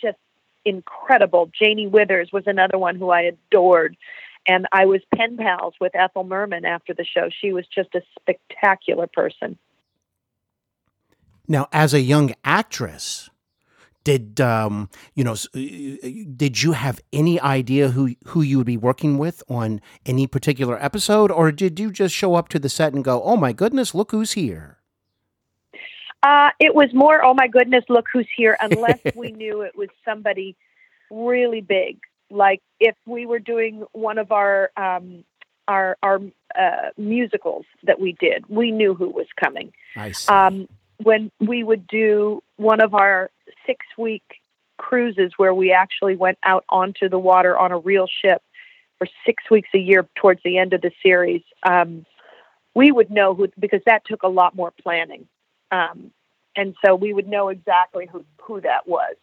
just 0.00 0.18
incredible. 0.64 1.50
Janie 1.56 1.86
Withers 1.86 2.30
was 2.32 2.44
another 2.46 2.78
one 2.78 2.96
who 2.96 3.10
I 3.10 3.22
adored. 3.22 3.96
And 4.46 4.66
I 4.72 4.86
was 4.86 5.02
pen 5.14 5.36
pals 5.36 5.74
with 5.80 5.94
Ethel 5.94 6.24
Merman 6.24 6.64
after 6.64 6.94
the 6.94 7.04
show. 7.04 7.28
She 7.40 7.52
was 7.52 7.66
just 7.66 7.94
a 7.94 8.00
spectacular 8.18 9.06
person. 9.06 9.58
Now, 11.46 11.68
as 11.72 11.92
a 11.92 12.00
young 12.00 12.34
actress, 12.44 13.28
did 14.04 14.40
um, 14.40 14.88
you 15.14 15.24
know? 15.24 15.32
uh, 15.32 16.08
Did 16.36 16.62
you 16.62 16.72
have 16.72 17.00
any 17.12 17.40
idea 17.40 17.88
who 17.88 18.14
who 18.26 18.42
you 18.42 18.58
would 18.58 18.66
be 18.66 18.76
working 18.76 19.18
with 19.18 19.42
on 19.48 19.80
any 20.06 20.26
particular 20.26 20.82
episode, 20.82 21.30
or 21.30 21.52
did 21.52 21.78
you 21.78 21.90
just 21.90 22.14
show 22.14 22.34
up 22.34 22.48
to 22.50 22.58
the 22.58 22.68
set 22.68 22.92
and 22.92 23.04
go, 23.04 23.22
"Oh 23.22 23.36
my 23.36 23.52
goodness, 23.52 23.94
look 23.94 24.10
who's 24.10 24.32
here"? 24.32 24.78
Uh, 26.22 26.50
it 26.58 26.74
was 26.74 26.90
more, 26.92 27.24
oh 27.24 27.32
my 27.32 27.48
goodness, 27.48 27.84
look 27.88 28.04
who's 28.12 28.28
here, 28.36 28.56
unless 28.60 29.00
we 29.14 29.32
knew 29.32 29.62
it 29.62 29.76
was 29.76 29.88
somebody 30.04 30.56
really 31.10 31.60
big. 31.60 31.98
Like 32.30 32.62
if 32.78 32.94
we 33.06 33.26
were 33.26 33.38
doing 33.38 33.84
one 33.92 34.18
of 34.18 34.32
our 34.32 34.70
um, 34.76 35.24
our 35.66 35.96
our 36.02 36.20
uh, 36.58 36.90
musicals 36.96 37.64
that 37.84 38.00
we 38.00 38.16
did, 38.20 38.44
we 38.48 38.70
knew 38.70 38.94
who 38.94 39.08
was 39.08 39.26
coming. 39.42 39.72
I 39.96 40.12
see. 40.12 40.32
Um, 40.32 40.68
when 41.02 41.30
we 41.40 41.62
would 41.62 41.86
do 41.86 42.42
one 42.56 42.80
of 42.80 42.94
our 42.94 43.30
six 43.66 43.84
week 43.96 44.22
cruises 44.76 45.32
where 45.36 45.54
we 45.54 45.72
actually 45.72 46.16
went 46.16 46.38
out 46.42 46.64
onto 46.68 47.08
the 47.08 47.18
water 47.18 47.56
on 47.58 47.72
a 47.72 47.78
real 47.78 48.06
ship, 48.22 48.42
for 49.00 49.08
six 49.24 49.42
weeks 49.50 49.68
a 49.74 49.78
year 49.78 50.06
towards 50.14 50.42
the 50.44 50.58
end 50.58 50.74
of 50.74 50.82
the 50.82 50.92
series, 51.02 51.42
um, 51.62 52.04
we 52.74 52.92
would 52.92 53.10
know 53.10 53.34
who 53.34 53.48
because 53.58 53.80
that 53.86 54.04
took 54.04 54.22
a 54.22 54.28
lot 54.28 54.54
more 54.54 54.70
planning, 54.70 55.26
um, 55.72 56.12
and 56.54 56.76
so 56.84 56.94
we 56.94 57.12
would 57.12 57.26
know 57.26 57.48
exactly 57.48 58.06
who 58.06 58.24
who 58.42 58.60
that 58.60 58.86
was. 58.86 59.16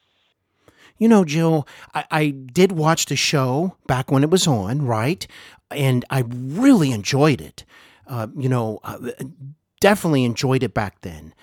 You 0.97 1.07
know, 1.07 1.23
Jill, 1.23 1.67
I, 1.93 2.05
I 2.09 2.29
did 2.29 2.71
watch 2.71 3.05
the 3.05 3.15
show 3.15 3.77
back 3.85 4.11
when 4.11 4.23
it 4.23 4.31
was 4.31 4.47
on, 4.47 4.81
right? 4.81 5.25
And 5.69 6.03
I 6.09 6.23
really 6.27 6.91
enjoyed 6.91 7.39
it. 7.39 7.63
Uh, 8.07 8.27
you 8.35 8.49
know, 8.49 8.79
uh, 8.83 8.97
definitely 9.79 10.23
enjoyed 10.23 10.63
it 10.63 10.73
back 10.73 11.01
then. 11.01 11.35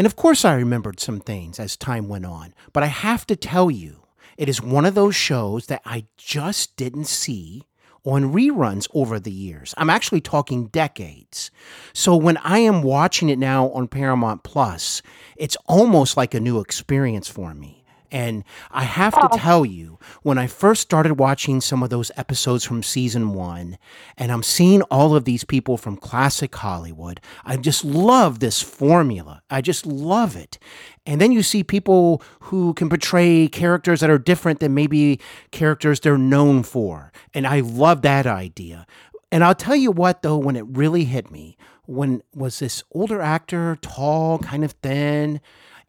And 0.00 0.06
of 0.06 0.16
course, 0.16 0.46
I 0.46 0.54
remembered 0.54 0.98
some 0.98 1.20
things 1.20 1.60
as 1.60 1.76
time 1.76 2.08
went 2.08 2.24
on. 2.24 2.54
But 2.72 2.82
I 2.82 2.86
have 2.86 3.26
to 3.26 3.36
tell 3.36 3.70
you, 3.70 4.06
it 4.38 4.48
is 4.48 4.62
one 4.62 4.86
of 4.86 4.94
those 4.94 5.14
shows 5.14 5.66
that 5.66 5.82
I 5.84 6.06
just 6.16 6.74
didn't 6.76 7.04
see 7.04 7.64
on 8.02 8.32
reruns 8.32 8.88
over 8.94 9.20
the 9.20 9.30
years. 9.30 9.74
I'm 9.76 9.90
actually 9.90 10.22
talking 10.22 10.68
decades. 10.68 11.50
So 11.92 12.16
when 12.16 12.38
I 12.38 12.60
am 12.60 12.80
watching 12.82 13.28
it 13.28 13.38
now 13.38 13.68
on 13.72 13.88
Paramount 13.88 14.42
Plus, 14.42 15.02
it's 15.36 15.58
almost 15.66 16.16
like 16.16 16.32
a 16.32 16.40
new 16.40 16.60
experience 16.60 17.28
for 17.28 17.52
me. 17.52 17.79
And 18.10 18.44
I 18.70 18.84
have 18.84 19.14
to 19.14 19.28
oh. 19.30 19.36
tell 19.36 19.64
you, 19.64 19.98
when 20.22 20.38
I 20.38 20.46
first 20.46 20.82
started 20.82 21.14
watching 21.14 21.60
some 21.60 21.82
of 21.82 21.90
those 21.90 22.10
episodes 22.16 22.64
from 22.64 22.82
season 22.82 23.34
one, 23.34 23.78
and 24.16 24.32
I'm 24.32 24.42
seeing 24.42 24.82
all 24.82 25.14
of 25.14 25.24
these 25.24 25.44
people 25.44 25.76
from 25.76 25.96
classic 25.96 26.54
Hollywood, 26.54 27.20
I 27.44 27.56
just 27.56 27.84
love 27.84 28.40
this 28.40 28.60
formula. 28.60 29.42
I 29.48 29.60
just 29.60 29.86
love 29.86 30.36
it. 30.36 30.58
And 31.06 31.20
then 31.20 31.32
you 31.32 31.42
see 31.42 31.62
people 31.62 32.22
who 32.40 32.74
can 32.74 32.88
portray 32.88 33.48
characters 33.48 34.00
that 34.00 34.10
are 34.10 34.18
different 34.18 34.60
than 34.60 34.74
maybe 34.74 35.20
characters 35.50 36.00
they're 36.00 36.18
known 36.18 36.62
for. 36.62 37.12
And 37.32 37.46
I 37.46 37.60
love 37.60 38.02
that 38.02 38.26
idea. 38.26 38.86
And 39.32 39.44
I'll 39.44 39.54
tell 39.54 39.76
you 39.76 39.92
what, 39.92 40.22
though, 40.22 40.38
when 40.38 40.56
it 40.56 40.64
really 40.66 41.04
hit 41.04 41.30
me, 41.30 41.56
when 41.86 42.22
was 42.34 42.58
this 42.58 42.82
older 42.92 43.20
actor, 43.20 43.78
tall, 43.80 44.38
kind 44.38 44.64
of 44.64 44.72
thin, 44.72 45.40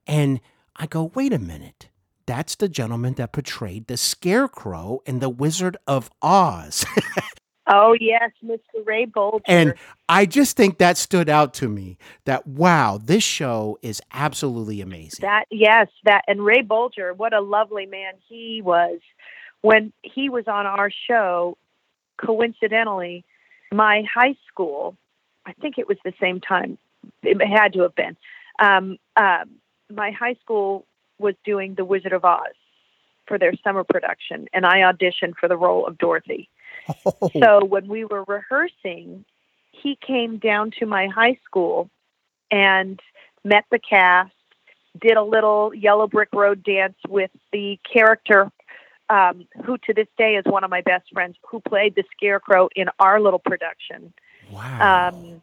and 0.05 0.39
I 0.75 0.87
go, 0.87 1.11
wait 1.13 1.33
a 1.33 1.39
minute 1.39 1.90
that's 2.25 2.55
the 2.55 2.69
gentleman 2.69 3.13
that 3.15 3.31
portrayed 3.31 3.87
the 3.87 3.97
Scarecrow 3.97 5.01
in 5.05 5.19
The 5.19 5.29
Wizard 5.29 5.77
of 5.87 6.09
Oz. 6.21 6.85
oh, 7.67 7.95
yes, 7.99 8.31
Mr. 8.43 8.85
Ray 8.85 9.05
Bolger. 9.05 9.41
And 9.47 9.73
I 10.09 10.25
just 10.25 10.57
think 10.57 10.77
that 10.77 10.97
stood 10.97 11.29
out 11.29 11.53
to 11.55 11.67
me 11.67 11.97
that, 12.25 12.45
wow, 12.47 12.99
this 13.01 13.23
show 13.23 13.77
is 13.81 14.01
absolutely 14.11 14.81
amazing. 14.81 15.19
That, 15.21 15.45
yes, 15.51 15.87
that, 16.05 16.23
and 16.27 16.43
Ray 16.43 16.63
Bolger, 16.63 17.15
what 17.15 17.33
a 17.33 17.41
lovely 17.41 17.85
man 17.85 18.13
he 18.27 18.61
was. 18.63 18.99
When 19.61 19.93
he 20.01 20.29
was 20.29 20.47
on 20.47 20.65
our 20.65 20.89
show, 21.07 21.57
coincidentally, 22.17 23.23
my 23.71 24.03
high 24.11 24.35
school, 24.47 24.97
I 25.45 25.53
think 25.53 25.77
it 25.77 25.87
was 25.87 25.97
the 26.03 26.13
same 26.19 26.41
time, 26.41 26.77
it 27.23 27.37
had 27.45 27.73
to 27.73 27.81
have 27.81 27.95
been. 27.95 28.17
Um, 28.59 28.97
uh, 29.15 29.45
my 29.91 30.11
high 30.11 30.35
school 30.41 30.85
was 31.21 31.35
doing 31.45 31.75
The 31.75 31.85
Wizard 31.85 32.13
of 32.13 32.25
Oz 32.25 32.55
for 33.27 33.37
their 33.37 33.53
summer 33.63 33.83
production, 33.83 34.47
and 34.53 34.65
I 34.65 34.79
auditioned 34.79 35.35
for 35.39 35.47
the 35.47 35.55
role 35.55 35.87
of 35.87 35.97
Dorothy. 35.97 36.49
Oh. 37.05 37.29
So 37.39 37.63
when 37.63 37.87
we 37.87 38.03
were 38.05 38.23
rehearsing, 38.23 39.23
he 39.71 39.97
came 40.05 40.37
down 40.37 40.71
to 40.79 40.85
my 40.85 41.07
high 41.07 41.37
school 41.45 41.89
and 42.49 42.99
met 43.43 43.65
the 43.71 43.79
cast, 43.79 44.33
did 44.99 45.15
a 45.15 45.23
little 45.23 45.73
Yellow 45.73 46.07
Brick 46.07 46.29
Road 46.33 46.63
dance 46.63 46.97
with 47.07 47.31
the 47.53 47.79
character 47.91 48.51
um, 49.09 49.47
who 49.65 49.77
to 49.85 49.93
this 49.93 50.07
day 50.17 50.35
is 50.35 50.43
one 50.45 50.63
of 50.63 50.69
my 50.69 50.81
best 50.81 51.05
friends, 51.13 51.35
who 51.49 51.59
played 51.59 51.95
the 51.95 52.03
Scarecrow 52.15 52.69
in 52.75 52.87
our 52.99 53.19
little 53.19 53.39
production. 53.39 54.13
Wow. 54.49 55.09
Um, 55.09 55.41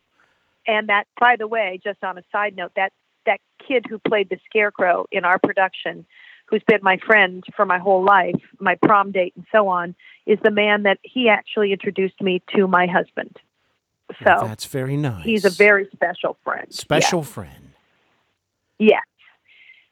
and 0.67 0.89
that, 0.89 1.07
by 1.19 1.37
the 1.37 1.47
way, 1.47 1.81
just 1.83 2.03
on 2.03 2.19
a 2.19 2.23
side 2.33 2.57
note, 2.57 2.73
that 2.77 2.93
that 3.29 3.41
kid 3.67 3.85
who 3.89 3.99
played 3.99 4.31
the 4.31 4.39
Scarecrow 4.47 5.07
in 5.13 5.25
our 5.25 5.39
production, 5.39 6.07
who's 6.47 6.63
been 6.67 6.81
my 6.83 6.97
friend 7.07 7.45
for 7.55 7.67
my 7.67 7.79
whole 7.79 8.03
life, 8.03 8.41
my 8.59 8.75
prom 8.75 9.13
date, 9.13 9.35
and 9.37 9.47
so 9.53 9.69
on, 9.69 9.95
is 10.27 10.39
the 10.43 10.51
man 10.51 10.85
that 10.85 10.99
he 11.03 11.29
actually 11.29 11.73
introduced 11.73 12.21
me 12.21 12.43
to 12.57 12.67
my 12.67 12.87
husband. 12.87 13.37
So 14.25 14.47
that's 14.47 14.65
very 14.65 14.97
nice. 14.97 15.25
He's 15.25 15.45
a 15.45 15.51
very 15.51 15.87
special 15.93 16.39
friend. 16.43 16.73
Special 16.73 17.23
friend. 17.23 17.75
Yes, 18.79 19.05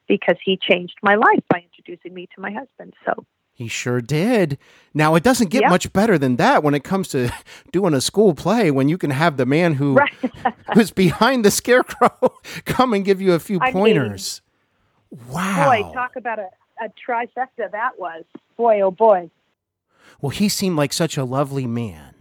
because 0.09 0.37
he 0.43 0.57
changed 0.57 0.97
my 1.03 1.17
life 1.17 1.45
by 1.51 1.63
introducing 1.69 2.15
me 2.15 2.27
to 2.35 2.41
my 2.41 2.51
husband. 2.51 2.95
So 3.05 3.27
he 3.57 3.69
sure 3.69 4.03
did. 4.03 4.59
Now 4.93 5.15
it 5.15 5.23
doesn't 5.23 5.49
get 5.49 5.63
yep. 5.63 5.71
much 5.71 5.91
better 5.95 6.19
than 6.19 6.37
that 6.37 6.63
when 6.63 6.75
it 6.75 6.85
comes 6.85 7.09
to 7.09 7.33
doing 7.73 7.95
a 7.95 8.03
school 8.03 8.35
play 8.35 8.71
when 8.71 8.91
you 8.91 8.99
can 8.99 9.11
have 9.11 9.39
the 9.39 9.47
man 9.47 9.73
who 9.75 9.95
right. 9.95 10.13
who's 10.75 10.91
behind 10.91 11.43
the 11.43 11.51
scarecrow 11.51 12.35
come 12.67 12.93
and 12.93 13.03
give 13.03 13.23
you 13.23 13.33
a 13.33 13.39
few 13.39 13.59
I 13.59 13.73
pointers. 13.73 14.43
Mean, 15.11 15.21
wow. 15.33 15.71
Boy, 15.71 15.91
talk 15.95 16.17
about 16.17 16.39
a, 16.39 16.49
a 16.83 16.89
trifecta 17.09 17.73
that 17.73 17.99
was. 17.99 18.25
Boy, 18.59 18.83
oh 18.83 18.91
boy. 18.91 19.31
Well, 20.21 20.31
he 20.31 20.51
seemed 20.51 20.77
like 20.77 20.93
such 20.93 21.17
a 21.17 21.25
lovely 21.25 21.67
man. 21.67 22.15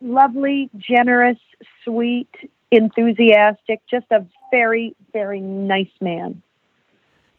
Lovely, 0.00 0.70
generous, 0.76 1.38
sweet, 1.84 2.30
enthusiastic, 2.72 3.80
just 3.88 4.06
a 4.10 4.26
very, 4.50 4.96
very 5.12 5.40
nice 5.40 5.92
man. 6.00 6.42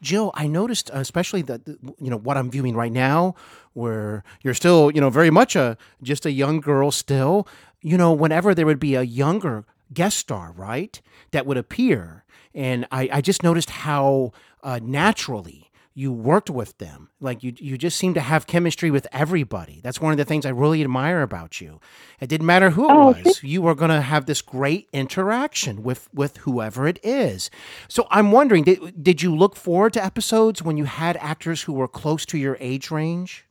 Jill, 0.01 0.31
I 0.33 0.47
noticed, 0.47 0.89
especially 0.93 1.41
that 1.43 1.61
you 1.67 2.09
know 2.09 2.17
what 2.17 2.37
I'm 2.37 2.49
viewing 2.49 2.75
right 2.75 2.91
now, 2.91 3.35
where 3.73 4.23
you're 4.41 4.53
still, 4.53 4.91
you 4.91 4.99
know, 4.99 5.09
very 5.09 5.29
much 5.29 5.55
a 5.55 5.77
just 6.01 6.25
a 6.25 6.31
young 6.31 6.59
girl 6.59 6.91
still. 6.91 7.47
You 7.81 7.97
know, 7.97 8.11
whenever 8.11 8.53
there 8.53 8.65
would 8.65 8.79
be 8.79 8.95
a 8.95 9.01
younger 9.01 9.65
guest 9.93 10.17
star, 10.17 10.51
right, 10.51 11.01
that 11.31 11.45
would 11.45 11.57
appear, 11.57 12.23
and 12.53 12.87
I, 12.91 13.09
I 13.11 13.21
just 13.21 13.43
noticed 13.43 13.69
how 13.69 14.31
uh, 14.63 14.79
naturally 14.81 15.70
you 15.93 16.11
worked 16.11 16.49
with 16.49 16.77
them. 16.77 17.09
Like 17.19 17.43
you, 17.43 17.53
you 17.57 17.77
just 17.77 17.97
seem 17.97 18.13
to 18.13 18.21
have 18.21 18.47
chemistry 18.47 18.91
with 18.91 19.07
everybody. 19.11 19.81
That's 19.83 19.99
one 19.99 20.11
of 20.11 20.17
the 20.17 20.25
things 20.25 20.45
I 20.45 20.49
really 20.49 20.81
admire 20.81 21.21
about 21.21 21.59
you. 21.59 21.79
It 22.19 22.27
didn't 22.27 22.47
matter 22.47 22.71
who 22.71 22.85
it 22.85 22.91
oh, 22.91 23.07
was. 23.07 23.43
You 23.43 23.61
were 23.61 23.75
going 23.75 23.91
to 23.91 24.01
have 24.01 24.25
this 24.25 24.41
great 24.41 24.87
interaction 24.93 25.83
with 25.83 26.07
with 26.13 26.37
whoever 26.37 26.87
it 26.87 26.99
is. 27.03 27.49
So 27.87 28.07
I'm 28.09 28.31
wondering, 28.31 28.63
did, 28.63 29.03
did 29.03 29.21
you 29.21 29.35
look 29.35 29.55
forward 29.55 29.93
to 29.93 30.03
episodes 30.03 30.63
when 30.63 30.77
you 30.77 30.85
had 30.85 31.17
actors 31.17 31.63
who 31.63 31.73
were 31.73 31.87
close 31.87 32.25
to 32.27 32.37
your 32.37 32.57
age 32.59 32.89
range? 32.89 33.45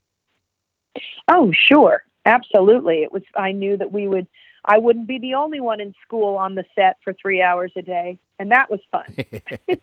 Oh, 1.28 1.52
sure, 1.52 2.04
absolutely. 2.24 3.02
It 3.02 3.12
was. 3.12 3.22
I 3.36 3.52
knew 3.52 3.76
that 3.76 3.92
we 3.92 4.08
would. 4.08 4.26
I 4.64 4.78
wouldn't 4.78 5.06
be 5.06 5.18
the 5.18 5.34
only 5.34 5.60
one 5.60 5.80
in 5.80 5.94
school 6.02 6.36
on 6.36 6.54
the 6.54 6.64
set 6.74 6.96
for 7.04 7.14
three 7.14 7.42
hours 7.42 7.72
a 7.76 7.82
day, 7.82 8.18
and 8.38 8.50
that 8.50 8.70
was 8.70 8.80
fun. 8.90 9.16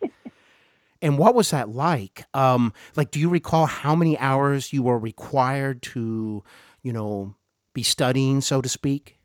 And 1.02 1.18
what 1.18 1.36
was 1.36 1.52
that 1.52 1.70
like? 1.70 2.26
Um, 2.34 2.74
like, 2.96 3.12
do 3.12 3.20
you 3.20 3.30
recall 3.30 3.66
how 3.66 3.96
many 3.96 4.18
hours 4.18 4.74
you 4.74 4.84
were 4.84 4.98
required 4.98 5.82
to, 5.84 6.44
you 6.82 6.94
know, 6.94 7.36
be 7.74 7.84
studying, 7.84 8.42
so 8.42 8.62
to 8.62 8.70
speak? 8.70 9.18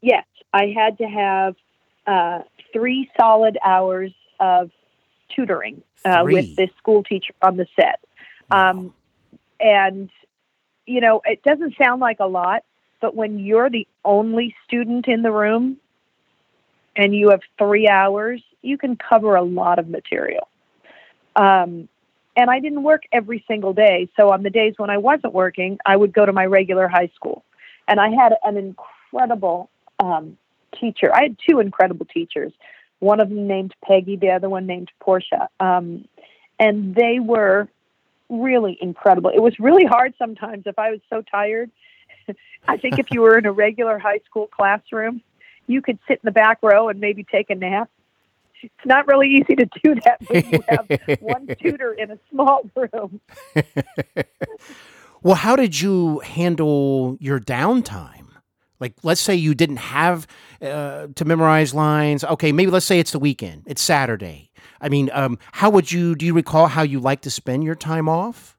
Yes, 0.00 0.24
I 0.52 0.72
had 0.76 0.98
to 0.98 1.04
have 1.04 1.54
uh, 2.06 2.40
three 2.72 3.10
solid 3.18 3.58
hours 3.64 4.12
of 4.40 4.70
tutoring 5.34 5.82
uh, 6.04 6.22
with 6.24 6.56
this 6.56 6.70
school 6.78 7.02
teacher 7.02 7.32
on 7.42 7.56
the 7.56 7.66
set. 7.76 8.00
Wow. 8.50 8.70
Um, 8.70 8.94
and, 9.60 10.10
you 10.86 11.00
know, 11.00 11.22
it 11.24 11.42
doesn't 11.42 11.74
sound 11.82 12.00
like 12.00 12.18
a 12.20 12.26
lot, 12.26 12.64
but 13.00 13.14
when 13.14 13.38
you're 13.38 13.70
the 13.70 13.86
only 14.04 14.54
student 14.66 15.06
in 15.08 15.22
the 15.22 15.30
room 15.30 15.78
and 16.96 17.14
you 17.14 17.30
have 17.30 17.40
three 17.58 17.88
hours, 17.88 18.42
you 18.62 18.76
can 18.76 18.96
cover 18.96 19.34
a 19.34 19.42
lot 19.42 19.78
of 19.78 19.88
material. 19.88 20.48
Um, 21.36 21.88
and 22.36 22.50
I 22.50 22.60
didn't 22.60 22.82
work 22.82 23.02
every 23.12 23.44
single 23.46 23.72
day. 23.72 24.08
So 24.16 24.30
on 24.30 24.42
the 24.42 24.50
days 24.50 24.74
when 24.78 24.90
I 24.90 24.98
wasn't 24.98 25.34
working, 25.34 25.78
I 25.84 25.96
would 25.96 26.12
go 26.12 26.24
to 26.24 26.32
my 26.32 26.46
regular 26.46 26.88
high 26.88 27.10
school. 27.14 27.44
And 27.88 28.00
I 28.00 28.10
had 28.10 28.34
an 28.42 28.56
incredible 28.56 29.68
um, 29.98 30.38
teacher. 30.80 31.14
I 31.14 31.24
had 31.24 31.36
two 31.48 31.60
incredible 31.60 32.06
teachers. 32.06 32.52
One 33.00 33.20
of 33.20 33.28
them 33.28 33.46
named 33.46 33.74
Peggy, 33.84 34.16
the 34.16 34.30
other 34.30 34.48
one 34.48 34.66
named 34.66 34.90
Portia. 35.00 35.48
Um, 35.60 36.06
and 36.58 36.94
they 36.94 37.18
were 37.20 37.68
really 38.28 38.78
incredible. 38.80 39.30
It 39.30 39.42
was 39.42 39.58
really 39.58 39.84
hard 39.84 40.14
sometimes 40.18 40.62
if 40.66 40.78
I 40.78 40.90
was 40.90 41.00
so 41.10 41.22
tired. 41.22 41.70
I 42.68 42.76
think 42.76 42.98
if 42.98 43.10
you 43.10 43.20
were 43.20 43.36
in 43.36 43.44
a 43.44 43.52
regular 43.52 43.98
high 43.98 44.20
school 44.24 44.46
classroom, 44.46 45.20
you 45.66 45.82
could 45.82 45.98
sit 46.08 46.14
in 46.14 46.24
the 46.24 46.30
back 46.30 46.58
row 46.62 46.88
and 46.88 47.00
maybe 47.00 47.24
take 47.24 47.50
a 47.50 47.54
nap 47.54 47.90
it's 48.62 48.86
not 48.86 49.06
really 49.06 49.28
easy 49.28 49.56
to 49.56 49.66
do 49.82 49.94
that 50.04 50.20
when 50.28 50.44
you 50.50 50.60
have 50.68 51.20
one 51.20 51.48
tutor 51.60 51.92
in 51.92 52.10
a 52.10 52.18
small 52.30 52.68
room. 52.74 53.20
well, 55.22 55.34
how 55.34 55.56
did 55.56 55.80
you 55.80 56.20
handle 56.20 57.16
your 57.20 57.40
downtime? 57.40 58.28
Like, 58.80 58.94
let's 59.02 59.20
say 59.20 59.36
you 59.36 59.54
didn't 59.54 59.76
have 59.76 60.26
uh, 60.60 61.06
to 61.14 61.24
memorize 61.24 61.72
lines. 61.72 62.24
Okay, 62.24 62.50
maybe 62.50 62.70
let's 62.70 62.86
say 62.86 62.98
it's 62.98 63.12
the 63.12 63.20
weekend. 63.20 63.62
It's 63.66 63.80
Saturday. 63.80 64.50
I 64.80 64.88
mean, 64.88 65.08
um, 65.12 65.38
how 65.52 65.70
would 65.70 65.92
you? 65.92 66.16
Do 66.16 66.26
you 66.26 66.34
recall 66.34 66.66
how 66.66 66.82
you 66.82 66.98
like 66.98 67.20
to 67.22 67.30
spend 67.30 67.62
your 67.62 67.76
time 67.76 68.08
off? 68.08 68.58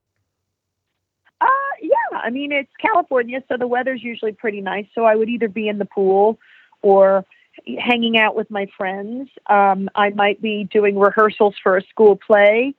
Uh, 1.42 1.48
yeah. 1.82 2.18
I 2.18 2.30
mean, 2.30 2.54
it's 2.54 2.72
California, 2.82 3.44
so 3.50 3.58
the 3.58 3.68
weather's 3.68 4.02
usually 4.02 4.32
pretty 4.32 4.62
nice. 4.62 4.86
So 4.96 5.04
I 5.04 5.16
would 5.16 5.28
either 5.28 5.50
be 5.50 5.68
in 5.68 5.78
the 5.78 5.86
pool 5.86 6.40
or 6.82 7.26
hanging 7.80 8.18
out 8.18 8.36
with 8.36 8.50
my 8.50 8.68
friends. 8.78 9.30
Um, 9.48 9.90
I 9.96 10.10
might 10.10 10.42
be 10.42 10.66
doing 10.66 10.98
rehearsals 10.98 11.56
for 11.62 11.78
a 11.78 11.84
school 11.84 12.16
play. 12.16 12.74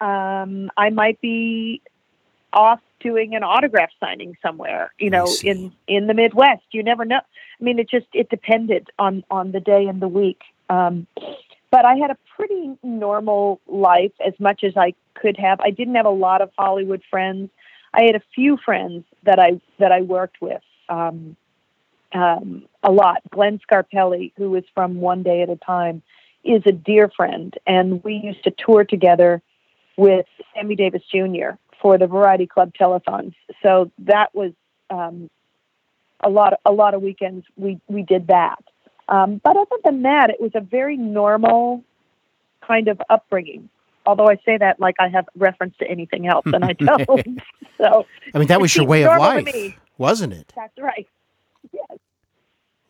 Um, 0.00 0.70
I 0.76 0.90
might 0.90 1.20
be 1.20 1.82
off 2.52 2.80
doing 3.00 3.34
an 3.34 3.42
autograph 3.42 3.90
signing 4.00 4.36
somewhere, 4.42 4.92
you 4.98 5.10
know, 5.10 5.26
in 5.44 5.72
in 5.86 6.06
the 6.06 6.14
Midwest. 6.14 6.64
You 6.70 6.82
never 6.82 7.04
know. 7.04 7.20
I 7.60 7.64
mean, 7.64 7.78
it 7.78 7.88
just 7.88 8.06
it 8.12 8.28
depended 8.28 8.88
on 8.98 9.24
on 9.30 9.52
the 9.52 9.60
day 9.60 9.86
and 9.86 10.00
the 10.00 10.08
week. 10.08 10.40
Um, 10.68 11.06
but 11.70 11.84
I 11.84 11.96
had 11.96 12.10
a 12.10 12.16
pretty 12.36 12.76
normal 12.82 13.60
life 13.66 14.12
as 14.26 14.34
much 14.38 14.64
as 14.64 14.76
I 14.76 14.94
could 15.14 15.36
have. 15.36 15.60
I 15.60 15.70
didn't 15.70 15.94
have 15.94 16.06
a 16.06 16.10
lot 16.10 16.42
of 16.42 16.50
Hollywood 16.58 17.02
friends. 17.10 17.50
I 17.94 18.02
had 18.02 18.14
a 18.14 18.22
few 18.34 18.58
friends 18.58 19.04
that 19.24 19.38
I 19.38 19.60
that 19.78 19.92
I 19.92 20.02
worked 20.02 20.40
with 20.40 20.62
um, 20.88 21.36
um, 22.12 22.66
a 22.82 22.90
lot. 22.90 23.22
Glenn 23.30 23.60
Scarpelli, 23.68 24.32
who 24.36 24.54
is 24.54 24.64
from 24.74 25.00
One 25.00 25.22
Day 25.22 25.42
at 25.42 25.50
a 25.50 25.56
Time, 25.56 26.02
is 26.44 26.62
a 26.66 26.72
dear 26.72 27.10
friend, 27.14 27.54
and 27.66 28.02
we 28.04 28.14
used 28.14 28.44
to 28.44 28.52
tour 28.52 28.84
together 28.84 29.42
with 29.96 30.26
Sammy 30.54 30.76
Davis 30.76 31.02
Jr. 31.10 31.56
for 31.80 31.98
the 31.98 32.06
Variety 32.06 32.46
Club 32.46 32.72
telethons. 32.78 33.34
So 33.62 33.90
that 33.98 34.34
was 34.34 34.52
um, 34.90 35.28
a 36.20 36.28
lot. 36.28 36.54
A 36.64 36.72
lot 36.72 36.94
of 36.94 37.02
weekends 37.02 37.44
we 37.56 37.80
we 37.88 38.02
did 38.02 38.28
that. 38.28 38.62
Um, 39.08 39.40
but 39.42 39.56
other 39.56 39.76
than 39.84 40.02
that, 40.02 40.30
it 40.30 40.40
was 40.40 40.52
a 40.54 40.60
very 40.60 40.96
normal 40.96 41.84
kind 42.66 42.88
of 42.88 43.00
upbringing. 43.08 43.68
Although 44.04 44.28
I 44.28 44.36
say 44.44 44.56
that 44.58 44.78
like 44.78 44.96
I 45.00 45.08
have 45.08 45.26
reference 45.36 45.76
to 45.78 45.88
anything 45.88 46.28
else, 46.28 46.44
and 46.46 46.64
I 46.64 46.72
don't. 46.78 47.40
so 47.78 48.06
I 48.34 48.38
mean, 48.38 48.48
that 48.48 48.60
was 48.60 48.74
your 48.76 48.86
way 48.86 49.04
of 49.04 49.18
life, 49.18 49.74
wasn't 49.98 50.32
it? 50.32 50.52
That's 50.54 50.78
right. 50.78 51.08
Yes. 51.72 51.98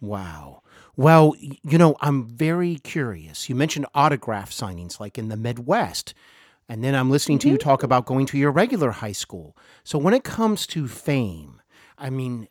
Wow. 0.01 0.63
Well, 0.97 1.35
you 1.39 1.79
know, 1.79 1.97
I'm 2.01 2.27
very 2.27 2.77
curious. 2.77 3.49
You 3.49 3.55
mentioned 3.55 3.87
autograph 3.95 4.51
signings 4.51 5.01
like 5.01 5.19
in 5.19 5.29
the 5.29 5.37
Midwest. 5.37 6.15
And 6.69 6.83
then 6.83 6.95
I'm 6.95 7.11
listening 7.11 7.39
to 7.41 7.49
you 7.49 7.59
talk 7.59 7.83
about 7.83 8.07
going 8.07 8.27
to 8.27 8.39
your 8.39 8.51
regular 8.51 8.91
high 8.91 9.13
school. 9.13 9.57
So 9.85 9.99
when 9.99 10.15
it 10.15 10.25
comes 10.25 10.67
to 10.69 10.89
fame, 10.89 11.61
I 11.97 12.11
mean, 12.11 12.49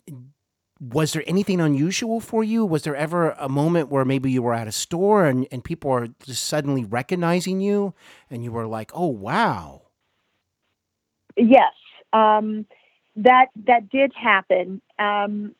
was 0.79 1.13
there 1.13 1.23
anything 1.27 1.59
unusual 1.59 2.19
for 2.19 2.43
you? 2.43 2.65
Was 2.65 2.83
there 2.83 2.95
ever 2.95 3.31
a 3.31 3.49
moment 3.49 3.89
where 3.89 4.05
maybe 4.05 4.31
you 4.31 4.41
were 4.41 4.53
at 4.53 4.67
a 4.67 4.71
store 4.71 5.25
and, 5.25 5.47
and 5.51 5.63
people 5.63 5.91
are 5.91 6.07
just 6.25 6.45
suddenly 6.45 6.83
recognizing 6.83 7.59
you 7.59 7.93
and 8.29 8.43
you 8.43 8.51
were 8.51 8.67
like, 8.67 8.91
oh, 8.93 9.07
wow. 9.07 9.81
Yes, 11.37 11.73
um, 12.13 12.65
that 13.17 13.47
that 13.65 13.89
did 13.89 14.13
happen, 14.15 14.81
um, 14.99 15.53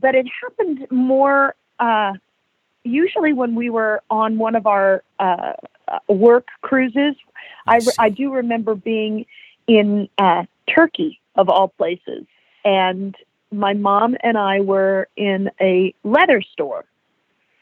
but 0.00 0.14
it 0.14 0.26
happened 0.42 0.86
more 0.90 1.54
uh, 1.78 2.12
usually 2.84 3.32
when 3.32 3.54
we 3.54 3.70
were 3.70 4.02
on 4.10 4.38
one 4.38 4.54
of 4.54 4.66
our 4.66 5.02
uh, 5.18 5.52
uh, 5.86 5.98
work 6.08 6.48
cruises. 6.60 7.14
I, 7.66 7.76
re- 7.76 7.92
I 7.98 8.08
do 8.08 8.32
remember 8.32 8.74
being 8.74 9.26
in 9.66 10.08
uh, 10.18 10.44
Turkey 10.74 11.20
of 11.34 11.48
all 11.48 11.68
places, 11.68 12.24
and 12.64 13.14
my 13.50 13.74
mom 13.74 14.16
and 14.22 14.36
I 14.36 14.60
were 14.60 15.08
in 15.16 15.50
a 15.60 15.94
leather 16.04 16.42
store, 16.42 16.84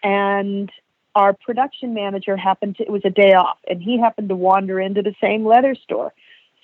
and 0.03 0.71
our 1.15 1.33
production 1.33 1.95
manager 1.95 2.37
happened 2.37 2.77
to 2.77 2.85
it 2.85 2.91
was 2.91 3.03
a 3.05 3.11
day 3.11 3.33
off, 3.33 3.59
and 3.69 3.83
he 3.83 3.99
happened 3.99 4.29
to 4.29 4.37
wander 4.37 4.81
into 4.81 5.03
the 5.03 5.15
same 5.21 5.45
leather 5.45 5.75
store. 5.75 6.13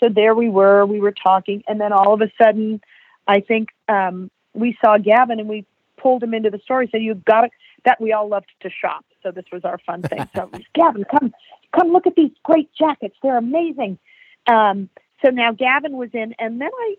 So 0.01 0.09
there 0.09 0.35
we 0.35 0.49
were, 0.49 0.85
we 0.85 1.01
were 1.01 1.13
talking, 1.13 1.63
and 1.69 1.81
then 1.81 1.93
all 1.93 2.13
of 2.13 2.21
a 2.21 2.31
sudden, 2.41 2.81
I 3.27 3.41
think 3.41 3.69
um, 3.89 4.31
we 4.55 4.77
saw 4.85 4.99
Gavin 4.99 5.41
and 5.41 5.49
we 5.49 5.65
pulled 5.97 6.23
him 6.23 6.35
into 6.35 6.51
the 6.51 6.59
store. 6.59 6.83
He 6.83 6.89
said, 6.91 7.03
"You've 7.03 7.25
got 7.25 7.43
to." 7.43 7.49
That 7.85 8.01
we 8.01 8.13
all 8.13 8.29
loved 8.29 8.47
to 8.61 8.71
shop, 8.71 9.05
so 9.25 9.33
this 9.33 9.45
was 9.51 9.65
our 9.65 9.79
fun 9.79 10.03
thing. 10.03 10.29
So 10.37 10.49
Gavin, 10.75 11.05
come, 11.05 11.35
come 11.77 11.89
look 11.89 12.07
at 12.07 12.15
these 12.15 12.31
great 12.45 12.71
jackets. 12.75 13.17
They're 13.23 13.37
amazing. 13.37 13.99
Um, 14.47 14.89
so 15.25 15.31
now 15.31 15.53
Gavin 15.53 15.97
was 15.97 16.11
in, 16.13 16.35
and 16.39 16.61
then 16.61 16.71
I, 16.73 16.95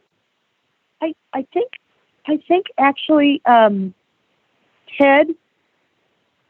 I, 1.02 1.16
I 1.34 1.48
think, 1.54 1.72
I 2.28 2.38
think 2.48 2.66
actually, 2.78 3.42
um, 3.46 3.94
Ted 4.98 5.28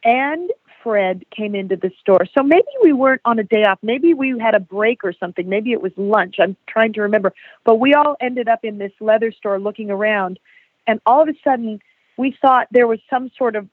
and 0.03 0.51
Fred 0.83 1.25
came 1.35 1.55
into 1.55 1.77
the 1.77 1.91
store. 2.01 2.25
So 2.37 2.43
maybe 2.43 2.67
we 2.83 2.91
weren't 2.91 3.21
on 3.25 3.39
a 3.39 3.43
day 3.43 3.63
off. 3.63 3.79
Maybe 3.81 4.13
we 4.13 4.37
had 4.39 4.53
a 4.53 4.59
break 4.59 5.03
or 5.03 5.13
something. 5.13 5.47
Maybe 5.47 5.71
it 5.71 5.81
was 5.81 5.93
lunch. 5.95 6.35
I'm 6.39 6.57
trying 6.67 6.93
to 6.93 7.01
remember. 7.01 7.33
But 7.63 7.79
we 7.79 7.93
all 7.93 8.17
ended 8.19 8.49
up 8.49 8.59
in 8.63 8.77
this 8.77 8.91
leather 8.99 9.31
store 9.31 9.59
looking 9.59 9.89
around. 9.89 10.39
And 10.87 10.99
all 11.05 11.21
of 11.21 11.29
a 11.29 11.33
sudden, 11.43 11.79
we 12.17 12.35
thought 12.41 12.67
there 12.71 12.87
was 12.87 12.99
some 13.09 13.31
sort 13.37 13.55
of 13.55 13.67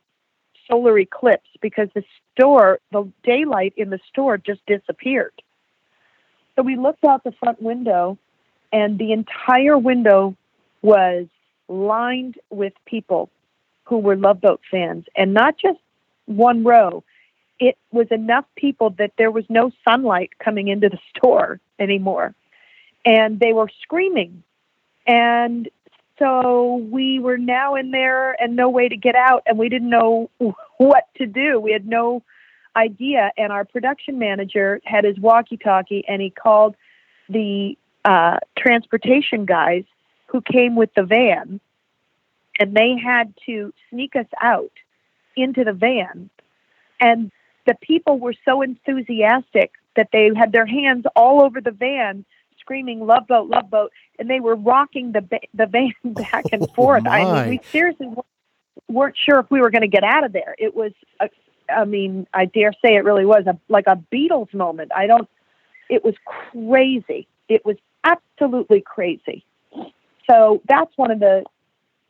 solar 0.71 0.99
eclipse 0.99 1.49
because 1.61 1.89
the 1.95 2.05
store, 2.33 2.79
the 2.93 3.11
daylight 3.23 3.75
in 3.77 3.91
the 3.91 4.01
store 4.09 4.39
just 4.39 4.65
disappeared. 4.67 5.33
So 6.57 6.63
we 6.63 6.77
looked 6.77 7.05
out 7.05 7.25
the 7.25 7.33
front 7.33 7.61
window, 7.61 8.19
and 8.73 8.99
the 8.99 9.13
entire 9.13 9.79
window 9.79 10.37
was 10.83 11.27
lined 11.69 12.37
with 12.51 12.73
people 12.85 13.31
who 13.85 13.99
were 13.99 14.17
Love 14.17 14.41
Boat 14.41 14.61
fans, 14.71 15.07
and 15.17 15.35
not 15.35 15.57
just 15.59 15.79
one 16.27 16.65
row. 16.65 17.03
It 17.59 17.77
was 17.93 18.07
enough 18.11 18.47
people 18.57 18.91
that 18.99 19.13
there 19.19 19.31
was 19.31 19.45
no 19.49 19.71
sunlight 19.87 20.31
coming 20.39 20.69
into 20.69 20.89
the 20.89 20.99
store 21.17 21.61
anymore. 21.79 22.35
And 23.05 23.41
they 23.41 23.53
were 23.53 23.69
screaming. 23.83 24.43
And 25.07 25.69
so 26.21 26.87
we 26.91 27.19
were 27.19 27.39
now 27.39 27.75
in 27.75 27.91
there 27.91 28.41
and 28.41 28.55
no 28.55 28.69
way 28.69 28.89
to 28.89 28.97
get 28.97 29.15
out, 29.15 29.43
and 29.47 29.59
we 29.59 29.69
didn't 29.69 29.91
know 29.91 30.31
what 30.79 31.09
to 31.17 31.27
do. 31.27 31.59
We 31.59 31.73
had 31.73 31.87
no 31.87 32.23
idea. 32.77 33.33
And 33.37 33.53
our 33.53 33.65
production 33.65 34.19
manager 34.19 34.81
had 34.85 35.05
his 35.05 35.19
walkie 35.19 35.57
talkie 35.57 36.05
and 36.07 36.23
he 36.23 36.31
called 36.31 36.77
the 37.29 37.77
uh, 38.05 38.39
transportation 38.57 39.47
guys 39.47 39.85
who 40.27 40.41
came 40.41 40.77
with 40.77 40.91
the 40.95 41.03
van, 41.03 41.61
and 42.59 42.75
they 42.75 42.97
had 43.03 43.35
to 43.47 43.73
sneak 43.91 44.15
us 44.15 44.27
out 44.41 44.73
into 45.37 45.65
the 45.65 45.73
van. 45.73 46.31
And 47.01 47.33
the 47.67 47.75
people 47.81 48.19
were 48.19 48.35
so 48.45 48.63
enthusiastic 48.63 49.73
that 49.97 50.11
they 50.13 50.31
had 50.37 50.53
their 50.53 50.67
hands 50.67 51.05
all 51.17 51.43
over 51.43 51.61
the 51.61 51.71
van 51.71 52.25
screaming 52.61 53.07
love 53.07 53.27
boat 53.27 53.49
love 53.49 53.71
boat 53.71 53.93
and 54.19 54.29
they 54.29 54.41
were 54.41 54.55
rocking 54.55 55.13
the 55.13 55.21
ba- 55.21 55.41
the 55.55 55.67
van 55.67 55.93
back 56.05 56.45
and 56.53 56.63
oh 56.63 56.75
forth. 56.75 57.07
I 57.07 57.25
mean 57.25 57.49
we 57.51 57.61
seriously 57.71 58.09
weren't 58.89 59.17
sure 59.17 59.41
if 59.41 59.51
we 59.51 59.61
were 59.61 59.71
going 59.71 59.83
to 59.83 59.89
get 59.89 60.05
out 60.05 60.25
of 60.25 60.33
there. 60.33 60.55
It 60.59 60.75
was 60.75 60.93
a, 61.21 61.29
i 61.71 61.85
mean 61.85 62.27
i 62.35 62.45
dare 62.45 62.73
say 62.85 62.95
it 62.95 63.05
really 63.05 63.25
was 63.25 63.45
a 63.47 63.59
like 63.69 63.87
a 63.87 64.03
beatles 64.13 64.53
moment. 64.55 64.93
I 64.95 65.07
don't 65.07 65.29
it 65.89 66.05
was 66.05 66.15
crazy. 66.25 67.27
It 67.49 67.65
was 67.65 67.77
absolutely 68.05 68.81
crazy. 68.81 69.45
So 70.31 70.63
that's 70.69 70.97
one 70.97 71.11
of 71.11 71.19
the 71.19 71.43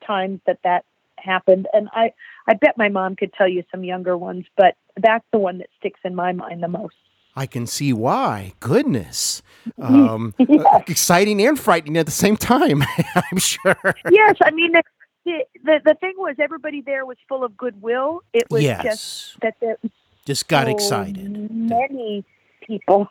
times 0.06 0.40
that 0.46 0.58
that 0.64 0.84
happened. 1.16 1.68
And 1.72 1.88
i 1.92 2.12
i 2.46 2.54
bet 2.54 2.76
my 2.76 2.88
mom 2.88 3.16
could 3.16 3.32
tell 3.32 3.48
you 3.48 3.62
some 3.70 3.84
younger 3.84 4.16
ones 4.16 4.46
but 4.56 4.76
that's 4.96 5.24
the 5.32 5.38
one 5.38 5.58
that 5.58 5.68
sticks 5.78 6.00
in 6.04 6.14
my 6.14 6.32
mind 6.32 6.62
the 6.62 6.68
most 6.68 6.94
I 7.36 7.46
can 7.46 7.66
see 7.66 7.92
why. 7.92 8.52
Goodness. 8.60 9.42
Um, 9.78 10.34
uh, 10.40 10.80
exciting 10.88 11.40
and 11.46 11.58
frightening 11.60 11.98
at 11.98 12.06
the 12.06 12.10
same 12.12 12.36
time, 12.36 12.82
I'm 13.14 13.38
sure. 13.38 13.76
yes 14.10 14.34
i 14.42 14.50
mean 14.50 14.72
the, 14.72 14.82
the 15.26 15.44
the 15.62 15.80
the 15.84 15.94
thing 16.00 16.14
was 16.16 16.34
everybody 16.40 16.80
there 16.80 17.04
was 17.04 17.18
full 17.28 17.44
of 17.44 17.56
goodwill 17.58 18.22
it 18.32 18.44
was 18.50 18.62
yes. 18.62 18.82
just 18.82 19.40
that 19.42 19.54
there 19.60 19.76
Just 20.24 20.48
got 20.48 20.64
so 20.66 20.70
excited. 20.72 21.50
many 21.50 22.24
people 22.66 23.06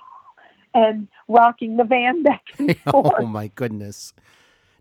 and 0.73 1.07
rocking 1.27 1.77
the 1.77 1.83
van 1.83 2.23
back 2.29 2.41
and 2.57 2.75
forth 2.79 3.13
Oh 3.19 3.25
my 3.27 3.49
goodness. 3.53 4.13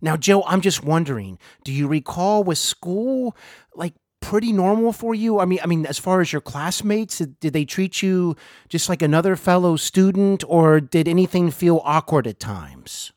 Now, 0.01 0.17
Joe, 0.17 0.43
I'm 0.47 0.63
just 0.63 0.83
wondering, 0.83 1.39
do 1.65 1.73
you 1.73 1.87
recall 1.87 2.45
was 2.45 2.59
school 2.59 3.37
like 3.75 3.95
pretty 4.21 4.53
normal 4.53 4.93
for 4.93 5.15
you? 5.15 5.39
I 5.41 5.45
mean, 5.45 5.61
I 5.63 5.67
mean, 5.67 5.87
as 5.87 5.99
far 5.99 6.21
as 6.21 6.33
your 6.33 6.41
classmates, 6.41 7.19
did 7.19 7.53
they 7.53 7.65
treat 7.65 8.03
you 8.03 8.37
just 8.69 8.89
like 8.89 9.03
another 9.03 9.37
fellow 9.37 9.77
student, 9.77 10.45
or 10.47 10.81
did 10.81 11.09
anything 11.09 11.51
feel 11.51 11.81
awkward 11.85 12.27
at 12.27 12.39
times? 12.39 13.13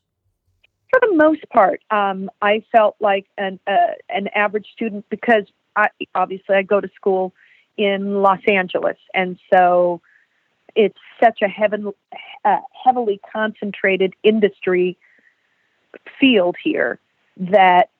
for 0.92 1.00
the 1.00 1.14
most 1.16 1.48
part, 1.48 1.80
um, 1.90 2.30
I 2.42 2.62
felt 2.70 2.96
like 3.00 3.26
an 3.38 3.58
uh, 3.66 3.94
an 4.10 4.28
average 4.34 4.66
student 4.72 5.06
because 5.08 5.44
I 5.74 5.88
obviously 6.14 6.54
I 6.54 6.62
go 6.62 6.80
to 6.80 6.88
school 6.94 7.32
in 7.78 8.20
Los 8.20 8.40
Angeles, 8.46 8.98
and 9.14 9.38
so 9.52 10.02
it's 10.76 10.98
such 11.22 11.40
a 11.42 11.48
heaven, 11.48 11.92
uh, 12.44 12.56
heavily 12.84 13.20
concentrated 13.32 14.14
industry 14.22 14.98
field 16.20 16.56
here 16.62 16.98
that 17.38 17.90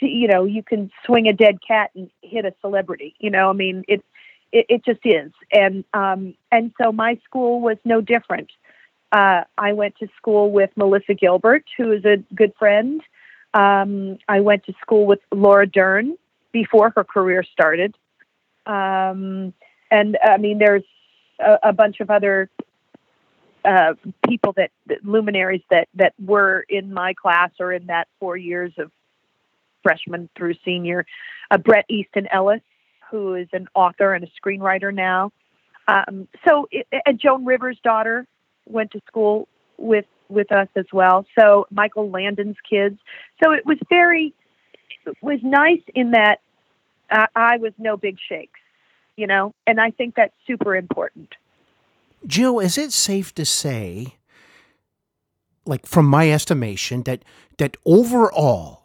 to, 0.00 0.06
you 0.06 0.28
know 0.28 0.44
you 0.44 0.62
can 0.62 0.90
swing 1.04 1.28
a 1.28 1.32
dead 1.32 1.58
cat 1.66 1.90
and 1.94 2.10
hit 2.22 2.44
a 2.44 2.54
celebrity. 2.60 3.14
You 3.18 3.30
know, 3.30 3.50
I 3.50 3.52
mean 3.52 3.84
it 3.88 4.04
it, 4.52 4.66
it 4.68 4.84
just 4.84 5.00
is, 5.04 5.32
and 5.52 5.84
um, 5.92 6.34
and 6.50 6.72
so 6.82 6.92
my 6.92 7.18
school 7.24 7.60
was 7.60 7.76
no 7.84 8.00
different. 8.00 8.50
Uh, 9.10 9.44
I 9.56 9.72
went 9.72 9.96
to 9.98 10.08
school 10.16 10.50
with 10.50 10.70
Melissa 10.76 11.14
Gilbert, 11.14 11.64
who 11.76 11.92
is 11.92 12.04
a 12.04 12.18
good 12.34 12.52
friend. 12.58 13.02
Um, 13.54 14.18
I 14.28 14.40
went 14.40 14.66
to 14.66 14.74
school 14.82 15.06
with 15.06 15.20
Laura 15.32 15.66
Dern 15.66 16.16
before 16.52 16.92
her 16.94 17.04
career 17.04 17.42
started. 17.42 17.94
Um, 18.66 19.54
and 19.90 20.18
I 20.22 20.36
mean, 20.36 20.58
there's 20.58 20.84
a, 21.38 21.58
a 21.64 21.72
bunch 21.72 22.00
of 22.00 22.10
other 22.10 22.50
uh, 23.64 23.94
people 24.26 24.52
that, 24.56 24.70
that 24.86 25.04
luminaries 25.04 25.62
that 25.70 25.88
that 25.94 26.14
were 26.22 26.64
in 26.68 26.92
my 26.92 27.14
class 27.14 27.50
or 27.58 27.72
in 27.72 27.86
that 27.86 28.08
four 28.20 28.36
years 28.36 28.72
of 28.78 28.90
freshman 29.88 30.28
through 30.36 30.54
senior. 30.64 31.06
Uh, 31.50 31.58
Bret 31.58 31.86
Easton 31.88 32.26
Ellis, 32.30 32.60
who 33.10 33.34
is 33.34 33.48
an 33.52 33.66
author 33.74 34.12
and 34.14 34.22
a 34.24 34.30
screenwriter 34.38 34.90
now. 34.92 35.32
Um, 35.86 36.28
so, 36.46 36.68
it, 36.70 36.86
and 37.06 37.18
Joan 37.18 37.46
Rivers' 37.46 37.78
daughter 37.82 38.26
went 38.66 38.90
to 38.90 39.00
school 39.06 39.48
with 39.78 40.04
with 40.28 40.52
us 40.52 40.68
as 40.76 40.84
well. 40.92 41.24
So 41.38 41.66
Michael 41.70 42.10
Landon's 42.10 42.58
kids. 42.68 42.98
So 43.42 43.52
it 43.52 43.64
was 43.64 43.78
very, 43.88 44.34
it 45.06 45.16
was 45.22 45.40
nice 45.42 45.80
in 45.94 46.10
that 46.10 46.40
I 47.10 47.56
was 47.56 47.72
no 47.78 47.96
big 47.96 48.18
shakes, 48.28 48.60
you 49.16 49.26
know, 49.26 49.54
and 49.66 49.80
I 49.80 49.90
think 49.90 50.14
that's 50.14 50.34
super 50.46 50.76
important. 50.76 51.34
Jill, 52.26 52.60
is 52.60 52.76
it 52.76 52.92
safe 52.92 53.34
to 53.36 53.46
say, 53.46 54.16
like 55.64 55.86
from 55.86 56.04
my 56.04 56.30
estimation, 56.30 57.04
that 57.04 57.24
that 57.56 57.78
overall 57.86 58.77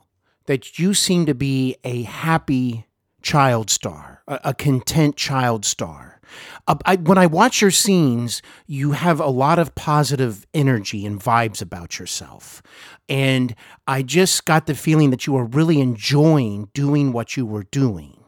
that 0.46 0.78
you 0.80 0.94
seem 0.94 1.26
to 1.26 1.36
be 1.36 1.78
a 1.84 2.04
happy 2.04 2.86
child 3.22 3.70
star, 3.70 4.22
a, 4.28 4.40
a 4.46 4.54
content 4.54 5.16
child 5.16 5.66
star? 5.66 6.20
Uh, 6.68 6.76
I, 6.86 6.96
when 6.96 7.18
I 7.18 7.26
watch 7.26 7.62
your 7.62 7.72
scenes, 7.72 8.42
you 8.66 8.92
have 8.92 9.20
a 9.20 9.28
lot 9.28 9.60
of 9.60 9.76
positive 9.76 10.48
energy 10.54 11.06
and 11.06 11.20
vibes 11.20 11.62
about 11.62 12.00
yourself. 12.00 12.62
And 13.08 13.56
I 13.88 14.02
just 14.02 14.46
got 14.46 14.66
the 14.66 14.76
feeling 14.76 15.10
that 15.12 15.28
you 15.28 15.34
were 15.34 15.46
really 15.46 15.80
enjoying 15.80 16.70
doing 16.74 17.12
what 17.12 17.38
you 17.38 17.46
were 17.46 17.64
doing. 17.64 18.20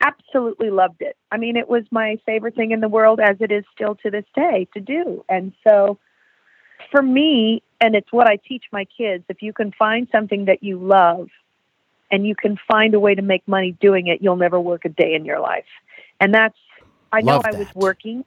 Absolutely 0.00 0.70
loved 0.70 1.02
it. 1.02 1.16
I 1.30 1.36
mean, 1.36 1.56
it 1.56 1.68
was 1.68 1.84
my 1.90 2.16
favorite 2.24 2.54
thing 2.54 2.70
in 2.70 2.80
the 2.80 2.88
world, 2.88 3.20
as 3.20 3.36
it 3.40 3.52
is 3.52 3.64
still 3.74 3.96
to 3.96 4.10
this 4.10 4.24
day 4.34 4.66
to 4.72 4.80
do. 4.80 5.24
And 5.28 5.52
so 5.66 5.98
for 6.90 7.02
me, 7.02 7.62
and 7.80 7.94
it's 7.94 8.12
what 8.12 8.26
I 8.26 8.36
teach 8.36 8.64
my 8.72 8.84
kids 8.84 9.24
if 9.28 9.42
you 9.42 9.52
can 9.52 9.72
find 9.72 10.08
something 10.12 10.46
that 10.46 10.62
you 10.62 10.78
love 10.78 11.28
and 12.10 12.26
you 12.26 12.34
can 12.34 12.58
find 12.70 12.94
a 12.94 13.00
way 13.00 13.14
to 13.14 13.22
make 13.22 13.46
money 13.46 13.76
doing 13.80 14.08
it, 14.08 14.20
you'll 14.20 14.36
never 14.36 14.60
work 14.60 14.84
a 14.84 14.88
day 14.88 15.14
in 15.14 15.24
your 15.24 15.40
life. 15.40 15.64
And 16.20 16.34
that's, 16.34 16.58
I 17.12 17.20
know 17.22 17.36
Love 17.36 17.46
I 17.46 17.56
was 17.56 17.68
working. 17.74 18.24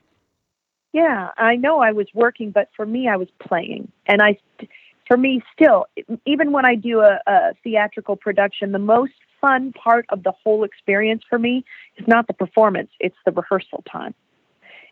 Yeah, 0.93 1.30
I 1.38 1.56
know 1.56 1.80
I 1.80 1.91
was 1.91 2.08
working, 2.14 2.51
but 2.51 2.70
for 2.76 2.86
me, 2.86 3.08
I 3.08 3.18
was 3.18 3.28
playing. 3.39 3.91
And 4.06 4.22
I, 4.22 4.38
for 5.08 5.18
me, 5.18 5.41
still, 5.54 5.86
even 6.26 6.51
when 6.51 6.66
I 6.66 6.76
do 6.76 7.01
a, 7.01 7.20
a 7.28 7.54
theatrical 7.64 8.16
production, 8.16 8.72
the 8.72 8.80
most 8.80 9.14
fun 9.41 9.74
part 9.74 10.06
of 10.10 10.24
the 10.24 10.32
whole 10.43 10.64
experience 10.64 11.24
for 11.30 11.38
me 11.38 11.66
is 11.97 12.08
not 12.08 12.28
the 12.28 12.34
performance, 12.34 12.89
it's 12.99 13.16
the 13.26 13.32
rehearsal 13.32 13.84
time. 13.91 14.14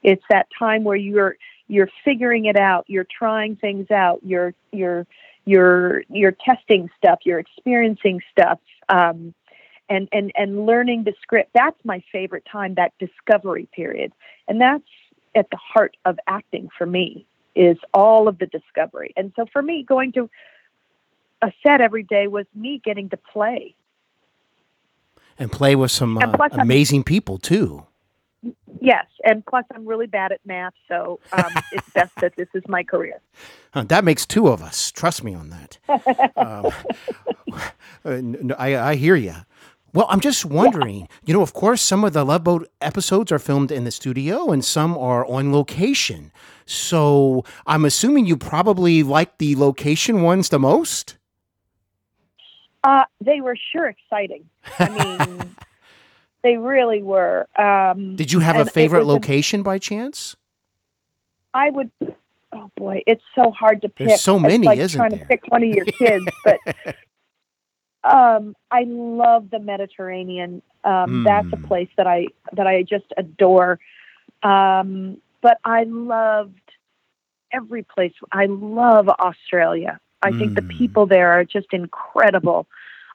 It's 0.03 0.23
that 0.29 0.47
time 0.57 0.83
where 0.83 0.95
you're 0.95 1.37
you're 1.71 1.89
figuring 2.03 2.45
it 2.45 2.57
out, 2.57 2.83
you're 2.87 3.07
trying 3.17 3.55
things 3.55 3.89
out, 3.89 4.19
you're 4.23 4.53
you're 4.71 5.07
you're 5.45 6.03
you're 6.09 6.33
testing 6.33 6.89
stuff, 6.97 7.19
you're 7.23 7.39
experiencing 7.39 8.21
stuff, 8.31 8.59
um, 8.89 9.33
and 9.89 10.09
and 10.11 10.31
and 10.35 10.65
learning 10.65 11.05
the 11.05 11.13
script. 11.21 11.51
That's 11.53 11.79
my 11.85 12.03
favorite 12.11 12.43
time, 12.51 12.75
that 12.75 12.91
discovery 12.99 13.69
period, 13.73 14.11
and 14.47 14.59
that's 14.59 14.83
at 15.33 15.49
the 15.49 15.57
heart 15.57 15.95
of 16.03 16.19
acting 16.27 16.69
for 16.77 16.85
me 16.85 17.25
is 17.55 17.77
all 17.93 18.27
of 18.27 18.37
the 18.37 18.47
discovery. 18.47 19.13
And 19.15 19.31
so 19.35 19.45
for 19.51 19.61
me, 19.61 19.83
going 19.83 20.11
to 20.13 20.29
a 21.41 21.51
set 21.63 21.81
every 21.81 22.03
day 22.03 22.27
was 22.27 22.45
me 22.53 22.81
getting 22.83 23.09
to 23.09 23.17
play. 23.17 23.75
And 25.39 25.51
play 25.51 25.75
with 25.75 25.91
some 25.91 26.17
uh, 26.17 26.37
amazing 26.51 27.03
people, 27.03 27.37
too. 27.37 27.87
Yes, 28.81 29.05
and 29.23 29.45
plus 29.45 29.65
I'm 29.73 29.85
really 29.85 30.07
bad 30.07 30.31
at 30.31 30.39
math, 30.45 30.73
so 30.87 31.19
um, 31.31 31.51
it's 31.71 31.89
best 31.91 32.15
that 32.21 32.35
this 32.35 32.47
is 32.53 32.63
my 32.67 32.83
career. 32.83 33.21
Huh, 33.73 33.83
that 33.87 34.03
makes 34.03 34.25
two 34.25 34.47
of 34.47 34.61
us. 34.61 34.91
Trust 34.91 35.23
me 35.23 35.33
on 35.33 35.49
that. 35.49 35.77
um, 36.37 36.71
uh, 38.51 38.55
I, 38.57 38.77
I 38.77 38.95
hear 38.95 39.15
you. 39.15 39.35
Well, 39.93 40.07
I'm 40.09 40.21
just 40.21 40.45
wondering, 40.45 41.09
you 41.25 41.33
know, 41.33 41.41
of 41.41 41.53
course, 41.53 41.81
some 41.81 42.05
of 42.05 42.13
the 42.13 42.23
Love 42.23 42.45
Boat 42.45 42.69
episodes 42.79 43.29
are 43.31 43.39
filmed 43.39 43.71
in 43.71 43.83
the 43.83 43.91
studio 43.91 44.49
and 44.51 44.63
some 44.63 44.97
are 44.97 45.25
on 45.25 45.51
location. 45.51 46.31
So 46.65 47.43
I'm 47.67 47.83
assuming 47.83 48.25
you 48.25 48.37
probably 48.37 49.03
like 49.03 49.37
the 49.37 49.57
location 49.57 50.21
ones 50.21 50.47
the 50.47 50.59
most? 50.59 51.17
Uh, 52.85 53.03
they 53.19 53.41
were 53.41 53.57
sure 53.73 53.87
exciting. 53.87 54.45
I 54.79 54.89
mean, 54.89 55.55
they 56.43 56.57
really 56.57 57.03
were. 57.03 57.47
Um, 57.57 58.15
Did 58.15 58.31
you 58.31 58.39
have 58.39 58.57
a 58.57 58.65
favorite 58.65 59.05
location 59.05 59.63
by 59.63 59.77
chance? 59.79 60.35
I 61.53 61.69
would. 61.69 61.91
Oh 62.53 62.69
boy, 62.75 63.01
it's 63.07 63.23
so 63.35 63.51
hard 63.51 63.81
to 63.83 63.89
pick. 63.89 64.07
There's 64.07 64.21
so 64.21 64.35
It's 64.37 64.43
many, 64.43 64.67
like 64.67 64.79
isn't 64.79 64.97
trying 64.97 65.11
there? 65.11 65.19
to 65.19 65.25
pick 65.25 65.41
one 65.47 65.63
of 65.63 65.69
your 65.69 65.85
kids, 65.85 66.25
but 66.43 66.59
um, 68.03 68.55
I 68.71 68.83
love 68.87 69.49
the 69.49 69.59
Mediterranean. 69.59 70.61
Um, 70.83 71.21
That's 71.23 71.47
a 71.53 71.57
Mm. 71.57 71.63
place 71.67 71.89
that 71.97 72.07
I 72.07 72.27
that 72.53 72.67
I 72.67 72.83
just 72.83 73.05
adore. 73.17 73.79
Um, 74.43 75.17
but 75.41 75.57
I 75.63 75.83
loved 75.83 76.59
every 77.51 77.83
place. 77.83 78.13
I 78.31 78.45
love 78.47 79.07
Australia. 79.09 79.99
I 80.21 80.31
think 80.33 80.55
the 80.55 80.61
Mm. 80.61 80.67
people 80.69 81.05
there 81.05 81.31
are 81.31 81.43
just 81.45 81.67
incredible. 81.73 82.67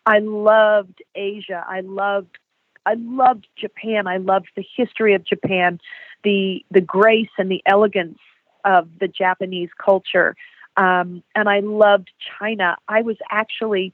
I 0.07 0.19
loved 0.21 1.03
Asia. 1.15 1.65
I 1.69 1.81
loved 1.81 2.39
I 2.87 2.95
loved 2.99 3.47
Japan. 3.57 4.07
I 4.07 4.17
loved 4.17 4.49
the 4.57 4.65
history 4.77 5.15
of 5.15 5.25
Japan, 5.25 5.81
the 6.25 6.65
the 6.71 6.81
grace 6.81 7.29
and 7.37 7.51
the 7.51 7.63
elegance 7.67 8.19
of 8.65 8.89
the 8.99 9.09
Japanese 9.09 9.71
culture. 9.77 10.37
Um, 10.77 11.23
and 11.35 11.49
I 11.49 11.61
loved 11.61 12.11
China. 12.39 12.77
I 12.89 13.03
was 13.03 13.17
actually 13.31 13.93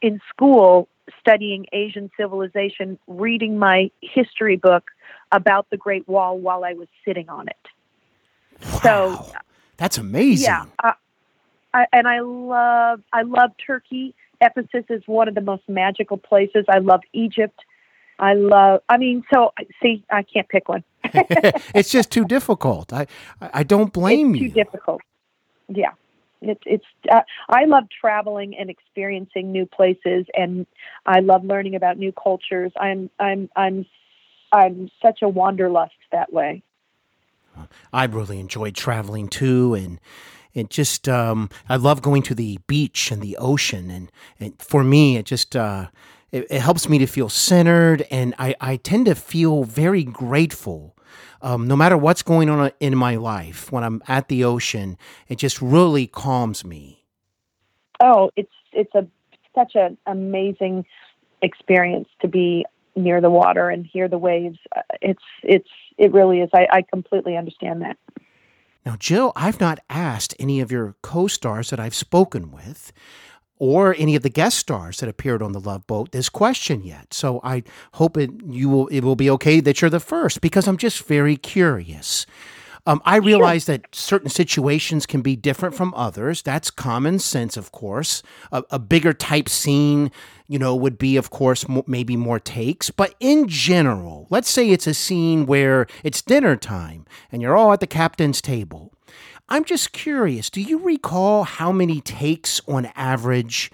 in 0.00 0.20
school 0.28 0.88
studying 1.20 1.66
Asian 1.72 2.10
civilization, 2.16 2.98
reading 3.06 3.58
my 3.58 3.90
history 4.00 4.56
book 4.56 4.90
about 5.32 5.68
the 5.70 5.76
Great 5.76 6.06
Wall 6.08 6.38
while 6.38 6.64
I 6.64 6.74
was 6.74 6.88
sitting 7.04 7.28
on 7.28 7.48
it. 7.48 7.56
So, 8.82 9.10
Wow. 9.10 9.32
That's 9.76 9.98
amazing. 9.98 10.44
Yeah, 10.44 10.64
I, 10.82 10.92
I, 11.72 11.86
and 11.92 12.06
I 12.06 12.20
love 12.20 13.02
I 13.12 13.22
love 13.22 13.50
Turkey. 13.66 14.14
Ephesus 14.40 14.84
is 14.88 15.02
one 15.06 15.28
of 15.28 15.34
the 15.34 15.40
most 15.40 15.62
magical 15.68 16.16
places. 16.16 16.64
I 16.68 16.78
love 16.78 17.00
Egypt. 17.12 17.58
I 18.18 18.34
love. 18.34 18.80
I 18.88 18.96
mean, 18.96 19.24
so 19.32 19.52
see, 19.82 20.04
I 20.10 20.22
can't 20.22 20.48
pick 20.48 20.68
one. 20.68 20.84
it's 21.74 21.90
just 21.90 22.10
too 22.10 22.24
difficult. 22.24 22.92
I 22.92 23.06
I 23.40 23.62
don't 23.62 23.92
blame 23.92 24.34
you. 24.34 24.48
too 24.48 24.54
difficult. 24.54 25.00
Yeah, 25.68 25.92
it's 26.40 26.62
it's. 26.64 26.84
Uh, 27.10 27.22
I 27.48 27.64
love 27.64 27.84
traveling 28.00 28.56
and 28.56 28.70
experiencing 28.70 29.50
new 29.52 29.66
places, 29.66 30.26
and 30.34 30.66
I 31.06 31.20
love 31.20 31.44
learning 31.44 31.74
about 31.74 31.98
new 31.98 32.12
cultures. 32.12 32.72
I'm 32.78 33.10
I'm 33.18 33.48
I'm 33.56 33.86
I'm 34.52 34.90
such 35.02 35.22
a 35.22 35.28
wanderlust 35.28 35.94
that 36.12 36.32
way. 36.32 36.62
I 37.92 38.04
really 38.04 38.38
enjoyed 38.40 38.74
traveling 38.74 39.28
too, 39.28 39.74
and 39.74 40.00
it 40.52 40.70
just 40.70 41.08
um, 41.08 41.50
I 41.68 41.76
love 41.76 42.02
going 42.02 42.22
to 42.22 42.34
the 42.34 42.58
beach 42.66 43.10
and 43.10 43.20
the 43.20 43.36
ocean, 43.36 43.90
and, 43.90 44.10
and 44.38 44.60
for 44.60 44.84
me, 44.84 45.16
it 45.16 45.26
just 45.26 45.56
uh, 45.56 45.88
it, 46.34 46.48
it 46.50 46.60
helps 46.60 46.88
me 46.88 46.98
to 46.98 47.06
feel 47.06 47.28
centered, 47.28 48.02
and 48.10 48.34
I, 48.38 48.56
I 48.60 48.76
tend 48.76 49.06
to 49.06 49.14
feel 49.14 49.62
very 49.62 50.02
grateful. 50.02 50.96
Um, 51.40 51.68
no 51.68 51.76
matter 51.76 51.96
what's 51.96 52.22
going 52.22 52.50
on 52.50 52.72
in 52.80 52.96
my 52.96 53.14
life, 53.14 53.70
when 53.70 53.84
I'm 53.84 54.02
at 54.08 54.28
the 54.28 54.42
ocean, 54.42 54.98
it 55.28 55.36
just 55.36 55.62
really 55.62 56.08
calms 56.08 56.64
me. 56.64 57.04
Oh, 58.02 58.30
it's 58.34 58.52
it's 58.72 58.94
a 58.96 59.06
such 59.54 59.76
an 59.76 59.96
amazing 60.06 60.84
experience 61.40 62.08
to 62.20 62.26
be 62.26 62.66
near 62.96 63.20
the 63.20 63.30
water 63.30 63.70
and 63.70 63.86
hear 63.86 64.08
the 64.08 64.18
waves. 64.18 64.58
Uh, 64.74 64.82
It's 65.00 65.22
it's 65.44 65.68
it 65.98 66.12
really 66.12 66.40
is. 66.40 66.50
I, 66.52 66.66
I 66.70 66.82
completely 66.82 67.36
understand 67.36 67.82
that. 67.82 67.96
Now, 68.84 68.96
Jill, 68.98 69.32
I've 69.36 69.60
not 69.60 69.78
asked 69.88 70.34
any 70.40 70.60
of 70.60 70.72
your 70.72 70.96
co 71.00 71.28
stars 71.28 71.70
that 71.70 71.78
I've 71.78 71.94
spoken 71.94 72.50
with 72.50 72.92
or 73.58 73.94
any 73.98 74.16
of 74.16 74.22
the 74.22 74.30
guest 74.30 74.58
stars 74.58 74.98
that 75.00 75.08
appeared 75.08 75.42
on 75.42 75.52
the 75.52 75.60
Love 75.60 75.86
Boat 75.86 76.12
this 76.12 76.28
question 76.28 76.82
yet. 76.82 77.14
So 77.14 77.40
I 77.44 77.62
hope 77.94 78.16
it 78.16 78.30
you 78.46 78.68
will 78.68 78.88
it 78.88 79.02
will 79.02 79.16
be 79.16 79.30
okay 79.30 79.60
that 79.60 79.80
you're 79.80 79.90
the 79.90 80.00
first 80.00 80.40
because 80.40 80.66
I'm 80.66 80.76
just 80.76 81.04
very 81.04 81.36
curious. 81.36 82.26
Um, 82.86 83.00
I 83.06 83.16
realize 83.16 83.64
that 83.64 83.94
certain 83.94 84.28
situations 84.28 85.06
can 85.06 85.22
be 85.22 85.36
different 85.36 85.74
from 85.74 85.94
others. 85.94 86.42
That's 86.42 86.70
common 86.70 87.18
sense, 87.18 87.56
of 87.56 87.72
course. 87.72 88.22
A, 88.52 88.62
a 88.70 88.78
bigger 88.78 89.14
type 89.14 89.48
scene, 89.48 90.10
you 90.48 90.58
know, 90.58 90.76
would 90.76 90.98
be, 90.98 91.16
of 91.16 91.30
course, 91.30 91.66
mo- 91.66 91.84
maybe 91.86 92.14
more 92.14 92.38
takes. 92.38 92.90
But 92.90 93.14
in 93.20 93.48
general, 93.48 94.26
let's 94.28 94.50
say 94.50 94.68
it's 94.68 94.86
a 94.86 94.92
scene 94.92 95.46
where 95.46 95.86
it's 96.02 96.20
dinner 96.20 96.56
time 96.56 97.06
and 97.32 97.40
you're 97.40 97.56
all 97.56 97.72
at 97.72 97.80
the 97.80 97.86
captain's 97.86 98.42
table. 98.42 98.93
I'm 99.48 99.64
just 99.64 99.92
curious. 99.92 100.50
Do 100.50 100.60
you 100.60 100.78
recall 100.78 101.44
how 101.44 101.70
many 101.70 102.00
takes 102.00 102.60
on 102.66 102.86
average 102.94 103.70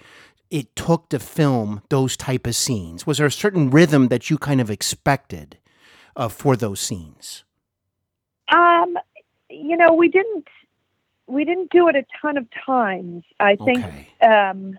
it 0.49 0.75
took 0.75 1.09
to 1.09 1.19
film 1.19 1.81
those 1.89 2.17
type 2.17 2.45
of 2.45 2.55
scenes? 2.55 3.07
Was 3.07 3.17
there 3.17 3.27
a 3.27 3.31
certain 3.31 3.69
rhythm 3.69 4.09
that 4.09 4.29
you 4.29 4.37
kind 4.37 4.59
of 4.59 4.69
expected 4.69 5.57
uh, 6.15 6.27
for 6.27 6.55
those 6.57 6.81
scenes? 6.81 7.45
Um, 8.49 8.97
you 9.49 9.77
know, 9.77 9.93
we 9.93 10.09
didn't 10.09 10.47
we 11.27 11.45
didn't 11.45 11.71
do 11.71 11.87
it 11.87 11.95
a 11.95 12.05
ton 12.21 12.37
of 12.37 12.45
times. 12.65 13.23
I 13.39 13.55
think 13.55 13.85
Okay. 13.85 14.07
um, 14.21 14.77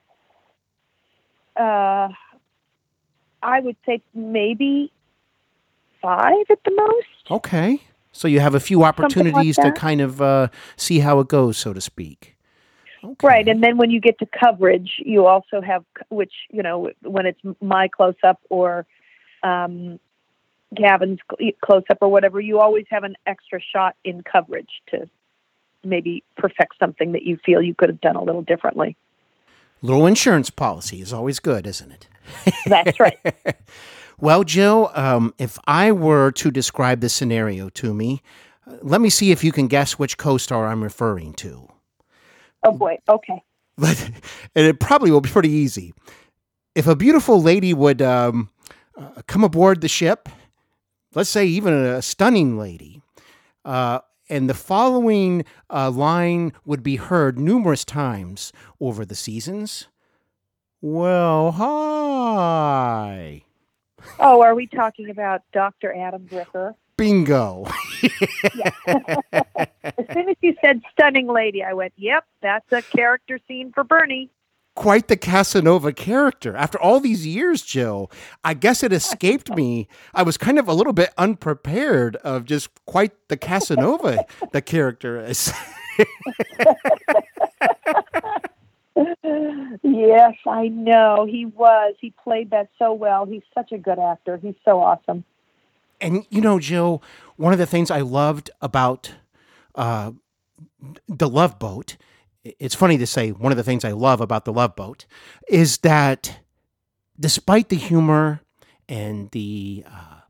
uh, 1.56 2.08
I 3.42 3.60
would 3.60 3.76
say 3.86 4.02
maybe 4.12 4.92
five 6.02 6.44
at 6.50 6.58
the 6.64 6.70
most. 6.72 7.30
Okay. 7.30 7.80
So 8.12 8.28
you 8.28 8.40
have 8.40 8.54
a 8.54 8.60
few 8.60 8.84
opportunities 8.84 9.56
to 9.56 9.72
kind 9.72 10.00
of 10.00 10.20
uh, 10.20 10.48
see 10.76 11.00
how 11.00 11.18
it 11.20 11.28
goes, 11.28 11.56
so 11.56 11.72
to 11.72 11.80
speak. 11.80 12.36
Okay. 13.02 13.26
Right, 13.26 13.48
and 13.48 13.62
then 13.64 13.78
when 13.78 13.90
you 13.90 14.00
get 14.00 14.18
to 14.20 14.26
coverage, 14.26 14.92
you 14.98 15.26
also 15.26 15.60
have 15.60 15.84
which 16.08 16.32
you 16.50 16.62
know 16.62 16.90
when 17.02 17.26
it's 17.26 17.40
my 17.60 17.88
close 17.88 18.14
up 18.22 18.40
or 18.48 18.86
um, 19.42 19.98
Gavin's 20.74 21.18
close 21.64 21.82
up 21.90 21.98
or 22.00 22.08
whatever, 22.08 22.40
you 22.40 22.60
always 22.60 22.86
have 22.90 23.02
an 23.02 23.16
extra 23.26 23.60
shot 23.60 23.96
in 24.04 24.22
coverage 24.22 24.70
to 24.90 25.08
maybe 25.84 26.22
perfect 26.36 26.74
something 26.78 27.12
that 27.12 27.22
you 27.22 27.38
feel 27.44 27.60
you 27.60 27.74
could 27.74 27.88
have 27.88 28.00
done 28.00 28.16
a 28.16 28.22
little 28.22 28.42
differently. 28.42 28.96
Little 29.82 30.06
insurance 30.06 30.50
policy 30.50 31.00
is 31.00 31.12
always 31.12 31.38
good, 31.40 31.66
isn't 31.66 31.90
it? 31.92 32.08
That's 32.66 32.98
right. 33.00 33.18
Well, 34.18 34.44
Jill, 34.44 34.92
um, 34.94 35.34
if 35.38 35.58
I 35.66 35.90
were 35.90 36.30
to 36.32 36.52
describe 36.52 37.00
the 37.00 37.08
scenario 37.08 37.68
to 37.70 37.92
me, 37.92 38.22
uh, 38.68 38.76
let 38.80 39.00
me 39.00 39.10
see 39.10 39.32
if 39.32 39.42
you 39.42 39.50
can 39.50 39.66
guess 39.66 39.98
which 39.98 40.16
co-star 40.16 40.68
I'm 40.68 40.80
referring 40.84 41.32
to. 41.34 41.66
oh 42.62 42.70
boy. 42.70 42.98
Okay. 43.08 43.42
But 43.76 44.00
and 44.54 44.66
it 44.66 44.78
probably 44.78 45.10
will 45.10 45.22
be 45.22 45.28
pretty 45.30 45.50
easy. 45.50 45.92
If 46.76 46.86
a 46.86 46.94
beautiful 46.94 47.42
lady 47.42 47.74
would 47.74 48.00
um, 48.00 48.50
uh, 48.96 49.22
come 49.26 49.42
aboard 49.42 49.80
the 49.80 49.88
ship, 49.88 50.28
let's 51.16 51.30
say 51.30 51.44
even 51.46 51.74
a 51.74 52.00
stunning 52.00 52.56
lady, 52.56 53.02
uh, 53.64 54.00
and 54.32 54.48
the 54.48 54.54
following 54.54 55.44
uh, 55.68 55.90
line 55.90 56.54
would 56.64 56.82
be 56.82 56.96
heard 56.96 57.38
numerous 57.38 57.84
times 57.84 58.50
over 58.80 59.04
the 59.04 59.14
seasons. 59.14 59.88
Well, 60.80 61.52
hi. 61.52 63.42
Oh, 64.18 64.42
are 64.42 64.54
we 64.54 64.66
talking 64.66 65.10
about 65.10 65.42
Dr. 65.52 65.94
Adam 65.94 66.26
Bricker? 66.26 66.74
Bingo. 66.96 67.66
As 68.86 70.06
soon 70.14 70.30
as 70.30 70.36
you 70.40 70.54
said 70.64 70.80
stunning 70.90 71.28
lady, 71.28 71.62
I 71.62 71.74
went, 71.74 71.92
"Yep, 71.96 72.24
that's 72.40 72.72
a 72.72 72.80
character 72.80 73.38
scene 73.46 73.70
for 73.72 73.84
Bernie." 73.84 74.30
Quite 74.74 75.08
the 75.08 75.16
Casanova 75.16 75.92
character. 75.92 76.56
After 76.56 76.80
all 76.80 76.98
these 76.98 77.26
years, 77.26 77.62
Jill, 77.62 78.10
I 78.42 78.54
guess 78.54 78.82
it 78.82 78.92
escaped 78.92 79.50
me. 79.50 79.88
I 80.14 80.22
was 80.22 80.36
kind 80.38 80.58
of 80.58 80.68
a 80.68 80.72
little 80.72 80.92
bit 80.94 81.10
unprepared 81.18 82.16
of 82.16 82.44
just 82.44 82.70
quite 82.86 83.12
the 83.28 83.36
Casanova 83.36 84.24
the 84.52 84.62
character 84.62 85.22
is. 85.22 85.52
Yes, 89.82 90.34
I 90.46 90.68
know. 90.68 91.26
He 91.28 91.46
was. 91.46 91.94
He 92.00 92.12
played 92.22 92.50
that 92.50 92.68
so 92.78 92.92
well. 92.92 93.24
He's 93.24 93.42
such 93.54 93.72
a 93.72 93.78
good 93.78 93.98
actor. 93.98 94.36
He's 94.36 94.54
so 94.64 94.80
awesome. 94.80 95.24
And 96.00 96.26
you 96.30 96.40
know, 96.40 96.58
Jill, 96.58 97.02
one 97.36 97.52
of 97.52 97.58
the 97.58 97.66
things 97.66 97.90
I 97.90 98.00
loved 98.00 98.50
about 98.60 99.12
uh, 99.74 100.12
the 101.08 101.28
Love 101.28 101.58
Boat, 101.58 101.96
it's 102.44 102.74
funny 102.74 102.98
to 102.98 103.06
say 103.06 103.30
one 103.30 103.52
of 103.52 103.56
the 103.56 103.64
things 103.64 103.84
I 103.84 103.92
love 103.92 104.20
about 104.20 104.44
the 104.44 104.52
Love 104.52 104.74
Boat 104.76 105.06
is 105.48 105.78
that 105.78 106.40
despite 107.18 107.68
the 107.68 107.76
humor 107.76 108.40
and 108.88 109.30
the 109.30 109.84
uh, 109.86 110.20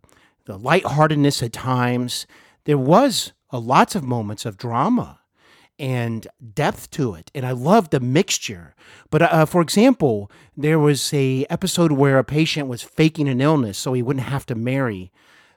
the 0.44 0.58
lightheartedness 0.58 1.42
at 1.42 1.52
times, 1.52 2.26
there 2.64 2.78
was 2.78 3.32
a 3.50 3.58
lots 3.58 3.94
of 3.94 4.02
moments 4.02 4.44
of 4.44 4.56
drama 4.56 5.20
and 5.78 6.26
depth 6.54 6.90
to 6.90 7.14
it 7.14 7.30
and 7.34 7.46
i 7.46 7.50
love 7.50 7.90
the 7.90 8.00
mixture. 8.00 8.74
But 9.10 9.22
uh, 9.22 9.46
for 9.46 9.62
example 9.62 10.30
there 10.56 10.78
was 10.78 11.12
a 11.14 11.46
episode 11.48 11.92
where 11.92 12.18
a 12.18 12.24
patient 12.24 12.68
was 12.68 12.82
faking 12.82 13.28
an 13.28 13.40
illness 13.40 13.78
so 13.78 13.92
he 13.92 14.02
wouldn't 14.02 14.26
have 14.26 14.46
to 14.46 14.54
marry 14.54 15.10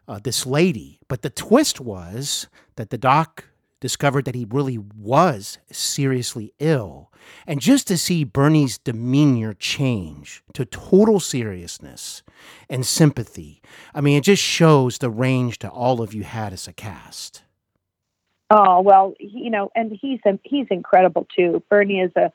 uh, 0.07 0.19
this 0.23 0.45
lady. 0.45 0.99
But 1.07 1.21
the 1.21 1.29
twist 1.29 1.81
was 1.81 2.47
that 2.75 2.89
the 2.91 2.97
doc 2.97 3.45
discovered 3.81 4.25
that 4.25 4.35
he 4.35 4.45
really 4.49 4.77
was 4.77 5.57
seriously 5.71 6.53
ill 6.59 7.11
and 7.45 7.59
just 7.59 7.87
to 7.87 7.97
see 7.97 8.23
bernie's 8.23 8.77
demeanor 8.77 9.53
change 9.53 10.43
to 10.53 10.65
total 10.65 11.19
seriousness 11.19 12.23
and 12.69 12.85
sympathy 12.85 13.61
i 13.93 14.01
mean 14.01 14.17
it 14.17 14.23
just 14.23 14.43
shows 14.43 14.97
the 14.97 15.09
range 15.09 15.59
that 15.59 15.71
all 15.71 16.01
of 16.01 16.13
you 16.13 16.23
had 16.23 16.53
as 16.53 16.67
a 16.67 16.73
cast 16.73 17.43
Oh 18.51 18.81
well, 18.81 19.15
you 19.19 19.49
know, 19.49 19.71
and 19.75 19.91
he's 19.99 20.19
he's 20.43 20.67
incredible 20.69 21.27
too. 21.35 21.63
Bernie 21.69 21.99
is 21.99 22.11
a 22.15 22.31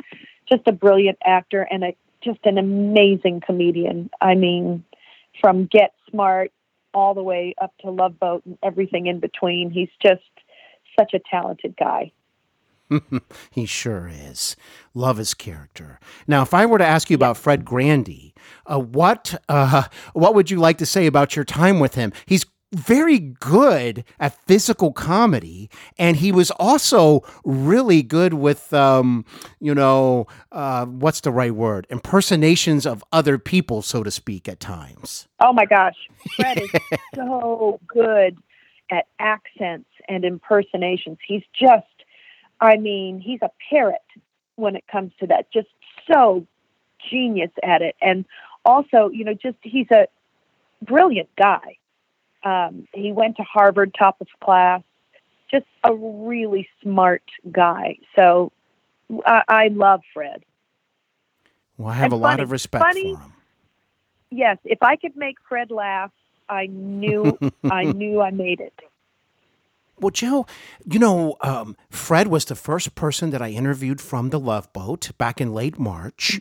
just 0.48 0.66
a 0.66 0.72
brilliant 0.72 1.18
actor 1.24 1.62
and 1.70 1.84
a 1.84 1.96
just 2.22 2.40
an 2.44 2.58
amazing 2.58 3.40
comedian. 3.46 4.10
I 4.20 4.34
mean, 4.34 4.84
from 5.40 5.66
Get 5.66 5.94
Smart 6.10 6.52
all 6.92 7.14
the 7.14 7.22
way 7.22 7.54
up 7.62 7.72
to 7.82 7.90
Love 7.90 8.18
Boat 8.18 8.42
and 8.44 8.58
everything 8.62 9.06
in 9.06 9.20
between. 9.20 9.70
He's 9.70 9.88
just 10.02 10.22
such 11.00 11.14
a 11.14 11.20
talented 11.30 11.74
guy. 11.78 12.12
he 13.50 13.66
sure 13.66 14.10
is. 14.12 14.56
Love 14.94 15.16
his 15.16 15.34
character. 15.34 16.00
Now, 16.26 16.42
if 16.42 16.52
I 16.52 16.66
were 16.66 16.78
to 16.78 16.86
ask 16.86 17.08
you 17.08 17.14
about 17.14 17.36
Fred 17.36 17.64
Grandy, 17.64 18.34
uh, 18.66 18.80
what 18.80 19.40
uh, 19.48 19.84
what 20.12 20.34
would 20.34 20.50
you 20.50 20.58
like 20.58 20.78
to 20.78 20.86
say 20.86 21.06
about 21.06 21.36
your 21.36 21.44
time 21.44 21.78
with 21.78 21.94
him? 21.94 22.12
He's 22.26 22.44
very 22.72 23.18
good 23.18 24.04
at 24.18 24.38
physical 24.46 24.92
comedy, 24.92 25.70
and 25.98 26.16
he 26.16 26.30
was 26.30 26.52
also 26.52 27.22
really 27.44 28.00
good 28.00 28.34
with, 28.34 28.72
um, 28.72 29.24
you 29.58 29.74
know, 29.74 30.28
uh, 30.52 30.86
what's 30.86 31.20
the 31.20 31.32
right 31.32 31.54
word? 31.54 31.84
Impersonations 31.90 32.86
of 32.86 33.02
other 33.12 33.38
people, 33.38 33.82
so 33.82 34.04
to 34.04 34.10
speak, 34.10 34.48
at 34.48 34.60
times. 34.60 35.26
Oh 35.40 35.52
my 35.52 35.64
gosh, 35.64 35.96
Fred 36.36 36.60
is 36.60 36.70
so 37.14 37.80
good 37.88 38.38
at 38.90 39.06
accents 39.18 39.88
and 40.08 40.24
impersonations. 40.24 41.18
He's 41.26 41.42
just, 41.58 41.86
I 42.60 42.76
mean, 42.76 43.20
he's 43.20 43.40
a 43.42 43.50
parrot 43.70 44.02
when 44.56 44.76
it 44.76 44.84
comes 44.90 45.12
to 45.20 45.26
that. 45.28 45.52
Just 45.52 45.68
so 46.12 46.46
genius 47.10 47.50
at 47.62 47.82
it. 47.82 47.96
And 48.00 48.24
also, 48.64 49.08
you 49.12 49.24
know, 49.24 49.34
just 49.34 49.56
he's 49.62 49.90
a 49.90 50.06
brilliant 50.82 51.28
guy. 51.36 51.78
Um, 52.42 52.86
he 52.94 53.12
went 53.12 53.36
to 53.36 53.42
Harvard, 53.42 53.94
top 53.98 54.20
of 54.20 54.26
class, 54.42 54.82
just 55.50 55.66
a 55.84 55.94
really 55.94 56.68
smart 56.82 57.22
guy. 57.50 57.98
So 58.16 58.50
I, 59.26 59.42
I 59.48 59.68
love 59.68 60.00
Fred. 60.14 60.42
Well, 61.76 61.88
I 61.88 61.94
have 61.94 62.04
And 62.04 62.12
a 62.14 62.16
lot 62.16 62.40
of 62.40 62.50
respect 62.50 62.84
funny- 62.84 63.14
for 63.14 63.20
him. 63.20 63.32
Yes, 64.32 64.58
if 64.64 64.78
I 64.80 64.94
could 64.94 65.16
make 65.16 65.38
Fred 65.48 65.72
laugh, 65.72 66.12
I 66.50 66.66
knew 66.66 67.38
I 67.70 67.84
knew 68.00 68.20
I 68.20 68.30
made 68.30 68.60
it. 68.60 68.74
Well, 70.00 70.10
Joe, 70.10 70.46
you 70.90 70.98
know, 70.98 71.36
um, 71.42 71.76
Fred 71.90 72.28
was 72.28 72.46
the 72.46 72.54
first 72.54 72.94
person 72.94 73.30
that 73.30 73.42
I 73.42 73.50
interviewed 73.50 74.00
from 74.00 74.30
the 74.30 74.40
Love 74.40 74.72
Boat 74.72 75.10
back 75.18 75.40
in 75.40 75.52
late 75.52 75.78
March. 75.78 76.40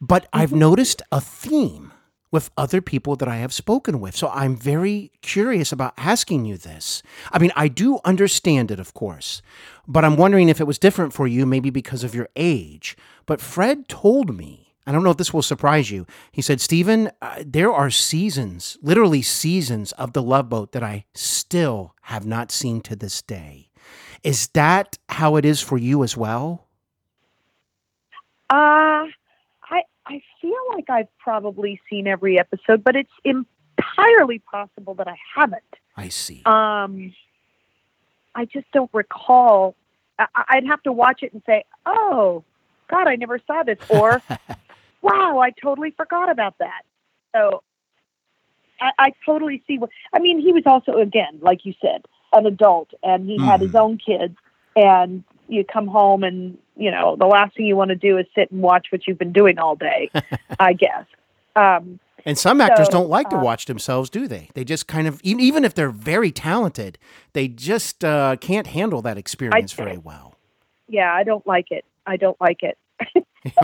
But 0.00 0.26
I've 0.32 0.52
noticed 0.52 1.02
a 1.12 1.20
theme 1.20 1.92
with 2.30 2.50
other 2.56 2.80
people 2.80 3.16
that 3.16 3.28
I 3.28 3.36
have 3.36 3.52
spoken 3.52 4.00
with. 4.00 4.14
So 4.16 4.28
I'm 4.28 4.56
very 4.56 5.12
curious 5.22 5.72
about 5.72 5.94
asking 5.96 6.44
you 6.44 6.56
this. 6.56 7.02
I 7.32 7.38
mean, 7.38 7.52
I 7.56 7.68
do 7.68 8.00
understand 8.04 8.70
it, 8.70 8.78
of 8.80 8.94
course, 8.94 9.42
but 9.86 10.04
I'm 10.04 10.16
wondering 10.16 10.48
if 10.48 10.60
it 10.60 10.66
was 10.66 10.78
different 10.78 11.12
for 11.12 11.26
you, 11.26 11.46
maybe 11.46 11.70
because 11.70 12.04
of 12.04 12.14
your 12.14 12.28
age. 12.36 12.96
But 13.26 13.40
Fred 13.40 13.88
told 13.88 14.34
me, 14.36 14.67
I 14.88 14.92
don't 14.92 15.04
know 15.04 15.10
if 15.10 15.18
this 15.18 15.34
will 15.34 15.42
surprise 15.42 15.90
you. 15.90 16.06
He 16.32 16.40
said, 16.40 16.62
Steven, 16.62 17.10
uh, 17.20 17.44
there 17.44 17.70
are 17.70 17.90
seasons, 17.90 18.78
literally 18.80 19.20
seasons 19.20 19.92
of 19.92 20.14
the 20.14 20.22
Love 20.22 20.48
Boat 20.48 20.72
that 20.72 20.82
I 20.82 21.04
still 21.12 21.94
have 22.04 22.24
not 22.24 22.50
seen 22.50 22.80
to 22.80 22.96
this 22.96 23.20
day. 23.20 23.68
Is 24.24 24.48
that 24.54 24.96
how 25.10 25.36
it 25.36 25.44
is 25.44 25.60
for 25.60 25.76
you 25.76 26.02
as 26.02 26.16
well? 26.16 26.68
Uh 28.48 29.04
I 29.70 29.82
I 30.06 30.22
feel 30.40 30.56
like 30.70 30.88
I've 30.88 31.18
probably 31.18 31.78
seen 31.90 32.06
every 32.06 32.38
episode, 32.38 32.82
but 32.82 32.96
it's 32.96 33.12
entirely 33.24 34.38
possible 34.38 34.94
that 34.94 35.06
I 35.06 35.18
haven't. 35.36 35.62
I 35.98 36.08
see. 36.08 36.40
Um, 36.46 37.12
I 38.34 38.46
just 38.46 38.70
don't 38.72 38.90
recall. 38.94 39.74
I, 40.18 40.26
I'd 40.34 40.66
have 40.66 40.82
to 40.84 40.92
watch 40.92 41.22
it 41.22 41.34
and 41.34 41.42
say, 41.44 41.64
"Oh, 41.84 42.42
God, 42.88 43.06
I 43.06 43.16
never 43.16 43.38
saw 43.46 43.64
this," 43.64 43.78
or 43.90 44.22
"Wow, 45.02 45.38
I 45.38 45.50
totally 45.50 45.90
forgot 45.96 46.30
about 46.30 46.54
that." 46.58 46.82
So, 47.34 47.62
I, 48.80 48.90
I 48.98 49.12
totally 49.24 49.62
see 49.66 49.78
what. 49.78 49.90
I 50.14 50.18
mean, 50.18 50.40
he 50.40 50.52
was 50.52 50.62
also, 50.66 50.92
again, 50.98 51.38
like 51.40 51.64
you 51.64 51.74
said, 51.80 52.02
an 52.32 52.46
adult, 52.46 52.90
and 53.02 53.26
he 53.26 53.38
had 53.44 53.60
his 53.60 53.70
Mhm. 53.72 53.80
own 53.80 53.98
kids, 53.98 54.36
and 54.76 55.24
you 55.48 55.64
come 55.64 55.86
home 55.86 56.24
and 56.24 56.58
you 56.76 56.90
know 56.90 57.16
the 57.16 57.26
last 57.26 57.56
thing 57.56 57.66
you 57.66 57.76
want 57.76 57.88
to 57.88 57.96
do 57.96 58.18
is 58.18 58.26
sit 58.34 58.50
and 58.50 58.60
watch 58.62 58.88
what 58.90 59.06
you've 59.06 59.18
been 59.18 59.32
doing 59.32 59.58
all 59.58 59.76
day. 59.76 60.10
I 60.60 60.72
guess. 60.74 61.04
Um, 61.56 61.98
And 62.26 62.36
some 62.36 62.60
actors 62.60 62.88
So, 62.88 62.98
don't 62.98 63.08
like 63.08 63.30
to 63.30 63.36
uh, 63.36 63.40
watch 63.40 63.66
themselves, 63.66 64.10
do 64.10 64.26
they? 64.28 64.50
They 64.54 64.64
just 64.64 64.86
kind 64.86 65.06
of, 65.08 65.20
even, 65.22 65.40
even 65.40 65.64
if 65.64 65.74
they're 65.74 65.90
very 65.90 66.30
talented, 66.30 66.98
they 67.32 67.48
just 67.48 68.04
uh, 68.04 68.36
can't 68.40 68.66
handle 68.66 69.00
that 69.02 69.16
experience 69.16 69.72
very 69.72 69.96
well. 69.98 70.34
yeah, 70.88 71.12
I 71.14 71.22
don't 71.22 71.46
like 71.46 71.70
it. 71.70 71.84
I 72.06 72.16
don't 72.16 72.38
like 72.40 72.62
it. 72.62 72.76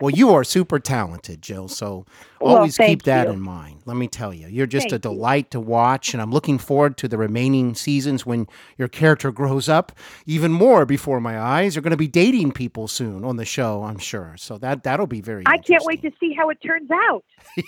well, 0.00 0.10
you 0.10 0.30
are 0.30 0.44
super 0.44 0.78
talented, 0.78 1.42
Jill. 1.42 1.68
So 1.68 2.06
Well, 2.40 2.56
always 2.56 2.76
keep 2.78 3.02
that 3.04 3.26
you. 3.26 3.28
in 3.28 3.40
mind. 3.40 3.82
Let 3.86 3.96
me 3.96 4.08
tell 4.08 4.32
you, 4.34 4.46
you're 4.48 4.66
just 4.66 4.92
a 4.92 5.00
Thank 5.00 5.04
you. 5.08 5.10
delight 5.10 5.50
to 5.52 5.60
watch, 5.60 6.12
and 6.14 6.20
I'm 6.22 6.30
looking 6.32 6.58
forward 6.58 6.96
to 6.98 7.08
the 7.08 7.18
remaining 7.18 7.74
seasons 7.74 8.24
when 8.26 8.46
your 8.76 8.88
character 8.88 9.30
grows 9.32 9.68
up 9.68 9.92
even 10.26 10.52
more 10.52 10.84
before 10.86 11.20
my 11.20 11.38
eyes. 11.40 11.74
You're 11.74 11.82
going 11.82 11.90
to 11.92 11.96
be 11.96 12.08
dating 12.08 12.52
people 12.52 12.88
soon 12.88 13.24
on 13.24 13.36
the 13.36 13.44
show, 13.44 13.82
I'm 13.84 13.98
sure. 13.98 14.34
So 14.38 14.58
that 14.58 14.82
that'll 14.84 15.06
be 15.06 15.20
very. 15.20 15.42
I 15.46 15.58
can't 15.58 15.84
wait 15.84 16.02
to 16.02 16.10
see 16.20 16.34
how 16.34 16.50
it 16.50 16.58
turns 16.62 16.90
out. 16.90 17.24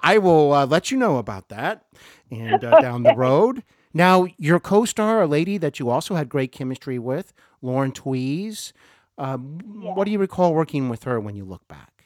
I 0.00 0.18
will 0.18 0.52
uh, 0.52 0.66
let 0.66 0.90
you 0.90 0.96
know 0.98 1.18
about 1.18 1.48
that 1.48 1.84
and 2.30 2.62
uh, 2.64 2.80
down 2.80 3.02
the 3.02 3.12
road. 3.14 3.62
Now, 3.94 4.26
your 4.38 4.60
co-star, 4.60 5.22
a 5.22 5.26
lady 5.26 5.58
that 5.58 5.78
you 5.80 5.90
also 5.90 6.14
had 6.14 6.28
great 6.28 6.52
chemistry 6.52 6.98
with, 6.98 7.32
Lauren 7.62 7.92
Tewes. 7.92 8.72
Um, 9.16 9.58
What 9.94 10.04
do 10.04 10.10
you 10.12 10.18
recall 10.18 10.54
working 10.54 10.88
with 10.88 11.04
her 11.04 11.18
when 11.18 11.34
you 11.34 11.44
look 11.44 11.66
back? 11.68 11.98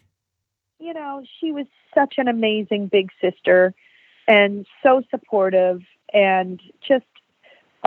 you 0.83 0.93
know, 0.93 1.23
she 1.41 1.53
was 1.53 1.67
such 1.95 2.15
an 2.19 2.27
amazing 2.27 2.89
big 2.89 3.11
sister 3.21 3.73
and 4.27 4.67
so 4.83 5.03
supportive 5.11 5.81
and 6.13 6.61
just 6.87 7.07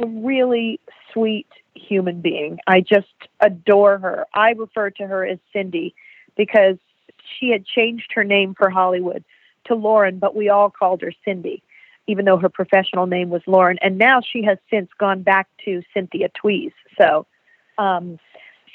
a 0.01 0.07
really 0.07 0.79
sweet 1.11 1.47
human 1.75 2.21
being. 2.21 2.57
I 2.67 2.79
just 2.79 3.07
adore 3.41 3.97
her. 3.97 4.25
I 4.33 4.51
refer 4.51 4.91
to 4.91 5.07
her 5.07 5.25
as 5.25 5.39
Cindy 5.51 5.93
because 6.37 6.77
she 7.37 7.49
had 7.49 7.65
changed 7.65 8.13
her 8.15 8.23
name 8.23 8.55
for 8.57 8.69
Hollywood 8.69 9.25
to 9.65 9.75
Lauren, 9.75 10.17
but 10.17 10.35
we 10.35 10.47
all 10.47 10.69
called 10.69 11.01
her 11.01 11.13
Cindy, 11.25 11.63
even 12.07 12.23
though 12.23 12.37
her 12.37 12.49
professional 12.49 13.07
name 13.07 13.29
was 13.29 13.41
Lauren. 13.45 13.77
And 13.81 13.97
now 13.97 14.21
she 14.21 14.41
has 14.43 14.57
since 14.69 14.89
gone 14.97 15.21
back 15.21 15.47
to 15.65 15.81
Cynthia 15.93 16.29
Tewes. 16.41 16.71
So, 16.97 17.25
um, 17.77 18.19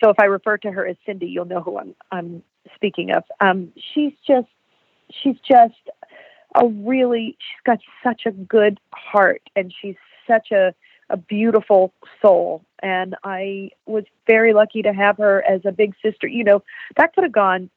so 0.03 0.11
if 0.11 0.16
I 0.18 0.24
refer 0.24 0.57
to 0.59 0.70
her 0.70 0.86
as 0.86 0.96
Cindy, 1.05 1.26
you'll 1.26 1.44
know 1.44 1.61
who 1.61 1.78
I'm 1.78 1.94
I'm 2.11 2.42
speaking 2.74 3.11
of. 3.11 3.24
Um, 3.40 3.72
she's 3.94 4.12
just 4.26 4.48
she's 5.11 5.36
just 5.48 5.74
a 6.55 6.66
really 6.66 7.36
she's 7.38 7.62
got 7.64 7.78
such 8.03 8.22
a 8.26 8.30
good 8.30 8.80
heart 8.92 9.42
and 9.55 9.72
she's 9.80 9.96
such 10.26 10.51
a 10.53 10.74
a 11.11 11.16
beautiful 11.16 11.92
soul 12.22 12.62
and 12.82 13.16
I 13.24 13.70
was 13.86 14.05
very 14.28 14.53
lucky 14.53 14.82
to 14.82 14.92
have 14.92 15.16
her 15.16 15.44
as 15.46 15.62
a 15.64 15.72
big 15.72 15.94
sister. 16.03 16.28
You 16.28 16.44
know, 16.44 16.62
that 16.96 17.14
could 17.14 17.24
have 17.24 17.32
gone 17.32 17.68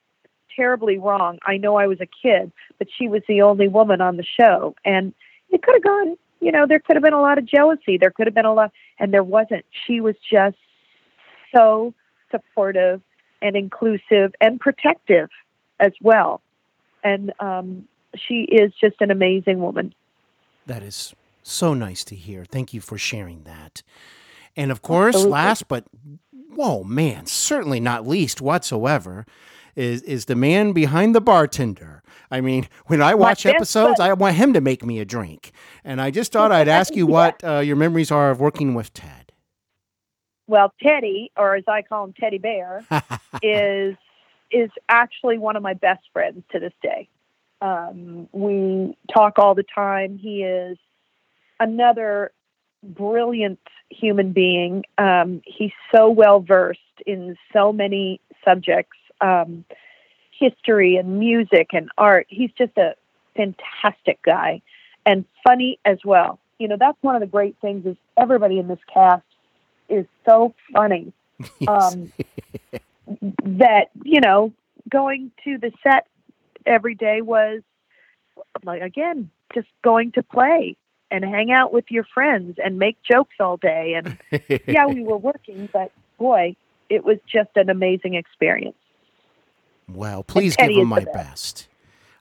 terribly 0.55 0.99
wrong. 0.99 1.39
I 1.45 1.57
know 1.57 1.76
I 1.76 1.88
was 1.88 1.99
a 1.99 2.05
kid, 2.05 2.51
but 2.78 2.88
she 2.95 3.07
was 3.07 3.24
the 3.28 3.41
only 3.41 3.67
woman 3.67 4.01
on 4.01 4.17
the 4.17 4.24
show 4.39 4.76
and 4.86 5.13
it 5.49 5.63
could 5.63 5.76
have 5.76 5.84
gone, 5.84 6.15
you 6.41 6.51
know, 6.51 6.67
there 6.67 6.80
could 6.80 6.95
have 6.95 7.03
been 7.03 7.13
a 7.13 7.21
lot 7.21 7.39
of 7.39 7.45
jealousy. 7.45 7.97
There 7.97 8.11
could 8.11 8.28
have 8.28 8.36
been 8.36 8.45
a 8.45 8.53
lot 8.53 8.71
and 8.99 9.11
there 9.11 9.24
wasn't. 9.24 9.65
She 9.88 9.99
was 9.99 10.15
just 10.32 10.57
so 11.54 11.93
supportive 12.32 13.01
and 13.41 13.56
inclusive 13.56 14.34
and 14.41 14.60
protective 14.60 15.30
as 15.80 15.91
well. 16.01 16.41
And 17.04 17.34
um, 17.39 17.88
she 18.16 18.43
is 18.43 18.72
just 18.80 18.95
an 19.01 19.12
amazing 19.12 19.60
woman. 19.60 19.93
That 20.66 20.82
is 20.82 21.14
so 21.43 21.74
nice 21.74 22.04
to 22.06 22.16
hear. 22.16 22.45
Thank 22.45 22.74
you 22.74 22.82
for 22.82 22.97
sharing 22.97 23.43
that. 23.43 23.84
And 24.56 24.72
of 24.72 24.82
course, 24.82 25.16
Absolutely. 25.16 25.32
last 25.32 25.68
but 25.68 25.86
whoa, 26.56 26.84
man, 26.84 27.26
certainly 27.26 27.80
not 27.80 28.08
least 28.08 28.41
whatsoever, 28.41 29.26
is 29.76 30.01
is 30.04 30.26
the 30.26 30.36
man 30.36 30.72
behind 30.72 31.16
the 31.16 31.22
bartender. 31.22 32.04
I 32.30 32.41
mean, 32.41 32.68
when 32.88 33.01
I 33.01 33.14
watch 33.16 33.43
best 33.43 33.56
episodes. 33.56 33.99
I 33.99 34.14
want 34.14 34.36
him 34.36 34.54
to 34.54 34.62
make 34.62 34.84
me 34.84 34.99
a 34.99 35.06
drink. 35.06 35.51
And 35.84 36.01
I 36.01 36.10
just 36.10 36.32
thought 36.32 36.51
I'd 36.51 36.68
ask 36.80 36.95
you 36.95 37.06
what 37.06 37.43
uh, 37.43 37.60
your 37.60 37.76
memories 37.76 38.12
are 38.12 38.32
of 38.32 38.39
working 38.39 38.74
with 38.74 38.93
Ted. 38.93 39.22
Well, 40.48 40.74
Teddy, 40.82 41.32
or 41.38 41.56
as 41.56 41.64
I 41.68 41.82
call 41.84 42.06
him, 42.06 42.14
Teddy 42.20 42.38
Bear, 42.38 42.86
is 43.41 43.96
is 44.52 44.70
actually 44.88 45.39
one 45.39 45.56
of 45.56 45.64
my 45.64 45.74
best 45.74 46.04
friends 46.14 46.44
to 46.52 46.60
this 46.60 46.74
day. 46.82 47.10
Um, 47.62 48.28
we 48.32 48.96
talk 49.12 49.39
all 49.39 49.56
the 49.56 49.64
time. 49.64 50.18
He 50.18 50.44
is 50.44 50.78
another 51.60 52.32
brilliant 52.84 53.60
human 53.89 54.32
being. 54.32 54.84
Um, 54.98 55.41
he's 55.46 55.72
so 55.94 56.10
well 56.10 56.39
versed 56.39 56.80
in 57.06 57.38
so 57.52 57.72
many 57.72 58.20
subjects, 58.46 58.98
um, 59.22 59.66
history 60.38 60.98
and 60.98 61.20
music 61.20 61.70
and 61.72 61.89
art. 61.98 62.28
He's 62.30 62.52
just 62.58 62.78
a 62.78 62.96
fantastic 63.36 64.22
guy 64.24 64.62
and 65.06 65.26
funny 65.44 65.80
as 65.86 66.00
well. 66.04 66.39
You 66.60 66.68
know, 66.68 66.78
that's 66.80 66.98
one 67.02 67.16
of 67.16 67.22
the 67.22 67.28
great 67.28 67.56
things 67.62 67.86
is 67.86 67.98
everybody 68.18 68.60
in 68.60 68.68
this 68.68 68.80
cast 68.94 69.24
is 69.94 70.06
so 70.26 70.54
funny 70.74 71.14
um, 71.68 72.12
that 73.44 73.89
you 74.04 74.22
know 74.22 74.52
going 74.89 75.32
to 75.44 75.58
the 75.58 75.72
set 75.82 76.08
every 76.66 76.96
day 76.96 77.22
was 77.22 77.62
like 78.64 78.82
again 78.82 79.30
just 79.54 79.68
going 79.84 80.12
to 80.12 80.24
play 80.24 80.76
and 81.12 81.24
hang 81.24 81.52
out 81.52 81.74
with 81.74 81.86
your 81.89 82.06
friends 82.14 82.58
and 82.64 82.80
make 82.80 82.98
jokes 83.04 83.36
all 83.39 83.58
day 83.58 83.94
and 83.96 84.18
yeah 84.68 84.86
we 84.88 85.04
were 85.04 85.18
working 85.18 85.70
but 85.72 85.91
boy 86.18 86.56
it 86.89 87.04
was 87.04 87.18
just 87.32 87.50
an 87.56 87.70
amazing 87.70 88.14
experience 88.14 88.76
Well, 89.88 90.24
please 90.24 90.56
give 90.56 90.70
him 90.70 90.88
my 90.88 91.00
best. 91.00 91.14
best. 91.14 91.68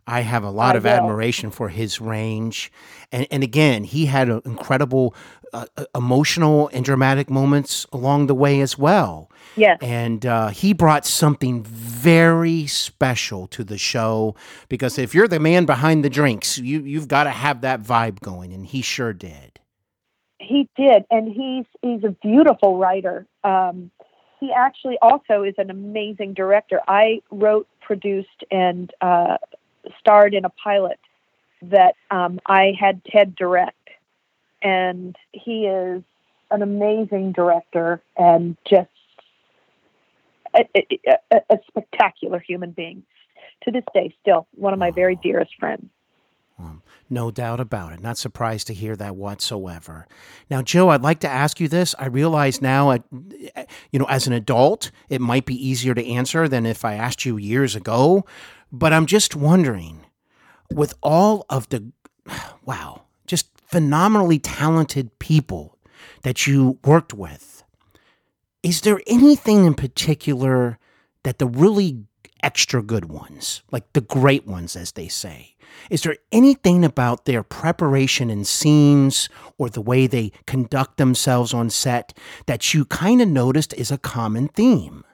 I 0.07 0.21
have 0.21 0.43
a 0.45 0.51
lot 0.51 0.75
I 0.75 0.79
of 0.79 0.85
will. 0.85 0.91
admiration 0.91 1.51
for 1.51 1.69
his 1.69 2.01
range, 2.01 2.73
and 3.13 3.27
and 3.31 3.43
again, 3.43 3.85
he 3.85 4.07
had 4.07 4.29
a 4.29 4.43
incredible 4.45 5.15
uh, 5.53 5.67
uh, 5.77 5.85
emotional 5.95 6.69
and 6.73 6.85
dramatic 6.85 7.31
moments 7.31 7.87
along 7.93 8.27
the 8.27 8.35
way 8.35 8.61
as 8.61 8.79
well. 8.79 9.31
yes 9.55 9.79
And 9.81 10.25
uh, 10.25 10.49
he 10.49 10.73
brought 10.73 11.05
something 11.07 11.63
very 11.63 12.67
special 12.67 13.47
to 13.49 13.63
the 13.63 13.79
show 13.79 14.35
because 14.69 14.99
if 14.99 15.15
you're 15.15 15.29
the 15.29 15.39
man 15.41 15.67
behind 15.67 16.05
the 16.05 16.11
drinks, 16.11 16.59
you 16.59 16.81
you've 16.83 17.09
got 17.09 17.25
to 17.25 17.31
have 17.31 17.61
that 17.61 17.83
vibe 17.83 18.21
going, 18.21 18.53
and 18.53 18.67
he 18.67 18.83
sure 18.83 19.13
did. 19.13 19.61
He 20.39 20.69
did, 20.77 21.05
and 21.11 21.29
he's 21.29 21.67
he's 21.83 22.03
a 22.05 22.17
beautiful 22.23 22.79
writer. 22.79 23.27
Um, 23.45 23.91
he 24.41 24.51
actually 24.53 24.99
also 25.01 25.45
is 25.45 25.55
an 25.59 25.71
amazing 25.71 26.35
director. 26.35 26.81
I 26.89 27.21
wrote, 27.31 27.69
produced, 27.81 28.43
and 28.51 28.91
uh, 29.01 29.37
starred 29.99 30.35
in 30.35 30.45
a 30.45 30.51
pilot 30.51 30.99
that 31.63 31.95
um, 32.11 32.41
I 32.47 32.73
had 32.79 33.03
Ted 33.05 33.35
direct, 33.35 33.91
and 34.63 35.17
he 35.33 35.67
is 35.67 36.03
an 36.51 36.63
amazing 36.63 37.33
director 37.33 38.03
and 38.17 38.57
just 38.69 38.89
a, 40.55 40.69
a, 41.31 41.41
a, 41.51 41.59
spectacular 41.69 42.39
human 42.39 42.73
being. 42.73 43.03
To 43.65 43.71
this 43.71 43.85
day, 43.95 44.15
still 44.21 44.49
one 44.57 44.73
of 44.73 44.79
my 44.81 44.91
very 44.91 45.17
dearest 45.17 45.53
friends. 45.59 45.89
No 47.13 47.31
doubt 47.31 47.61
about 47.61 47.93
it. 47.93 48.01
Not 48.01 48.17
surprised 48.17 48.69
to 48.69 48.75
hear 48.75 48.97
that 48.97 49.17
whatsoever. 49.17 50.07
Now, 50.49 50.63
Joe, 50.63 50.89
I'd 50.89 51.03
like 51.03 51.21
to 51.21 51.29
ask 51.29 51.61
you 51.61 51.69
this. 51.69 51.95
I 51.99 52.07
realize 52.07 52.63
now, 52.63 52.93
you 53.91 53.99
know, 53.99 54.07
as 54.07 54.27
an 54.27 54.33
adult, 54.33 54.91
it 55.11 55.21
might 55.21 55.45
be 55.45 55.55
easier 55.55 55.95
to 55.95 56.07
answer 56.07 56.49
than 56.49 56.65
if 56.65 56.87
I 56.87 56.95
asked 56.95 57.27
you 57.27 57.37
years 57.37 57.77
ago. 57.77 58.25
But 58.73 58.93
I'm 58.93 59.07
just 59.07 59.37
wondering, 59.37 60.07
with 60.73 60.95
all 61.03 61.45
of 61.51 61.69
the, 61.69 61.93
wow, 62.65 63.03
just 63.27 63.49
phenomenally 63.67 64.39
talented 64.39 65.19
people 65.19 65.79
that 66.23 66.47
you 66.47 66.79
worked 66.85 67.13
with, 67.13 67.63
is 68.63 68.81
there 68.81 69.01
anything 69.07 69.67
in 69.67 69.75
particular 69.75 70.79
that 71.25 71.39
the 71.39 71.47
really 71.47 72.05
extra 72.43 72.83
good 72.83 73.05
ones, 73.05 73.63
like 73.71 73.93
the 73.93 74.01
great 74.01 74.47
ones, 74.47 74.75
as 74.75 74.93
they 74.93 75.09
say, 75.09 75.55
is 75.91 76.03
there 76.03 76.17
anything 76.31 76.85
about 76.85 77.25
their 77.25 77.43
preparation 77.43 78.31
in 78.31 78.45
scenes 78.45 79.29
or 79.59 79.69
the 79.69 79.81
way 79.81 80.07
they 80.07 80.33
conduct 80.47 80.97
themselves 80.97 81.55
on 81.55 81.71
set 81.71 82.17
that 82.47 82.75
you 82.75 82.85
kind 82.85 83.21
of 83.21 83.29
noticed 83.29 83.73
is 83.75 83.91
a 83.91 83.99
common 83.99 84.49
theme? 84.49 85.05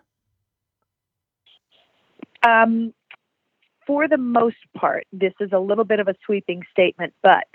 Um, 2.43 2.95
for 3.89 4.07
the 4.07 4.18
most 4.18 4.59
part, 4.76 5.07
this 5.12 5.32
is 5.41 5.51
a 5.51 5.59
little 5.59 5.84
bit 5.84 5.99
of 5.99 6.09
a 6.09 6.14
sweeping 6.26 6.62
statement, 6.70 7.14
but 7.22 7.49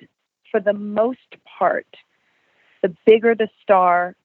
for 0.50 0.60
the 0.60 0.74
most 0.74 1.20
part, 1.58 1.86
the 2.82 2.94
bigger 3.06 3.36
the 3.36 3.50
star, 3.62 4.16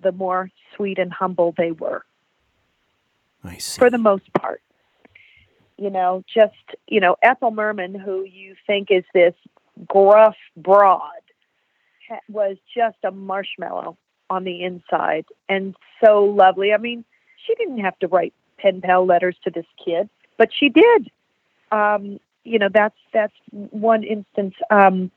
the 0.00 0.12
more 0.12 0.50
sweet 0.76 0.98
and 0.98 1.10
humble 1.10 1.54
they 1.56 1.72
were. 1.72 2.04
I 3.42 3.56
see. 3.56 3.78
For 3.78 3.88
the 3.88 3.98
most 3.98 4.30
part, 4.34 4.60
you 5.78 5.88
know, 5.88 6.22
just 6.32 6.52
you 6.86 7.00
know, 7.00 7.16
Ethel 7.22 7.50
Merman, 7.50 7.94
who 7.94 8.24
you 8.24 8.56
think 8.66 8.88
is 8.90 9.04
this 9.14 9.34
gruff 9.88 10.36
broad, 10.58 11.00
was 12.28 12.58
just 12.76 12.98
a 13.04 13.10
marshmallow. 13.10 13.96
on 14.28 14.44
the 14.44 14.62
inside 14.62 15.24
and 15.48 15.74
so 16.04 16.24
lovely. 16.24 16.72
I 16.72 16.78
mean, 16.78 17.04
she 17.46 17.54
didn't 17.54 17.78
have 17.78 17.98
to 18.00 18.08
write 18.08 18.34
pen 18.58 18.80
pal 18.82 19.06
letters 19.06 19.36
to 19.44 19.50
this 19.50 19.66
kid, 19.82 20.08
but 20.36 20.50
she 20.58 20.68
did. 20.68 21.10
Um, 21.74 22.20
you 22.44 22.58
know, 22.58 22.68
that's 22.72 22.96
that's 23.12 23.34
one 23.50 24.04
instance. 24.04 24.54
Um, 24.70 25.10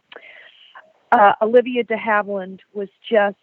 uh, 1.12 1.34
Olivia 1.42 1.84
de 1.84 1.96
Havilland 1.96 2.60
was 2.74 2.90
just 3.08 3.38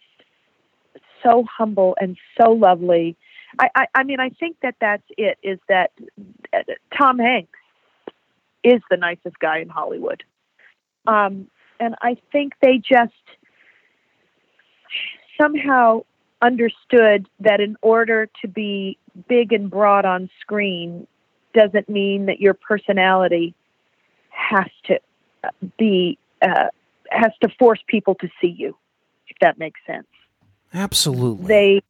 so 1.23 1.45
humble 1.45 1.95
and 1.99 2.17
so 2.39 2.51
lovely. 2.51 3.15
I, 3.57 3.69
I, 3.73 3.85
I 3.95 4.03
mean, 4.03 4.19
I 4.19 4.29
think 4.29 4.57
that 4.63 4.75
that's 4.81 5.05
it. 5.17 5.37
Is 5.41 5.59
that 5.69 5.91
uh, 6.51 6.63
Tom 6.97 7.19
Hanks 7.19 7.57
is 8.63 8.81
the 8.89 8.97
nicest 8.97 9.39
guy 9.39 9.59
in 9.59 9.69
Hollywood, 9.69 10.23
um, 11.07 11.47
and 11.79 11.95
I 12.01 12.17
think 12.33 12.53
they 12.61 12.77
just 12.79 13.13
somehow 15.39 16.01
understood 16.41 17.27
that 17.39 17.61
in 17.61 17.77
order 17.81 18.27
to 18.41 18.47
be 18.47 18.97
big 19.29 19.53
and 19.53 19.69
broad 19.69 20.05
on 20.05 20.29
screen 20.41 21.07
doesn't 21.55 21.89
mean 21.89 22.27
that 22.27 22.39
your 22.39 22.53
personality 22.53 23.55
has 24.29 24.67
to 24.85 24.99
be 25.79 26.17
uh, 26.41 26.67
has 27.09 27.31
to 27.41 27.49
force 27.57 27.79
people 27.87 28.15
to 28.15 28.29
see 28.41 28.53
you 28.63 28.75
if 29.27 29.37
that 29.41 29.57
makes 29.57 29.79
sense 29.87 30.07
Absolutely. 30.73 31.47
they 31.47 31.81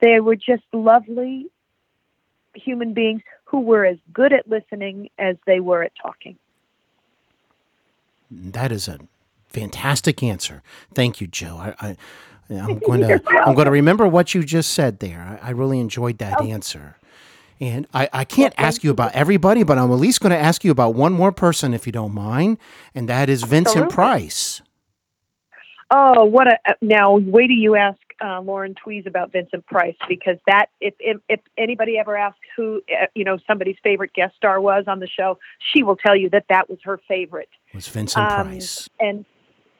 they 0.00 0.20
were 0.20 0.36
just 0.36 0.64
lovely 0.72 1.46
human 2.54 2.94
beings 2.94 3.22
who 3.44 3.60
were 3.60 3.84
as 3.84 3.98
good 4.12 4.32
at 4.32 4.48
listening 4.48 5.08
as 5.18 5.36
they 5.46 5.60
were 5.60 5.82
at 5.82 5.92
talking 6.02 6.36
That 8.30 8.72
is 8.72 8.88
a 8.88 8.98
fantastic 9.48 10.22
answer. 10.22 10.62
Thank 10.94 11.20
you, 11.20 11.26
Joe. 11.26 11.56
I, 11.58 11.74
I 11.88 11.96
I'm 12.50 12.78
going 12.88 13.00
to 13.02 13.20
I'm 13.46 13.54
going 13.54 13.66
to 13.66 13.70
remember 13.70 14.06
what 14.08 14.34
you 14.34 14.42
just 14.42 14.72
said 14.72 15.00
there. 15.00 15.38
I, 15.42 15.48
I 15.48 15.50
really 15.50 15.78
enjoyed 15.80 16.18
that 16.18 16.40
Oh. 16.40 16.44
answer. 16.46 16.96
And 17.60 17.86
I, 17.94 18.08
I 18.12 18.24
can't 18.24 18.54
ask 18.58 18.82
you 18.82 18.90
about 18.90 19.12
everybody, 19.12 19.62
but 19.62 19.78
I'm 19.78 19.90
at 19.92 19.96
least 19.96 20.20
going 20.20 20.32
to 20.32 20.38
ask 20.38 20.64
you 20.64 20.70
about 20.70 20.94
one 20.94 21.12
more 21.12 21.32
person, 21.32 21.74
if 21.74 21.86
you 21.86 21.92
don't 21.92 22.14
mind, 22.14 22.58
and 22.94 23.08
that 23.08 23.28
is 23.28 23.42
Vincent 23.42 23.84
Absolutely. 23.86 23.94
Price. 23.94 24.62
Oh, 25.94 26.24
what 26.24 26.46
a 26.46 26.58
now! 26.80 27.18
Wait 27.18 27.48
till 27.48 27.56
you 27.56 27.76
ask 27.76 27.98
uh, 28.24 28.40
Lauren 28.40 28.74
Tewes 28.82 29.04
about 29.06 29.30
Vincent 29.30 29.66
Price 29.66 29.94
because 30.08 30.38
that 30.46 30.66
if 30.80 30.94
if, 30.98 31.18
if 31.28 31.40
anybody 31.58 31.98
ever 31.98 32.16
asks 32.16 32.40
who 32.56 32.80
uh, 32.90 33.06
you 33.14 33.24
know 33.24 33.36
somebody's 33.46 33.76
favorite 33.82 34.14
guest 34.14 34.34
star 34.36 34.58
was 34.58 34.84
on 34.86 35.00
the 35.00 35.06
show, 35.06 35.38
she 35.58 35.82
will 35.82 35.96
tell 35.96 36.16
you 36.16 36.30
that 36.30 36.46
that 36.48 36.70
was 36.70 36.78
her 36.84 36.98
favorite. 37.06 37.50
Was 37.74 37.88
Vincent 37.88 38.24
Um, 38.24 38.48
Price? 38.48 38.88
And 39.00 39.26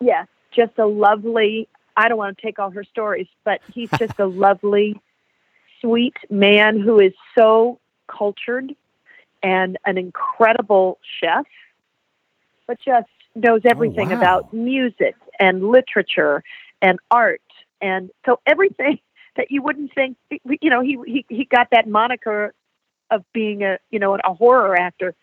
yeah, 0.00 0.26
just 0.54 0.78
a 0.78 0.86
lovely. 0.86 1.66
I 1.96 2.08
don't 2.08 2.18
want 2.18 2.36
to 2.36 2.42
take 2.42 2.58
all 2.58 2.70
her 2.70 2.84
stories, 2.84 3.28
but 3.44 3.60
he's 3.72 3.88
just 3.98 4.18
a 4.18 4.26
lovely, 4.26 5.00
sweet 5.82 6.16
man 6.30 6.80
who 6.80 6.98
is 6.98 7.12
so 7.36 7.78
cultured 8.06 8.74
and 9.42 9.76
an 9.84 9.98
incredible 9.98 10.98
chef, 11.20 11.46
but 12.66 12.78
just 12.84 13.08
knows 13.34 13.60
oh, 13.64 13.68
everything 13.68 14.10
wow. 14.10 14.16
about 14.16 14.54
music 14.54 15.14
and 15.38 15.68
literature 15.68 16.42
and 16.80 16.98
art. 17.10 17.42
And 17.80 18.10
so 18.24 18.40
everything 18.46 18.98
that 19.36 19.50
you 19.50 19.62
wouldn't 19.62 19.92
think, 19.94 20.16
you 20.30 20.70
know, 20.70 20.80
he, 20.80 20.98
he, 21.06 21.24
he 21.28 21.44
got 21.44 21.68
that 21.72 21.88
moniker 21.88 22.54
of 23.10 23.24
being 23.32 23.62
a, 23.62 23.78
you 23.90 23.98
know, 23.98 24.14
a 24.16 24.34
horror 24.34 24.78
actor, 24.78 25.14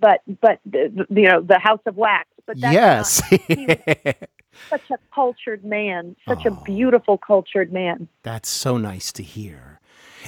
but, 0.00 0.20
but, 0.40 0.60
the, 0.66 1.06
you 1.10 1.22
know, 1.28 1.40
the 1.40 1.58
House 1.58 1.80
of 1.86 1.96
Wax. 1.96 2.28
But 2.46 2.60
that's 2.60 3.22
yes. 3.28 4.14
such 4.70 4.90
a 4.90 4.98
cultured 5.14 5.64
man, 5.64 6.16
such 6.28 6.44
a 6.44 6.50
Oh. 6.50 6.62
beautiful 6.64 7.16
cultured 7.18 7.72
man. 7.72 8.08
That's 8.22 8.48
so 8.48 8.76
nice 8.76 9.12
to 9.12 9.22
hear. 9.22 9.80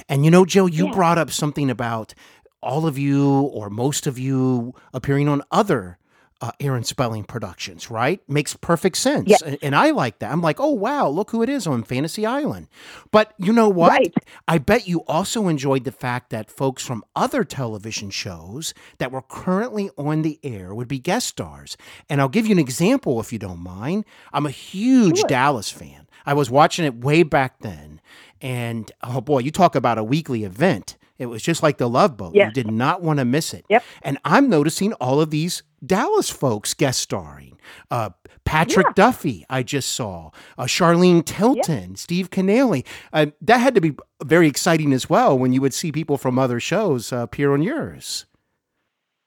And 0.09 0.23
you 0.25 0.31
know, 0.31 0.45
Joe, 0.45 0.65
you 0.65 0.87
Yeah. 0.87 0.93
brought 0.93 1.17
up 1.17 1.29
something 1.31 1.69
about 1.69 2.13
all 2.61 2.87
of 2.87 2.97
you 2.97 3.29
or 3.41 3.69
most 3.69 4.07
of 4.07 4.17
you 4.17 4.73
appearing 4.93 5.27
on 5.27 5.41
other 5.51 5.97
uh, 6.43 6.51
Aaron 6.59 6.83
Spelling 6.83 7.23
productions, 7.23 7.89
right? 7.89 8.19
Makes 8.27 8.57
perfect 8.57 8.97
sense. 8.97 9.41
And, 9.41 9.57
and 9.61 9.73
I 9.73 9.91
like 9.91 10.19
that. 10.19 10.29
I'm 10.29 10.41
like, 10.41 10.59
oh, 10.59 10.71
wow, 10.73 11.07
look 11.07 11.31
who 11.31 11.41
it 11.41 11.47
is 11.47 11.65
on 11.65 11.83
Fantasy 11.83 12.25
Island. 12.25 12.67
But 13.11 13.33
you 13.37 13.53
know 13.53 13.69
what? 13.69 13.91
Right. 13.91 14.13
I 14.45 14.57
bet 14.57 14.85
you 14.85 15.05
also 15.07 15.47
enjoyed 15.47 15.85
the 15.85 15.91
fact 15.93 16.31
that 16.31 16.51
folks 16.51 16.85
from 16.85 17.05
other 17.15 17.45
television 17.45 18.09
shows 18.09 18.73
that 18.97 19.09
were 19.09 19.21
currently 19.21 19.89
on 19.97 20.21
the 20.21 20.37
air 20.43 20.75
would 20.75 20.89
be 20.89 20.99
guest 20.99 21.27
stars. 21.27 21.77
And 22.09 22.19
I'll 22.19 22.27
give 22.27 22.45
you 22.45 22.51
an 22.51 22.59
example 22.59 23.21
if 23.21 23.31
you 23.31 23.39
don't 23.39 23.59
mind. 23.63 24.03
I'm 24.33 24.45
a 24.45 24.51
huge 24.51 25.19
Sure. 25.19 25.29
Dallas 25.29 25.69
fan. 25.71 26.07
I 26.25 26.33
was 26.33 26.51
watching 26.51 26.83
it 26.83 26.95
way 26.95 27.23
back 27.23 27.59
then. 27.61 28.01
And 28.41 28.91
oh 29.01 29.21
boy, 29.21 29.39
you 29.39 29.51
talk 29.51 29.75
about 29.75 29.97
a 29.97 30.03
weekly 30.03 30.43
event. 30.43 30.97
It 31.19 31.27
was 31.27 31.41
just 31.43 31.61
like 31.61 31.77
the 31.77 31.87
Love 31.89 32.17
Boat. 32.17 32.33
You 32.35 32.51
did 32.51 32.71
not 32.71 33.01
want 33.01 33.19
to 33.19 33.25
miss 33.25 33.53
it. 33.53 33.65
Yep. 33.69 33.83
And 34.01 34.17
I'm 34.25 34.49
noticing 34.49 34.93
all 34.93 35.21
of 35.21 35.29
these 35.29 35.63
Dallas 35.85 36.29
folks 36.29 36.73
guest 36.73 36.99
starring. 36.99 37.57
Uh, 37.91 38.09
Patrick 38.45 38.93
Duffy, 38.95 39.45
I 39.49 39.63
just 39.63 39.91
saw. 39.91 40.31
Uh, 40.57 40.63
Charlene 40.63 41.23
Tilton, 41.23 41.95
Steve 41.95 42.29
Kanaly. 42.29 42.85
Uh, 43.13 43.27
that 43.41 43.57
had 43.59 43.75
to 43.75 43.81
be 43.81 43.95
very 44.23 44.47
exciting 44.47 44.91
as 44.91 45.09
well 45.09 45.37
when 45.37 45.53
you 45.53 45.61
would 45.61 45.73
see 45.73 45.91
people 45.91 46.17
from 46.17 46.37
other 46.39 46.59
shows 46.59 47.13
uh, 47.13 47.17
appear 47.17 47.53
on 47.53 47.61
yours. 47.61 48.25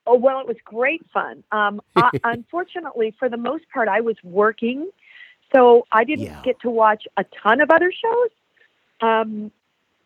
Oh 0.06 0.16
well, 0.16 0.40
it 0.40 0.46
was 0.46 0.56
great 0.64 1.02
fun. 1.12 1.42
Um, 1.50 1.80
unfortunately, 2.24 3.14
for 3.18 3.28
the 3.28 3.36
most 3.36 3.64
part, 3.72 3.88
I 3.88 4.00
was 4.00 4.16
working, 4.22 4.88
so 5.54 5.86
I 5.92 6.04
didn't 6.04 6.26
Yeah. 6.26 6.42
get 6.44 6.60
to 6.60 6.70
watch 6.70 7.04
a 7.16 7.24
ton 7.42 7.60
of 7.60 7.70
other 7.70 7.92
shows. 7.92 8.30
Um, 9.00 9.50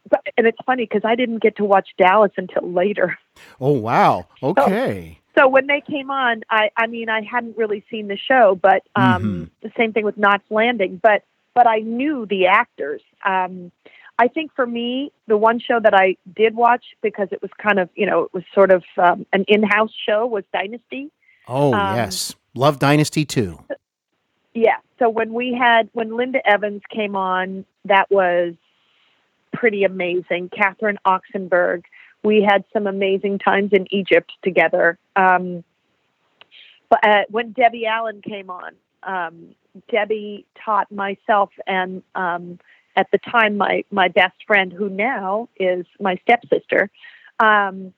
but 0.08 0.20
and 0.36 0.46
it's 0.46 0.58
funny 0.64 0.84
because 0.84 1.02
I 1.04 1.14
didn't 1.14 1.42
get 1.42 1.56
to 1.56 1.64
watch 1.64 1.88
Dallas 1.98 2.32
until 2.36 2.70
later. 2.70 3.18
Oh, 3.60 3.72
wow. 3.72 4.26
Okay. 4.42 5.18
So 5.36 5.48
when 5.48 5.66
they 5.66 5.80
came 5.80 6.10
on, 6.10 6.42
I 6.50 6.70
I 6.76 6.86
mean 6.86 7.08
I 7.08 7.22
hadn't 7.22 7.56
really 7.56 7.84
seen 7.90 8.08
the 8.08 8.16
show, 8.18 8.58
but 8.60 8.82
um, 8.96 9.50
the 9.62 9.70
same 9.76 9.92
thing 9.92 10.04
with 10.04 10.18
Knots 10.18 10.44
Landing. 10.50 11.00
But 11.02 11.24
but 11.54 11.66
I 11.66 11.78
knew 11.78 12.26
the 12.26 12.46
actors. 12.46 13.00
Um, 13.24 13.70
I 14.18 14.28
think 14.28 14.52
for 14.54 14.66
me, 14.66 15.12
the 15.28 15.38
one 15.38 15.58
show 15.60 15.80
that 15.80 15.94
I 15.94 16.16
did 16.36 16.54
watch 16.54 16.84
because 17.00 17.28
it 17.32 17.40
was 17.40 17.50
kind 17.56 17.78
of 17.78 17.88
you 17.94 18.06
know 18.06 18.24
it 18.24 18.34
was 18.34 18.42
sort 18.54 18.70
of 18.70 18.82
um, 18.98 19.24
an 19.32 19.44
in-house 19.48 19.92
show 20.06 20.26
was 20.26 20.44
Dynasty. 20.52 21.10
Oh, 21.48 21.72
Um, 21.72 21.96
yes. 21.96 22.34
Love 22.54 22.78
Dynasty 22.78 23.24
too. 23.24 23.64
Yeah. 24.52 24.76
So 24.98 25.08
when 25.08 25.32
we 25.32 25.54
had 25.54 25.88
when 25.92 26.16
Linda 26.16 26.46
Evans 26.46 26.82
came 26.90 27.16
on, 27.16 27.64
that 27.84 28.10
was 28.10 28.54
pretty 29.52 29.84
amazing. 29.84 30.50
Catherine 30.56 30.98
Oxenberg. 31.06 31.84
We 32.22 32.42
had 32.42 32.64
some 32.72 32.86
amazing 32.86 33.38
times 33.38 33.70
in 33.72 33.86
Egypt 33.92 34.30
together. 34.42 34.98
Um, 35.16 35.64
but 36.90 37.04
uh, 37.04 37.22
when 37.30 37.52
Debbie 37.52 37.86
Allen 37.86 38.20
came 38.20 38.50
on, 38.50 38.74
um, 39.02 39.54
Debbie 39.90 40.44
taught 40.62 40.90
myself 40.90 41.50
and 41.66 42.02
um, 42.14 42.58
at 42.96 43.06
the 43.12 43.18
time 43.18 43.56
my 43.56 43.84
my 43.90 44.08
best 44.08 44.36
friend, 44.46 44.72
who 44.72 44.88
now 44.88 45.48
is 45.56 45.86
my 46.00 46.16
stepsister, 46.22 46.90
um, 47.38 47.94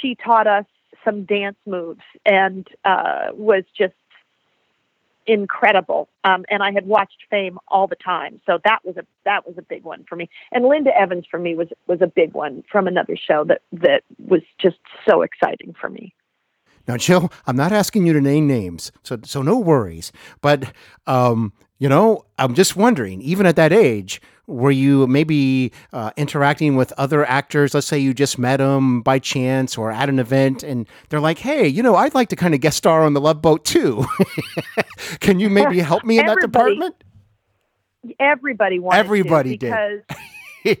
she 0.00 0.16
taught 0.16 0.46
us 0.46 0.66
some 1.04 1.24
dance 1.24 1.56
moves 1.66 2.02
and 2.26 2.66
uh, 2.84 3.28
was 3.32 3.64
just 3.76 3.94
incredible. 5.26 6.08
Um, 6.24 6.44
and 6.50 6.62
I 6.62 6.72
had 6.72 6.86
watched 6.86 7.24
Fame 7.30 7.58
all 7.68 7.86
the 7.86 7.96
time, 7.96 8.40
so 8.46 8.58
that 8.64 8.80
was 8.84 8.96
a 8.96 9.04
that 9.24 9.46
was 9.46 9.56
a 9.58 9.62
big 9.62 9.84
one 9.84 10.04
for 10.08 10.16
me. 10.16 10.28
And 10.52 10.64
Linda 10.64 10.96
Evans 10.96 11.26
for 11.30 11.38
me 11.38 11.54
was 11.54 11.68
was 11.86 12.00
a 12.00 12.06
big 12.06 12.34
one 12.34 12.62
from 12.70 12.86
another 12.86 13.16
show 13.16 13.44
that 13.44 13.62
that 13.72 14.02
was 14.18 14.42
just 14.60 14.78
so 15.08 15.22
exciting 15.22 15.74
for 15.80 15.88
me. 15.88 16.14
Now, 16.86 16.98
Jill, 16.98 17.32
I'm 17.46 17.56
not 17.56 17.72
asking 17.72 18.06
you 18.06 18.12
to 18.12 18.20
name 18.20 18.46
names, 18.46 18.92
so 19.02 19.18
so 19.24 19.42
no 19.42 19.58
worries. 19.58 20.12
But 20.40 20.72
um, 21.06 21.52
you 21.78 21.88
know, 21.88 22.24
I'm 22.38 22.54
just 22.54 22.76
wondering, 22.76 23.20
even 23.22 23.46
at 23.46 23.56
that 23.56 23.72
age, 23.72 24.20
were 24.46 24.70
you 24.70 25.06
maybe 25.06 25.72
uh, 25.92 26.10
interacting 26.16 26.76
with 26.76 26.92
other 26.98 27.24
actors? 27.26 27.74
Let's 27.74 27.86
say 27.86 27.98
you 27.98 28.12
just 28.12 28.38
met 28.38 28.58
them 28.58 29.00
by 29.02 29.18
chance 29.18 29.78
or 29.78 29.90
at 29.90 30.08
an 30.08 30.18
event, 30.18 30.62
and 30.62 30.86
they're 31.08 31.20
like, 31.20 31.38
"Hey, 31.38 31.66
you 31.66 31.82
know, 31.82 31.96
I'd 31.96 32.14
like 32.14 32.28
to 32.28 32.36
kind 32.36 32.54
of 32.54 32.60
guest 32.60 32.76
star 32.76 33.02
on 33.02 33.14
the 33.14 33.20
Love 33.20 33.40
Boat 33.40 33.64
too. 33.64 34.04
Can 35.20 35.40
you 35.40 35.48
maybe 35.48 35.80
help 35.80 36.04
me 36.04 36.18
in 36.18 36.26
that 36.26 36.38
department?" 36.40 36.94
Everybody 38.20 38.78
wanted 38.78 38.98
Everybody 38.98 39.56
to 39.56 39.70
did. 39.70 40.04
because 40.62 40.78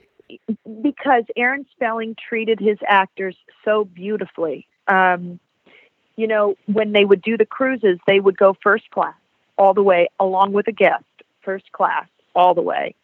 because 0.82 1.24
Aaron 1.36 1.64
Spelling 1.72 2.16
treated 2.28 2.60
his 2.60 2.78
actors 2.86 3.36
so 3.64 3.84
beautifully. 3.84 4.68
Um, 4.88 5.40
you 6.16 6.28
know, 6.28 6.54
when 6.66 6.92
they 6.92 7.06
would 7.06 7.22
do 7.22 7.38
the 7.38 7.46
cruises, 7.46 7.98
they 8.06 8.20
would 8.20 8.36
go 8.36 8.54
first 8.62 8.90
class 8.90 9.14
all 9.56 9.74
the 9.74 9.82
way, 9.82 10.08
along 10.18 10.52
with 10.52 10.68
a 10.68 10.72
guest, 10.72 11.04
first 11.42 11.70
class 11.72 12.06
all 12.34 12.54
the 12.54 12.62
way. 12.62 12.94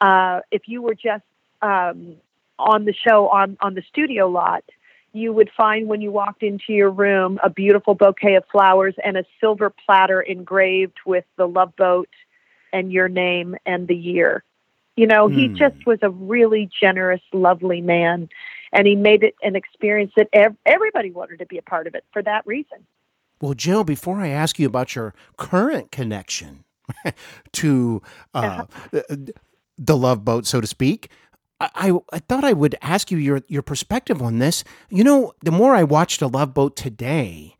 Uh, 0.00 0.40
if 0.50 0.62
you 0.66 0.82
were 0.82 0.94
just 0.94 1.24
um, 1.62 2.16
on 2.58 2.84
the 2.84 2.92
show 2.92 3.28
on 3.28 3.56
on 3.60 3.74
the 3.74 3.82
studio 3.88 4.28
lot, 4.28 4.64
you 5.12 5.32
would 5.32 5.50
find 5.56 5.88
when 5.88 6.00
you 6.00 6.10
walked 6.10 6.42
into 6.42 6.72
your 6.72 6.90
room 6.90 7.38
a 7.42 7.50
beautiful 7.50 7.94
bouquet 7.94 8.34
of 8.34 8.44
flowers 8.52 8.94
and 9.02 9.16
a 9.16 9.24
silver 9.40 9.70
platter 9.70 10.20
engraved 10.20 10.98
with 11.06 11.24
the 11.36 11.46
love 11.46 11.74
boat 11.76 12.08
and 12.72 12.92
your 12.92 13.08
name 13.08 13.56
and 13.64 13.88
the 13.88 13.96
year. 13.96 14.44
You 14.96 15.06
know, 15.06 15.28
he 15.28 15.48
Hmm. 15.48 15.54
just 15.56 15.86
was 15.86 15.98
a 16.02 16.10
really 16.10 16.68
generous, 16.80 17.22
lovely 17.32 17.80
man, 17.80 18.28
and 18.72 18.86
he 18.86 18.94
made 18.94 19.22
it 19.22 19.34
an 19.42 19.56
experience 19.56 20.12
that 20.16 20.28
ev- 20.32 20.56
everybody 20.64 21.10
wanted 21.10 21.38
to 21.38 21.46
be 21.46 21.58
a 21.58 21.62
part 21.62 21.86
of 21.86 21.94
it 21.94 22.04
for 22.12 22.22
that 22.22 22.46
reason. 22.46 22.86
Well, 23.40 23.54
Jill, 23.54 23.84
before 23.84 24.20
I 24.20 24.28
ask 24.28 24.58
you 24.58 24.66
about 24.66 24.94
your 24.94 25.14
current 25.36 25.90
connection 25.90 26.64
to 27.52 28.02
uh, 28.34 28.64
the 29.76 29.96
love 29.96 30.24
boat, 30.24 30.46
so 30.46 30.60
to 30.60 30.66
speak, 30.66 31.10
I, 31.60 31.70
I, 31.74 31.98
I 32.12 32.18
thought 32.20 32.44
I 32.44 32.52
would 32.52 32.76
ask 32.80 33.10
you 33.10 33.18
your, 33.18 33.42
your 33.48 33.62
perspective 33.62 34.22
on 34.22 34.38
this. 34.38 34.64
You 34.88 35.04
know, 35.04 35.32
the 35.42 35.52
more 35.52 35.74
I 35.74 35.82
watch 35.82 36.18
the 36.18 36.28
love 36.28 36.54
boat 36.54 36.76
today, 36.76 37.56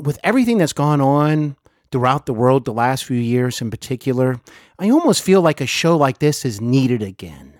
with 0.00 0.18
everything 0.24 0.58
that's 0.58 0.72
gone 0.72 1.00
on 1.00 1.56
throughout 1.90 2.26
the 2.26 2.34
world 2.34 2.64
the 2.64 2.72
last 2.72 3.04
few 3.04 3.18
years 3.18 3.60
in 3.60 3.70
particular, 3.70 4.40
I 4.78 4.90
almost 4.90 5.22
feel 5.22 5.42
like 5.42 5.60
a 5.60 5.66
show 5.66 5.96
like 5.96 6.18
this 6.18 6.44
is 6.44 6.60
needed 6.60 7.02
again. 7.02 7.54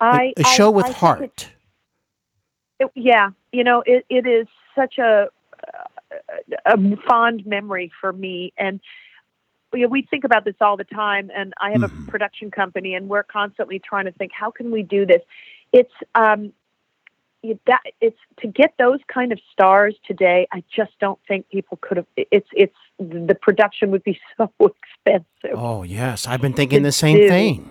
I 0.00 0.32
a 0.36 0.44
show 0.44 0.66
I- 0.66 0.76
with 0.76 0.86
I 0.86 0.92
heart. 0.92 1.50
it, 2.80 2.90
yeah, 2.94 3.30
you 3.52 3.64
know, 3.64 3.82
it, 3.86 4.04
it 4.10 4.26
is 4.26 4.46
such 4.76 4.98
a, 4.98 5.28
a 6.66 6.76
fond 7.08 7.44
memory 7.46 7.90
for 8.00 8.12
me. 8.12 8.52
And 8.56 8.80
you 9.74 9.82
know, 9.82 9.88
we 9.88 10.02
think 10.02 10.24
about 10.24 10.44
this 10.44 10.54
all 10.60 10.76
the 10.76 10.84
time. 10.84 11.30
And 11.34 11.52
I 11.60 11.72
have 11.72 11.80
Mhm. 11.82 12.06
a 12.06 12.10
production 12.10 12.50
company, 12.50 12.94
and 12.94 13.08
we're 13.08 13.24
constantly 13.24 13.78
trying 13.80 14.04
to 14.04 14.12
think, 14.12 14.32
how 14.32 14.50
can 14.50 14.70
we 14.70 14.82
do 14.82 15.04
this? 15.06 15.22
It's 15.72 15.92
um, 16.14 16.52
that 17.66 17.82
it's 18.00 18.18
to 18.40 18.46
get 18.48 18.74
those 18.78 19.00
kind 19.12 19.32
of 19.32 19.40
stars 19.52 19.94
today. 20.06 20.46
I 20.52 20.62
just 20.74 20.92
don't 21.00 21.18
think 21.28 21.48
people 21.48 21.78
could 21.80 21.96
have. 21.98 22.06
It's 22.16 22.48
it's 22.52 22.76
the 22.98 23.34
production 23.34 23.90
would 23.90 24.04
be 24.04 24.18
so 24.36 24.50
expensive. 24.60 25.56
Oh, 25.58 25.82
yes. 25.82 26.26
I've 26.26 26.40
been 26.40 26.54
thinking 26.54 26.82
the 26.82 26.92
same 26.92 27.18
do. 27.18 27.28
thing. 27.28 27.70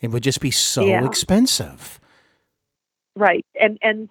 It 0.00 0.08
would 0.10 0.22
just 0.22 0.40
be 0.40 0.50
so 0.50 0.84
Yeah. 0.86 1.04
expensive. 1.06 2.00
right 3.16 3.44
and 3.60 3.78
and 3.82 4.08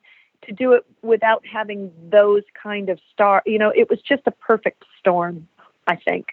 to 0.48 0.54
do 0.54 0.74
it 0.74 0.84
without 1.02 1.44
having 1.46 1.92
those 2.10 2.44
kind 2.62 2.90
of 2.90 3.00
star 3.14 3.44
you 3.46 3.60
know 3.60 3.72
it 3.76 3.90
was 3.90 4.00
just 4.02 4.24
a 4.26 4.32
perfect 4.32 4.84
storm 5.00 5.48
i 5.88 5.96
think 5.96 6.28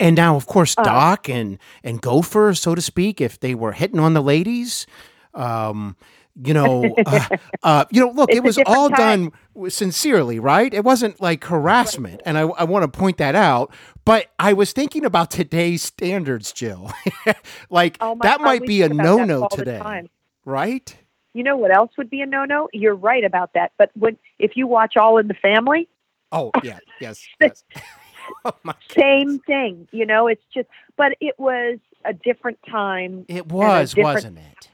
And 0.00 0.16
now, 0.16 0.34
of 0.36 0.46
course, 0.46 0.74
Uh. 0.76 0.82
Doc 0.82 1.28
and 1.28 1.58
and 1.84 2.00
Gopher, 2.00 2.54
so 2.54 2.74
to 2.74 2.80
speak, 2.82 3.20
if 3.20 3.38
they 3.38 3.54
were 3.54 3.72
hitting 3.72 4.00
on 4.00 4.14
the 4.14 4.22
ladies, 4.22 4.86
um, 5.34 5.96
you 6.34 6.54
know, 6.54 6.92
uh, 7.06 7.28
uh, 7.62 7.84
you 7.90 8.00
know, 8.00 8.10
look, 8.10 8.30
it 8.30 8.42
was 8.42 8.58
all 8.66 8.88
time. 8.90 9.30
done 9.54 9.70
sincerely, 9.70 10.38
right? 10.40 10.72
It 10.74 10.82
wasn't 10.84 11.20
like 11.20 11.44
harassment, 11.44 12.20
and 12.24 12.36
I, 12.38 12.42
I 12.42 12.64
want 12.64 12.82
to 12.90 12.98
point 12.98 13.18
that 13.18 13.34
out. 13.36 13.72
But 14.04 14.26
I 14.38 14.54
was 14.54 14.72
thinking 14.72 15.04
about 15.04 15.30
today's 15.30 15.82
standards, 15.82 16.52
Jill. 16.52 16.90
like 17.70 17.96
oh 18.00 18.16
that 18.22 18.38
God, 18.38 18.44
might 18.44 18.66
be 18.66 18.82
a 18.82 18.88
think 18.88 19.00
about 19.00 19.16
that 19.16 19.26
no-no 19.28 19.48
today, 19.48 20.02
right? 20.44 20.96
You 21.34 21.42
know 21.42 21.56
what 21.56 21.74
else 21.74 21.90
would 21.96 22.10
be 22.10 22.20
a 22.20 22.26
no-no 22.26 22.68
you're 22.72 22.94
right 22.94 23.24
about 23.24 23.52
that 23.54 23.72
but 23.78 23.90
when 23.94 24.16
if 24.38 24.56
you 24.56 24.66
watch 24.66 24.96
all 24.96 25.18
in 25.18 25.28
the 25.28 25.34
family 25.34 25.88
Oh, 26.34 26.50
yeah, 26.62 26.78
yes, 26.98 27.26
yes. 27.40 27.62
oh 28.44 28.52
my 28.62 28.74
same 28.96 29.38
thing 29.40 29.88
you 29.92 30.06
know 30.06 30.26
it's 30.26 30.44
just 30.54 30.68
but 30.96 31.12
it 31.20 31.38
was 31.38 31.78
a 32.04 32.12
different 32.12 32.58
time 32.68 33.24
It 33.28 33.46
was, 33.46 33.94
wasn't 33.96 34.38
it? 34.38 34.68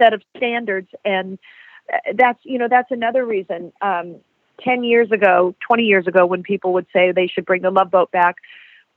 set 0.00 0.14
of 0.14 0.22
standards 0.36 0.88
and 1.04 1.38
uh, 1.92 1.98
that's 2.14 2.38
you 2.44 2.58
know 2.58 2.68
that's 2.68 2.90
another 2.90 3.24
reason 3.24 3.72
um 3.82 4.16
10 4.64 4.84
years 4.84 5.10
ago 5.10 5.54
20 5.66 5.82
years 5.82 6.06
ago 6.06 6.26
when 6.26 6.42
people 6.42 6.72
would 6.74 6.86
say 6.92 7.12
they 7.12 7.26
should 7.26 7.44
bring 7.44 7.62
the 7.62 7.70
love 7.70 7.90
boat 7.90 8.10
back 8.10 8.36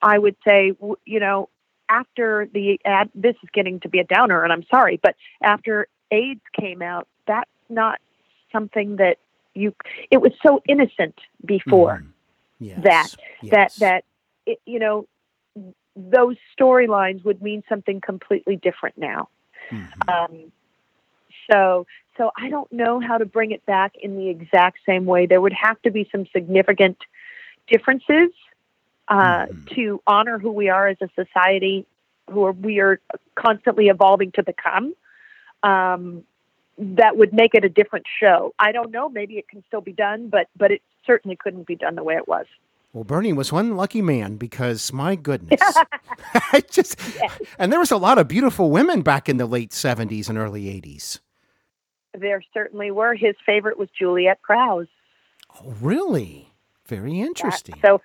i 0.01 0.17
would 0.17 0.35
say 0.47 0.73
you 1.05 1.19
know 1.19 1.49
after 1.89 2.47
the 2.53 2.79
ad 2.85 3.09
this 3.15 3.35
is 3.43 3.49
getting 3.53 3.79
to 3.81 3.89
be 3.89 3.99
a 3.99 4.03
downer 4.03 4.43
and 4.43 4.53
i'm 4.53 4.63
sorry 4.71 4.99
but 5.01 5.15
after 5.41 5.87
aids 6.11 6.41
came 6.59 6.81
out 6.81 7.07
that's 7.25 7.49
not 7.69 7.99
something 8.51 8.97
that 8.97 9.17
you 9.53 9.73
it 10.11 10.17
was 10.21 10.31
so 10.41 10.61
innocent 10.67 11.15
before 11.45 12.03
Mhm. 12.03 12.07
Yes, 12.59 12.83
that- 12.83 13.15
that 13.43 13.71
yes. 13.71 13.75
that 13.75 14.05
it, 14.45 14.59
you 14.65 14.79
know 14.79 15.07
those 15.95 16.37
storylines 16.57 17.23
would 17.23 17.41
mean 17.41 17.63
something 17.69 18.01
completely 18.01 18.55
different 18.55 18.97
now 18.97 19.29
Mhm. 19.69 20.09
um, 20.13 20.51
so, 21.49 21.85
so 22.17 22.31
I 22.37 22.49
don't 22.49 22.71
know 22.71 22.99
how 22.99 23.17
to 23.17 23.25
bring 23.25 23.51
it 23.51 23.65
back 23.65 23.95
in 23.97 24.17
the 24.17 24.29
exact 24.29 24.79
same 24.85 25.05
way. 25.05 25.25
There 25.25 25.41
would 25.41 25.53
have 25.53 25.81
to 25.81 25.91
be 25.91 26.07
some 26.11 26.25
significant 26.27 26.97
differences 27.67 28.29
uh, 29.09 29.47
Mhm. 29.47 29.75
to 29.75 30.01
honor 30.07 30.37
who 30.39 30.51
we 30.51 30.69
are 30.69 30.87
as 30.87 30.97
a 31.01 31.09
society, 31.15 31.85
who 32.29 32.45
are, 32.45 32.53
we 32.53 32.79
are 32.79 33.01
constantly 33.35 33.89
evolving 33.89 34.31
to 34.33 34.43
become. 34.43 34.93
Um, 35.63 36.23
that 36.77 37.17
would 37.17 37.33
make 37.33 37.53
it 37.53 37.63
a 37.63 37.69
different 37.69 38.05
show. 38.19 38.53
I 38.59 38.71
don't 38.71 38.91
know. 38.91 39.07
Maybe 39.09 39.35
it 39.35 39.47
can 39.47 39.63
still 39.67 39.81
be 39.81 39.93
done, 39.93 40.29
but 40.29 40.47
but 40.57 40.71
it 40.71 40.81
certainly 41.05 41.35
couldn't 41.35 41.67
be 41.67 41.75
done 41.75 41.95
the 41.95 42.03
way 42.03 42.15
it 42.15 42.27
was. 42.27 42.45
Well, 42.93 43.03
Bernie 43.03 43.33
was 43.33 43.51
one 43.51 43.75
lucky 43.75 44.01
man 44.01 44.37
because 44.37 44.91
my 44.91 45.15
goodness, 45.15 45.61
I 46.51 46.63
just 46.69 46.99
and 47.57 47.71
there 47.71 47.79
was 47.79 47.91
a 47.91 47.97
lot 47.97 48.17
of 48.17 48.27
beautiful 48.27 48.69
women 48.71 49.01
back 49.01 49.29
in 49.29 49.37
the 49.37 49.45
late 49.45 49.73
seventies 49.73 50.29
and 50.29 50.37
early 50.37 50.69
eighties. 50.69 51.19
There 52.13 52.43
certainly 52.53 52.91
were. 52.91 53.15
His 53.15 53.35
favorite 53.45 53.77
was 53.77 53.89
Juliet 53.97 54.41
Prowse. 54.41 54.87
Oh, 55.55 55.73
really? 55.81 56.51
Very 56.87 57.19
interesting. 57.19 57.75
So, 57.81 58.01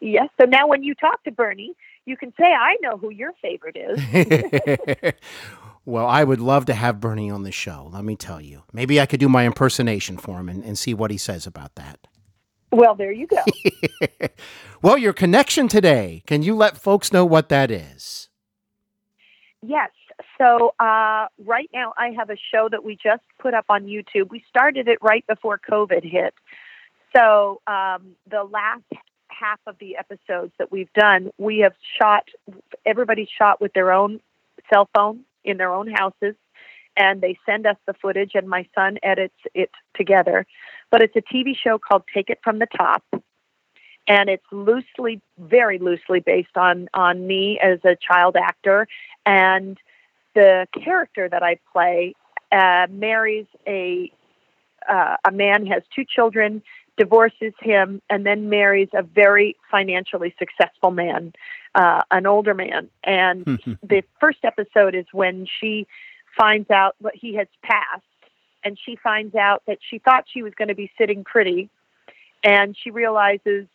yes. 0.00 0.28
So 0.40 0.46
now 0.46 0.66
when 0.66 0.82
you 0.82 0.94
talk 0.94 1.22
to 1.24 1.30
Bernie, 1.30 1.74
you 2.06 2.16
can 2.16 2.32
say, 2.38 2.44
I 2.44 2.76
know 2.82 2.96
who 2.96 3.10
your 3.10 3.32
favorite 3.42 3.76
is. 3.76 5.12
well, 5.84 6.06
I 6.06 6.24
would 6.24 6.40
love 6.40 6.66
to 6.66 6.74
have 6.74 7.00
Bernie 7.00 7.30
on 7.30 7.42
the 7.42 7.52
show. 7.52 7.90
Let 7.92 8.04
me 8.04 8.16
tell 8.16 8.40
you. 8.40 8.62
Maybe 8.72 9.00
I 9.00 9.06
could 9.06 9.20
do 9.20 9.28
my 9.28 9.46
impersonation 9.46 10.16
for 10.16 10.38
him 10.38 10.48
and, 10.48 10.64
and 10.64 10.78
see 10.78 10.94
what 10.94 11.10
he 11.10 11.18
says 11.18 11.46
about 11.46 11.74
that. 11.74 12.06
well, 12.70 12.94
there 12.94 13.12
you 13.12 13.26
go. 13.26 13.42
well, 14.82 14.96
your 14.96 15.12
connection 15.12 15.68
today. 15.68 16.22
Can 16.26 16.42
you 16.42 16.54
let 16.54 16.76
folks 16.76 17.12
know 17.12 17.24
what 17.24 17.48
that 17.48 17.70
is? 17.70 18.28
yes. 19.62 19.90
So 20.38 20.74
uh, 20.78 21.26
right 21.44 21.70
now 21.72 21.94
I 21.96 22.10
have 22.16 22.30
a 22.30 22.36
show 22.52 22.68
that 22.70 22.84
we 22.84 22.96
just 23.02 23.22
put 23.40 23.54
up 23.54 23.66
on 23.68 23.84
YouTube. 23.84 24.30
We 24.30 24.44
started 24.48 24.88
it 24.88 24.98
right 25.00 25.24
before 25.26 25.58
COVID 25.58 26.02
hit. 26.02 26.34
So 27.14 27.60
um, 27.66 28.16
the 28.30 28.44
last 28.44 28.82
half 29.28 29.60
of 29.66 29.76
the 29.78 29.96
episodes 29.96 30.52
that 30.58 30.70
we've 30.70 30.92
done, 30.94 31.30
we 31.38 31.60
have 31.60 31.74
shot, 32.00 32.24
everybody 32.84 33.28
shot 33.38 33.60
with 33.60 33.72
their 33.72 33.92
own 33.92 34.20
cell 34.72 34.88
phone 34.94 35.24
in 35.44 35.56
their 35.56 35.72
own 35.72 35.88
houses. 35.90 36.34
And 36.96 37.20
they 37.22 37.38
send 37.46 37.66
us 37.66 37.76
the 37.86 37.94
footage, 37.94 38.32
and 38.34 38.48
my 38.48 38.66
son 38.74 38.98
edits 39.02 39.38
it 39.54 39.70
together. 39.96 40.46
But 40.90 41.00
it's 41.00 41.16
a 41.16 41.22
TV 41.22 41.56
show 41.56 41.78
called 41.78 42.02
Take 42.12 42.28
It 42.28 42.38
From 42.44 42.58
the 42.58 42.66
Top. 42.66 43.02
And 44.06 44.28
it's 44.28 44.44
loosely, 44.50 45.22
very 45.38 45.78
loosely 45.78 46.20
based 46.20 46.56
on, 46.56 46.88
on 46.92 47.26
me 47.26 47.58
as 47.62 47.78
a 47.84 47.96
child 47.96 48.36
actor. 48.36 48.86
And 49.24 49.78
the 50.34 50.66
character 50.84 51.28
that 51.28 51.42
I 51.42 51.58
play 51.72 52.14
uh, 52.50 52.86
marries 52.90 53.46
a 53.66 54.12
uh, 54.88 55.16
a 55.24 55.30
man 55.30 55.66
has 55.66 55.82
two 55.94 56.04
children, 56.04 56.62
divorces 56.96 57.52
him, 57.60 58.02
and 58.10 58.26
then 58.26 58.50
marries 58.50 58.88
a 58.92 59.02
very 59.02 59.56
financially 59.70 60.34
successful 60.38 60.90
man, 60.90 61.32
uh, 61.74 62.02
an 62.10 62.26
older 62.26 62.54
man. 62.54 62.88
And 63.04 63.44
the 63.82 64.02
first 64.20 64.38
episode 64.44 64.94
is 64.94 65.06
when 65.12 65.46
she 65.60 65.86
finds 66.36 66.70
out 66.70 66.94
what 66.98 67.14
he 67.14 67.34
has 67.36 67.48
passed, 67.62 68.04
and 68.64 68.78
she 68.84 68.96
finds 68.96 69.34
out 69.34 69.62
that 69.66 69.78
she 69.88 69.98
thought 69.98 70.24
she 70.32 70.42
was 70.42 70.54
going 70.54 70.68
to 70.68 70.74
be 70.74 70.90
sitting 70.96 71.24
pretty, 71.24 71.68
and 72.44 72.76
she 72.80 72.90
realizes 72.90 73.66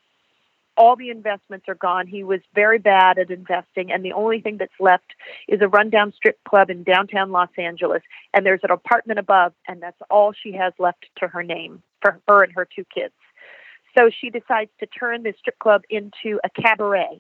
all 0.78 0.96
the 0.96 1.10
investments 1.10 1.66
are 1.68 1.76
gone. 1.76 2.06
He 2.06 2.24
was 2.24 2.40
very 2.54 2.78
bad 2.78 3.18
at 3.18 3.32
investing, 3.32 3.92
and 3.92 4.06
the 4.06 4.14
only 4.14 4.42
thing 4.42 4.58
that's 4.58 4.80
left 4.80 5.12
is 5.48 5.60
a 5.62 5.68
rundown 5.68 6.14
strip 6.16 6.38
club 6.48 6.70
in 6.70 6.84
downtown 6.84 7.32
Los 7.32 7.50
Angeles. 7.58 8.04
And 8.34 8.46
there's 8.46 8.60
an 8.64 8.72
apartment 8.72 9.20
above, 9.20 9.54
and 9.68 9.82
that's 9.82 10.00
all 10.10 10.34
she 10.34 10.54
has 10.54 10.74
left 10.78 11.08
to 11.18 11.28
her 11.28 11.42
name 11.42 11.82
for 12.02 12.20
her 12.28 12.44
and 12.44 12.54
her 12.54 12.68
two 12.74 12.86
kids. 12.94 13.14
So 13.98 14.12
she 14.12 14.30
decides 14.30 14.70
to 14.80 14.86
turn 14.86 15.24
this 15.24 15.36
strip 15.40 15.58
club 15.58 15.82
into 15.90 16.40
a 16.44 16.50
cabaret 16.50 17.20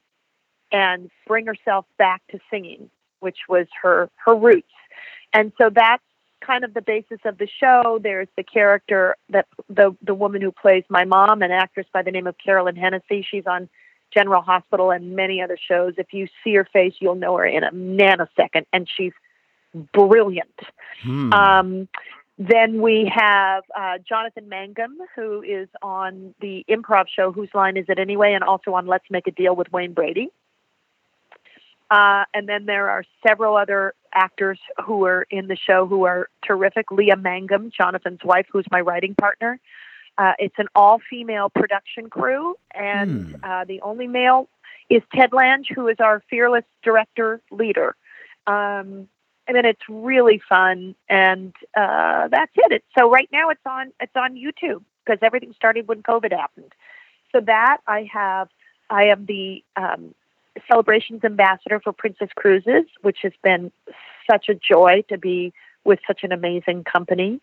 and 0.71 1.09
bring 1.25 1.45
herself 1.45 1.85
back 1.97 2.21
to 2.31 2.39
singing, 2.49 2.89
which 3.19 3.37
was 3.47 3.67
her 3.81 4.09
her 4.25 4.35
roots. 4.35 4.67
And 5.33 5.51
so 5.59 5.69
that's 5.73 6.03
kind 6.41 6.63
of 6.63 6.73
the 6.73 6.81
basis 6.81 7.19
of 7.25 7.37
the 7.37 7.47
show. 7.59 7.99
There's 8.01 8.27
the 8.35 8.43
character 8.43 9.15
that 9.29 9.47
the 9.69 9.95
the 10.01 10.13
woman 10.13 10.41
who 10.41 10.51
plays 10.51 10.83
my 10.89 11.05
mom, 11.05 11.41
an 11.41 11.51
actress 11.51 11.87
by 11.93 12.01
the 12.01 12.11
name 12.11 12.27
of 12.27 12.35
Carolyn 12.43 12.75
Hennessy. 12.75 13.25
She's 13.29 13.47
on 13.47 13.69
General 14.13 14.41
Hospital 14.41 14.91
and 14.91 15.15
many 15.15 15.41
other 15.41 15.57
shows. 15.57 15.93
If 15.97 16.13
you 16.13 16.27
see 16.43 16.55
her 16.55 16.65
face, 16.71 16.93
you'll 16.99 17.15
know 17.15 17.35
her 17.37 17.45
in 17.45 17.63
a 17.63 17.71
nanosecond, 17.71 18.65
and 18.71 18.87
she's 18.87 19.13
brilliant. 19.93 20.59
Hmm. 21.03 21.33
Um, 21.33 21.87
then 22.39 22.81
we 22.81 23.11
have 23.13 23.63
uh, 23.75 23.97
Jonathan 24.07 24.47
Mangum, 24.47 24.97
who 25.15 25.41
is 25.41 25.67
on 25.81 26.35
the 26.39 26.63
improv 26.69 27.05
show 27.13 27.31
Whose 27.31 27.49
Line 27.53 27.77
Is 27.77 27.85
It 27.89 27.97
Anyway, 27.97 28.33
and 28.33 28.43
also 28.43 28.73
on 28.73 28.85
Let's 28.85 29.05
Make 29.09 29.27
a 29.27 29.31
Deal 29.31 29.55
with 29.55 29.71
Wayne 29.71 29.93
Brady. 29.93 30.29
Uh, 31.89 32.25
and 32.33 32.49
then 32.49 32.65
there 32.65 32.89
are 32.89 33.03
several 33.25 33.55
other 33.55 33.93
actors 34.13 34.59
who 34.85 35.05
are 35.05 35.25
in 35.29 35.47
the 35.47 35.55
show 35.55 35.85
who 35.85 36.05
are 36.05 36.29
terrific. 36.45 36.91
Leah 36.91 37.15
Mangum, 37.15 37.71
Jonathan's 37.71 38.23
wife, 38.23 38.45
who's 38.51 38.65
my 38.71 38.81
writing 38.81 39.15
partner. 39.15 39.59
Uh, 40.17 40.33
it's 40.39 40.55
an 40.57 40.67
all 40.75 40.99
female 41.09 41.49
production 41.49 42.09
crew, 42.09 42.55
and 42.73 43.35
Hmm. 43.35 43.35
uh, 43.43 43.63
the 43.65 43.79
only 43.81 44.07
male 44.07 44.49
is 44.89 45.03
Ted 45.13 45.31
Lange, 45.31 45.65
who 45.75 45.87
is 45.87 45.97
our 45.99 46.21
fearless 46.29 46.65
director 46.81 47.39
leader. 47.51 47.95
Um, 48.47 49.07
and 49.47 49.55
then 49.55 49.65
it's 49.65 49.87
really 49.87 50.41
fun, 50.49 50.95
and 51.07 51.53
uh, 51.75 52.27
that's 52.29 52.51
it. 52.55 52.71
It's, 52.71 52.85
so 52.97 53.09
right 53.09 53.29
now 53.31 53.49
it's 53.49 53.65
on 53.65 53.93
it's 54.01 54.15
on 54.15 54.35
YouTube 54.35 54.83
because 55.05 55.19
everything 55.21 55.53
started 55.53 55.87
when 55.87 56.03
COVID 56.03 56.31
happened. 56.33 56.73
So 57.31 57.39
that 57.41 57.77
I 57.87 58.09
have, 58.11 58.49
I 58.89 59.05
am 59.05 59.25
the 59.25 59.63
um, 59.75 60.13
celebrations 60.69 61.23
ambassador 61.23 61.79
for 61.83 61.91
Princess 61.93 62.29
Cruises, 62.35 62.85
which 63.01 63.19
has 63.23 63.33
been 63.43 63.71
such 64.29 64.49
a 64.49 64.55
joy 64.55 65.03
to 65.09 65.17
be 65.17 65.53
with 65.83 65.99
such 66.07 66.21
an 66.23 66.31
amazing 66.31 66.83
company. 66.83 67.39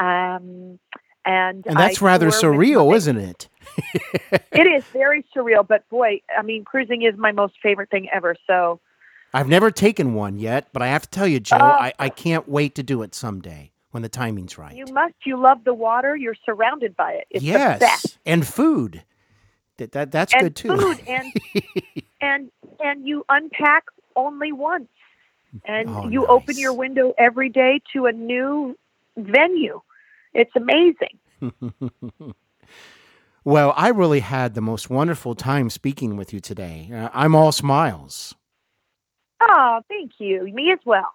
Um, 0.00 0.78
and 1.26 1.64
And 1.66 1.76
that's 1.78 2.02
I 2.02 2.06
rather 2.06 2.28
surreal, 2.28 2.90
my- 2.90 2.96
isn't 2.96 3.16
it? 3.18 3.48
It 4.52 4.66
is 4.68 4.84
very 4.92 5.24
surreal, 5.34 5.66
but 5.66 5.88
boy, 5.88 6.20
I 6.36 6.42
mean, 6.42 6.64
cruising 6.64 7.02
is 7.02 7.16
my 7.16 7.32
most 7.32 7.54
favorite 7.62 7.90
thing 7.90 8.08
ever. 8.12 8.36
So 8.46 8.80
I've 9.32 9.48
never 9.48 9.70
taken 9.72 10.14
one 10.14 10.38
yet, 10.38 10.68
but 10.72 10.80
I 10.82 10.86
have 10.88 11.02
to 11.02 11.08
tell 11.08 11.26
you, 11.26 11.40
Joe, 11.40 11.56
Oh. 11.60 11.64
I, 11.64 11.92
I 11.98 12.08
can't 12.08 12.48
wait 12.48 12.74
to 12.76 12.82
do 12.84 13.02
it 13.02 13.14
someday 13.16 13.72
when 13.90 14.02
the 14.04 14.08
timing's 14.08 14.56
right. 14.58 14.74
you 14.76 14.84
must. 14.92 15.14
You 15.24 15.36
love 15.40 15.64
the 15.64 15.74
water. 15.74 16.14
You're 16.14 16.36
surrounded 16.46 16.96
by 16.96 17.12
it. 17.14 17.26
It's 17.30 17.40
the 17.42 17.50
yes, 17.50 17.80
best. 17.80 18.18
and 18.24 18.46
food. 18.46 19.02
That, 19.78 19.90
that 19.92 20.12
that's 20.12 20.32
and 20.32 20.42
good 20.42 20.54
too. 20.56 20.76
food 20.76 21.00
and 21.08 21.32
and 22.24 22.50
and 22.80 23.06
you 23.08 23.24
unpack 23.28 23.84
only 24.16 24.52
once 24.52 24.88
and 25.64 25.88
Oh, 25.88 26.08
you 26.14 26.26
open 26.26 26.56
your 26.64 26.74
window 26.84 27.06
every 27.18 27.50
day 27.60 27.80
to 27.92 28.06
a 28.06 28.12
new 28.12 28.76
venue 29.16 29.80
it's 30.40 30.54
amazing 30.56 31.16
well, 33.44 33.74
I 33.76 33.88
really 33.88 34.20
had 34.20 34.54
the 34.54 34.60
most 34.62 34.88
wonderful 34.88 35.34
time 35.34 35.68
speaking 35.68 36.16
with 36.16 36.32
you 36.32 36.40
today. 36.40 36.88
Uh, 36.92 37.10
I'm 37.12 37.34
all 37.34 37.52
smiles. 37.52 38.34
oh 39.42 39.80
thank 39.88 40.12
you 40.18 40.44
me 40.58 40.72
as 40.72 40.80
well 40.86 41.10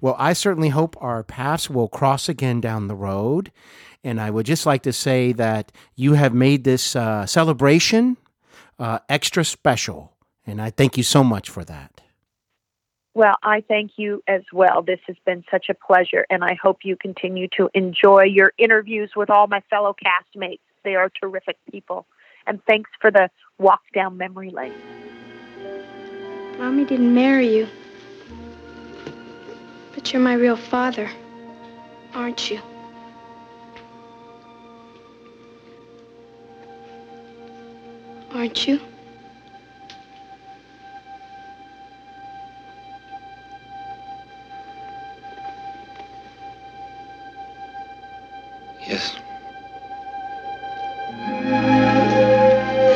Well, 0.00 0.16
I 0.18 0.32
certainly 0.34 0.68
hope 0.70 0.96
our 1.00 1.22
paths 1.24 1.68
will 1.70 1.88
cross 1.88 2.28
again 2.28 2.60
down 2.60 2.86
the 2.88 2.94
road. 3.10 3.50
And 4.04 4.20
I 4.20 4.30
would 4.30 4.46
just 4.46 4.66
like 4.66 4.82
to 4.82 4.92
say 4.92 5.32
that 5.34 5.72
you 5.96 6.14
have 6.14 6.34
made 6.34 6.64
this 6.64 6.94
uh, 6.96 7.26
celebration 7.26 8.16
uh, 8.78 8.98
extra 9.08 9.44
special. 9.44 10.12
And 10.46 10.60
I 10.60 10.70
thank 10.70 10.96
you 10.96 11.02
so 11.02 11.22
much 11.22 11.48
for 11.50 11.64
that. 11.64 12.00
well 13.14 13.36
i 13.42 13.62
thank 13.68 13.90
you 14.02 14.22
as 14.26 14.42
well 14.52 14.82
this 14.82 15.02
has 15.06 15.16
been 15.26 15.44
such 15.50 15.66
a 15.68 15.74
pleasure 15.88 16.24
and 16.30 16.42
i 16.42 16.54
hope 16.64 16.78
you 16.82 16.96
continue 16.96 17.48
to 17.58 17.68
enjoy 17.74 18.22
your 18.38 18.50
interviews 18.56 19.10
with 19.14 19.28
all 19.28 19.46
my 19.46 19.60
fellow 19.68 19.94
castmates 20.06 20.66
they 20.82 20.94
are 20.94 21.10
terrific 21.20 21.56
people 21.70 22.06
and 22.46 22.64
thanks 22.70 22.90
for 23.02 23.10
the 23.10 23.28
walk 23.58 23.82
down 23.98 24.16
memory 24.16 24.50
lane 24.50 24.72
Mommy 26.58 26.84
didn't 26.84 27.12
marry 27.12 27.56
you. 27.56 27.66
But 29.94 30.12
you're 30.12 30.22
my 30.22 30.34
real 30.34 30.56
father, 30.56 31.10
aren't 32.14 32.50
you? 32.50 32.60
Aren't 38.34 38.66
you? 38.66 38.80
Yes. 48.86 49.14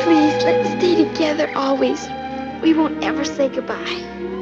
Please, 0.03 0.43
let's 0.43 0.69
stay 0.71 0.95
together 1.05 1.51
always. 1.55 2.09
We 2.63 2.73
won't 2.73 3.03
ever 3.03 3.23
say 3.23 3.49
goodbye. 3.49 4.36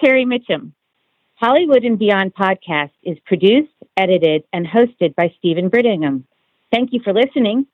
Carrie 0.00 0.26
Mitchum. 0.26 0.72
Hollywood 1.34 1.84
and 1.84 1.98
Beyond 1.98 2.34
podcast 2.34 2.92
is 3.02 3.18
produced, 3.26 3.72
edited, 3.96 4.44
and 4.52 4.66
hosted 4.66 5.14
by 5.14 5.32
Steven 5.38 5.70
Brittingham. 5.70 6.24
Thank 6.72 6.92
you 6.92 7.00
for 7.02 7.12
listening. 7.12 7.66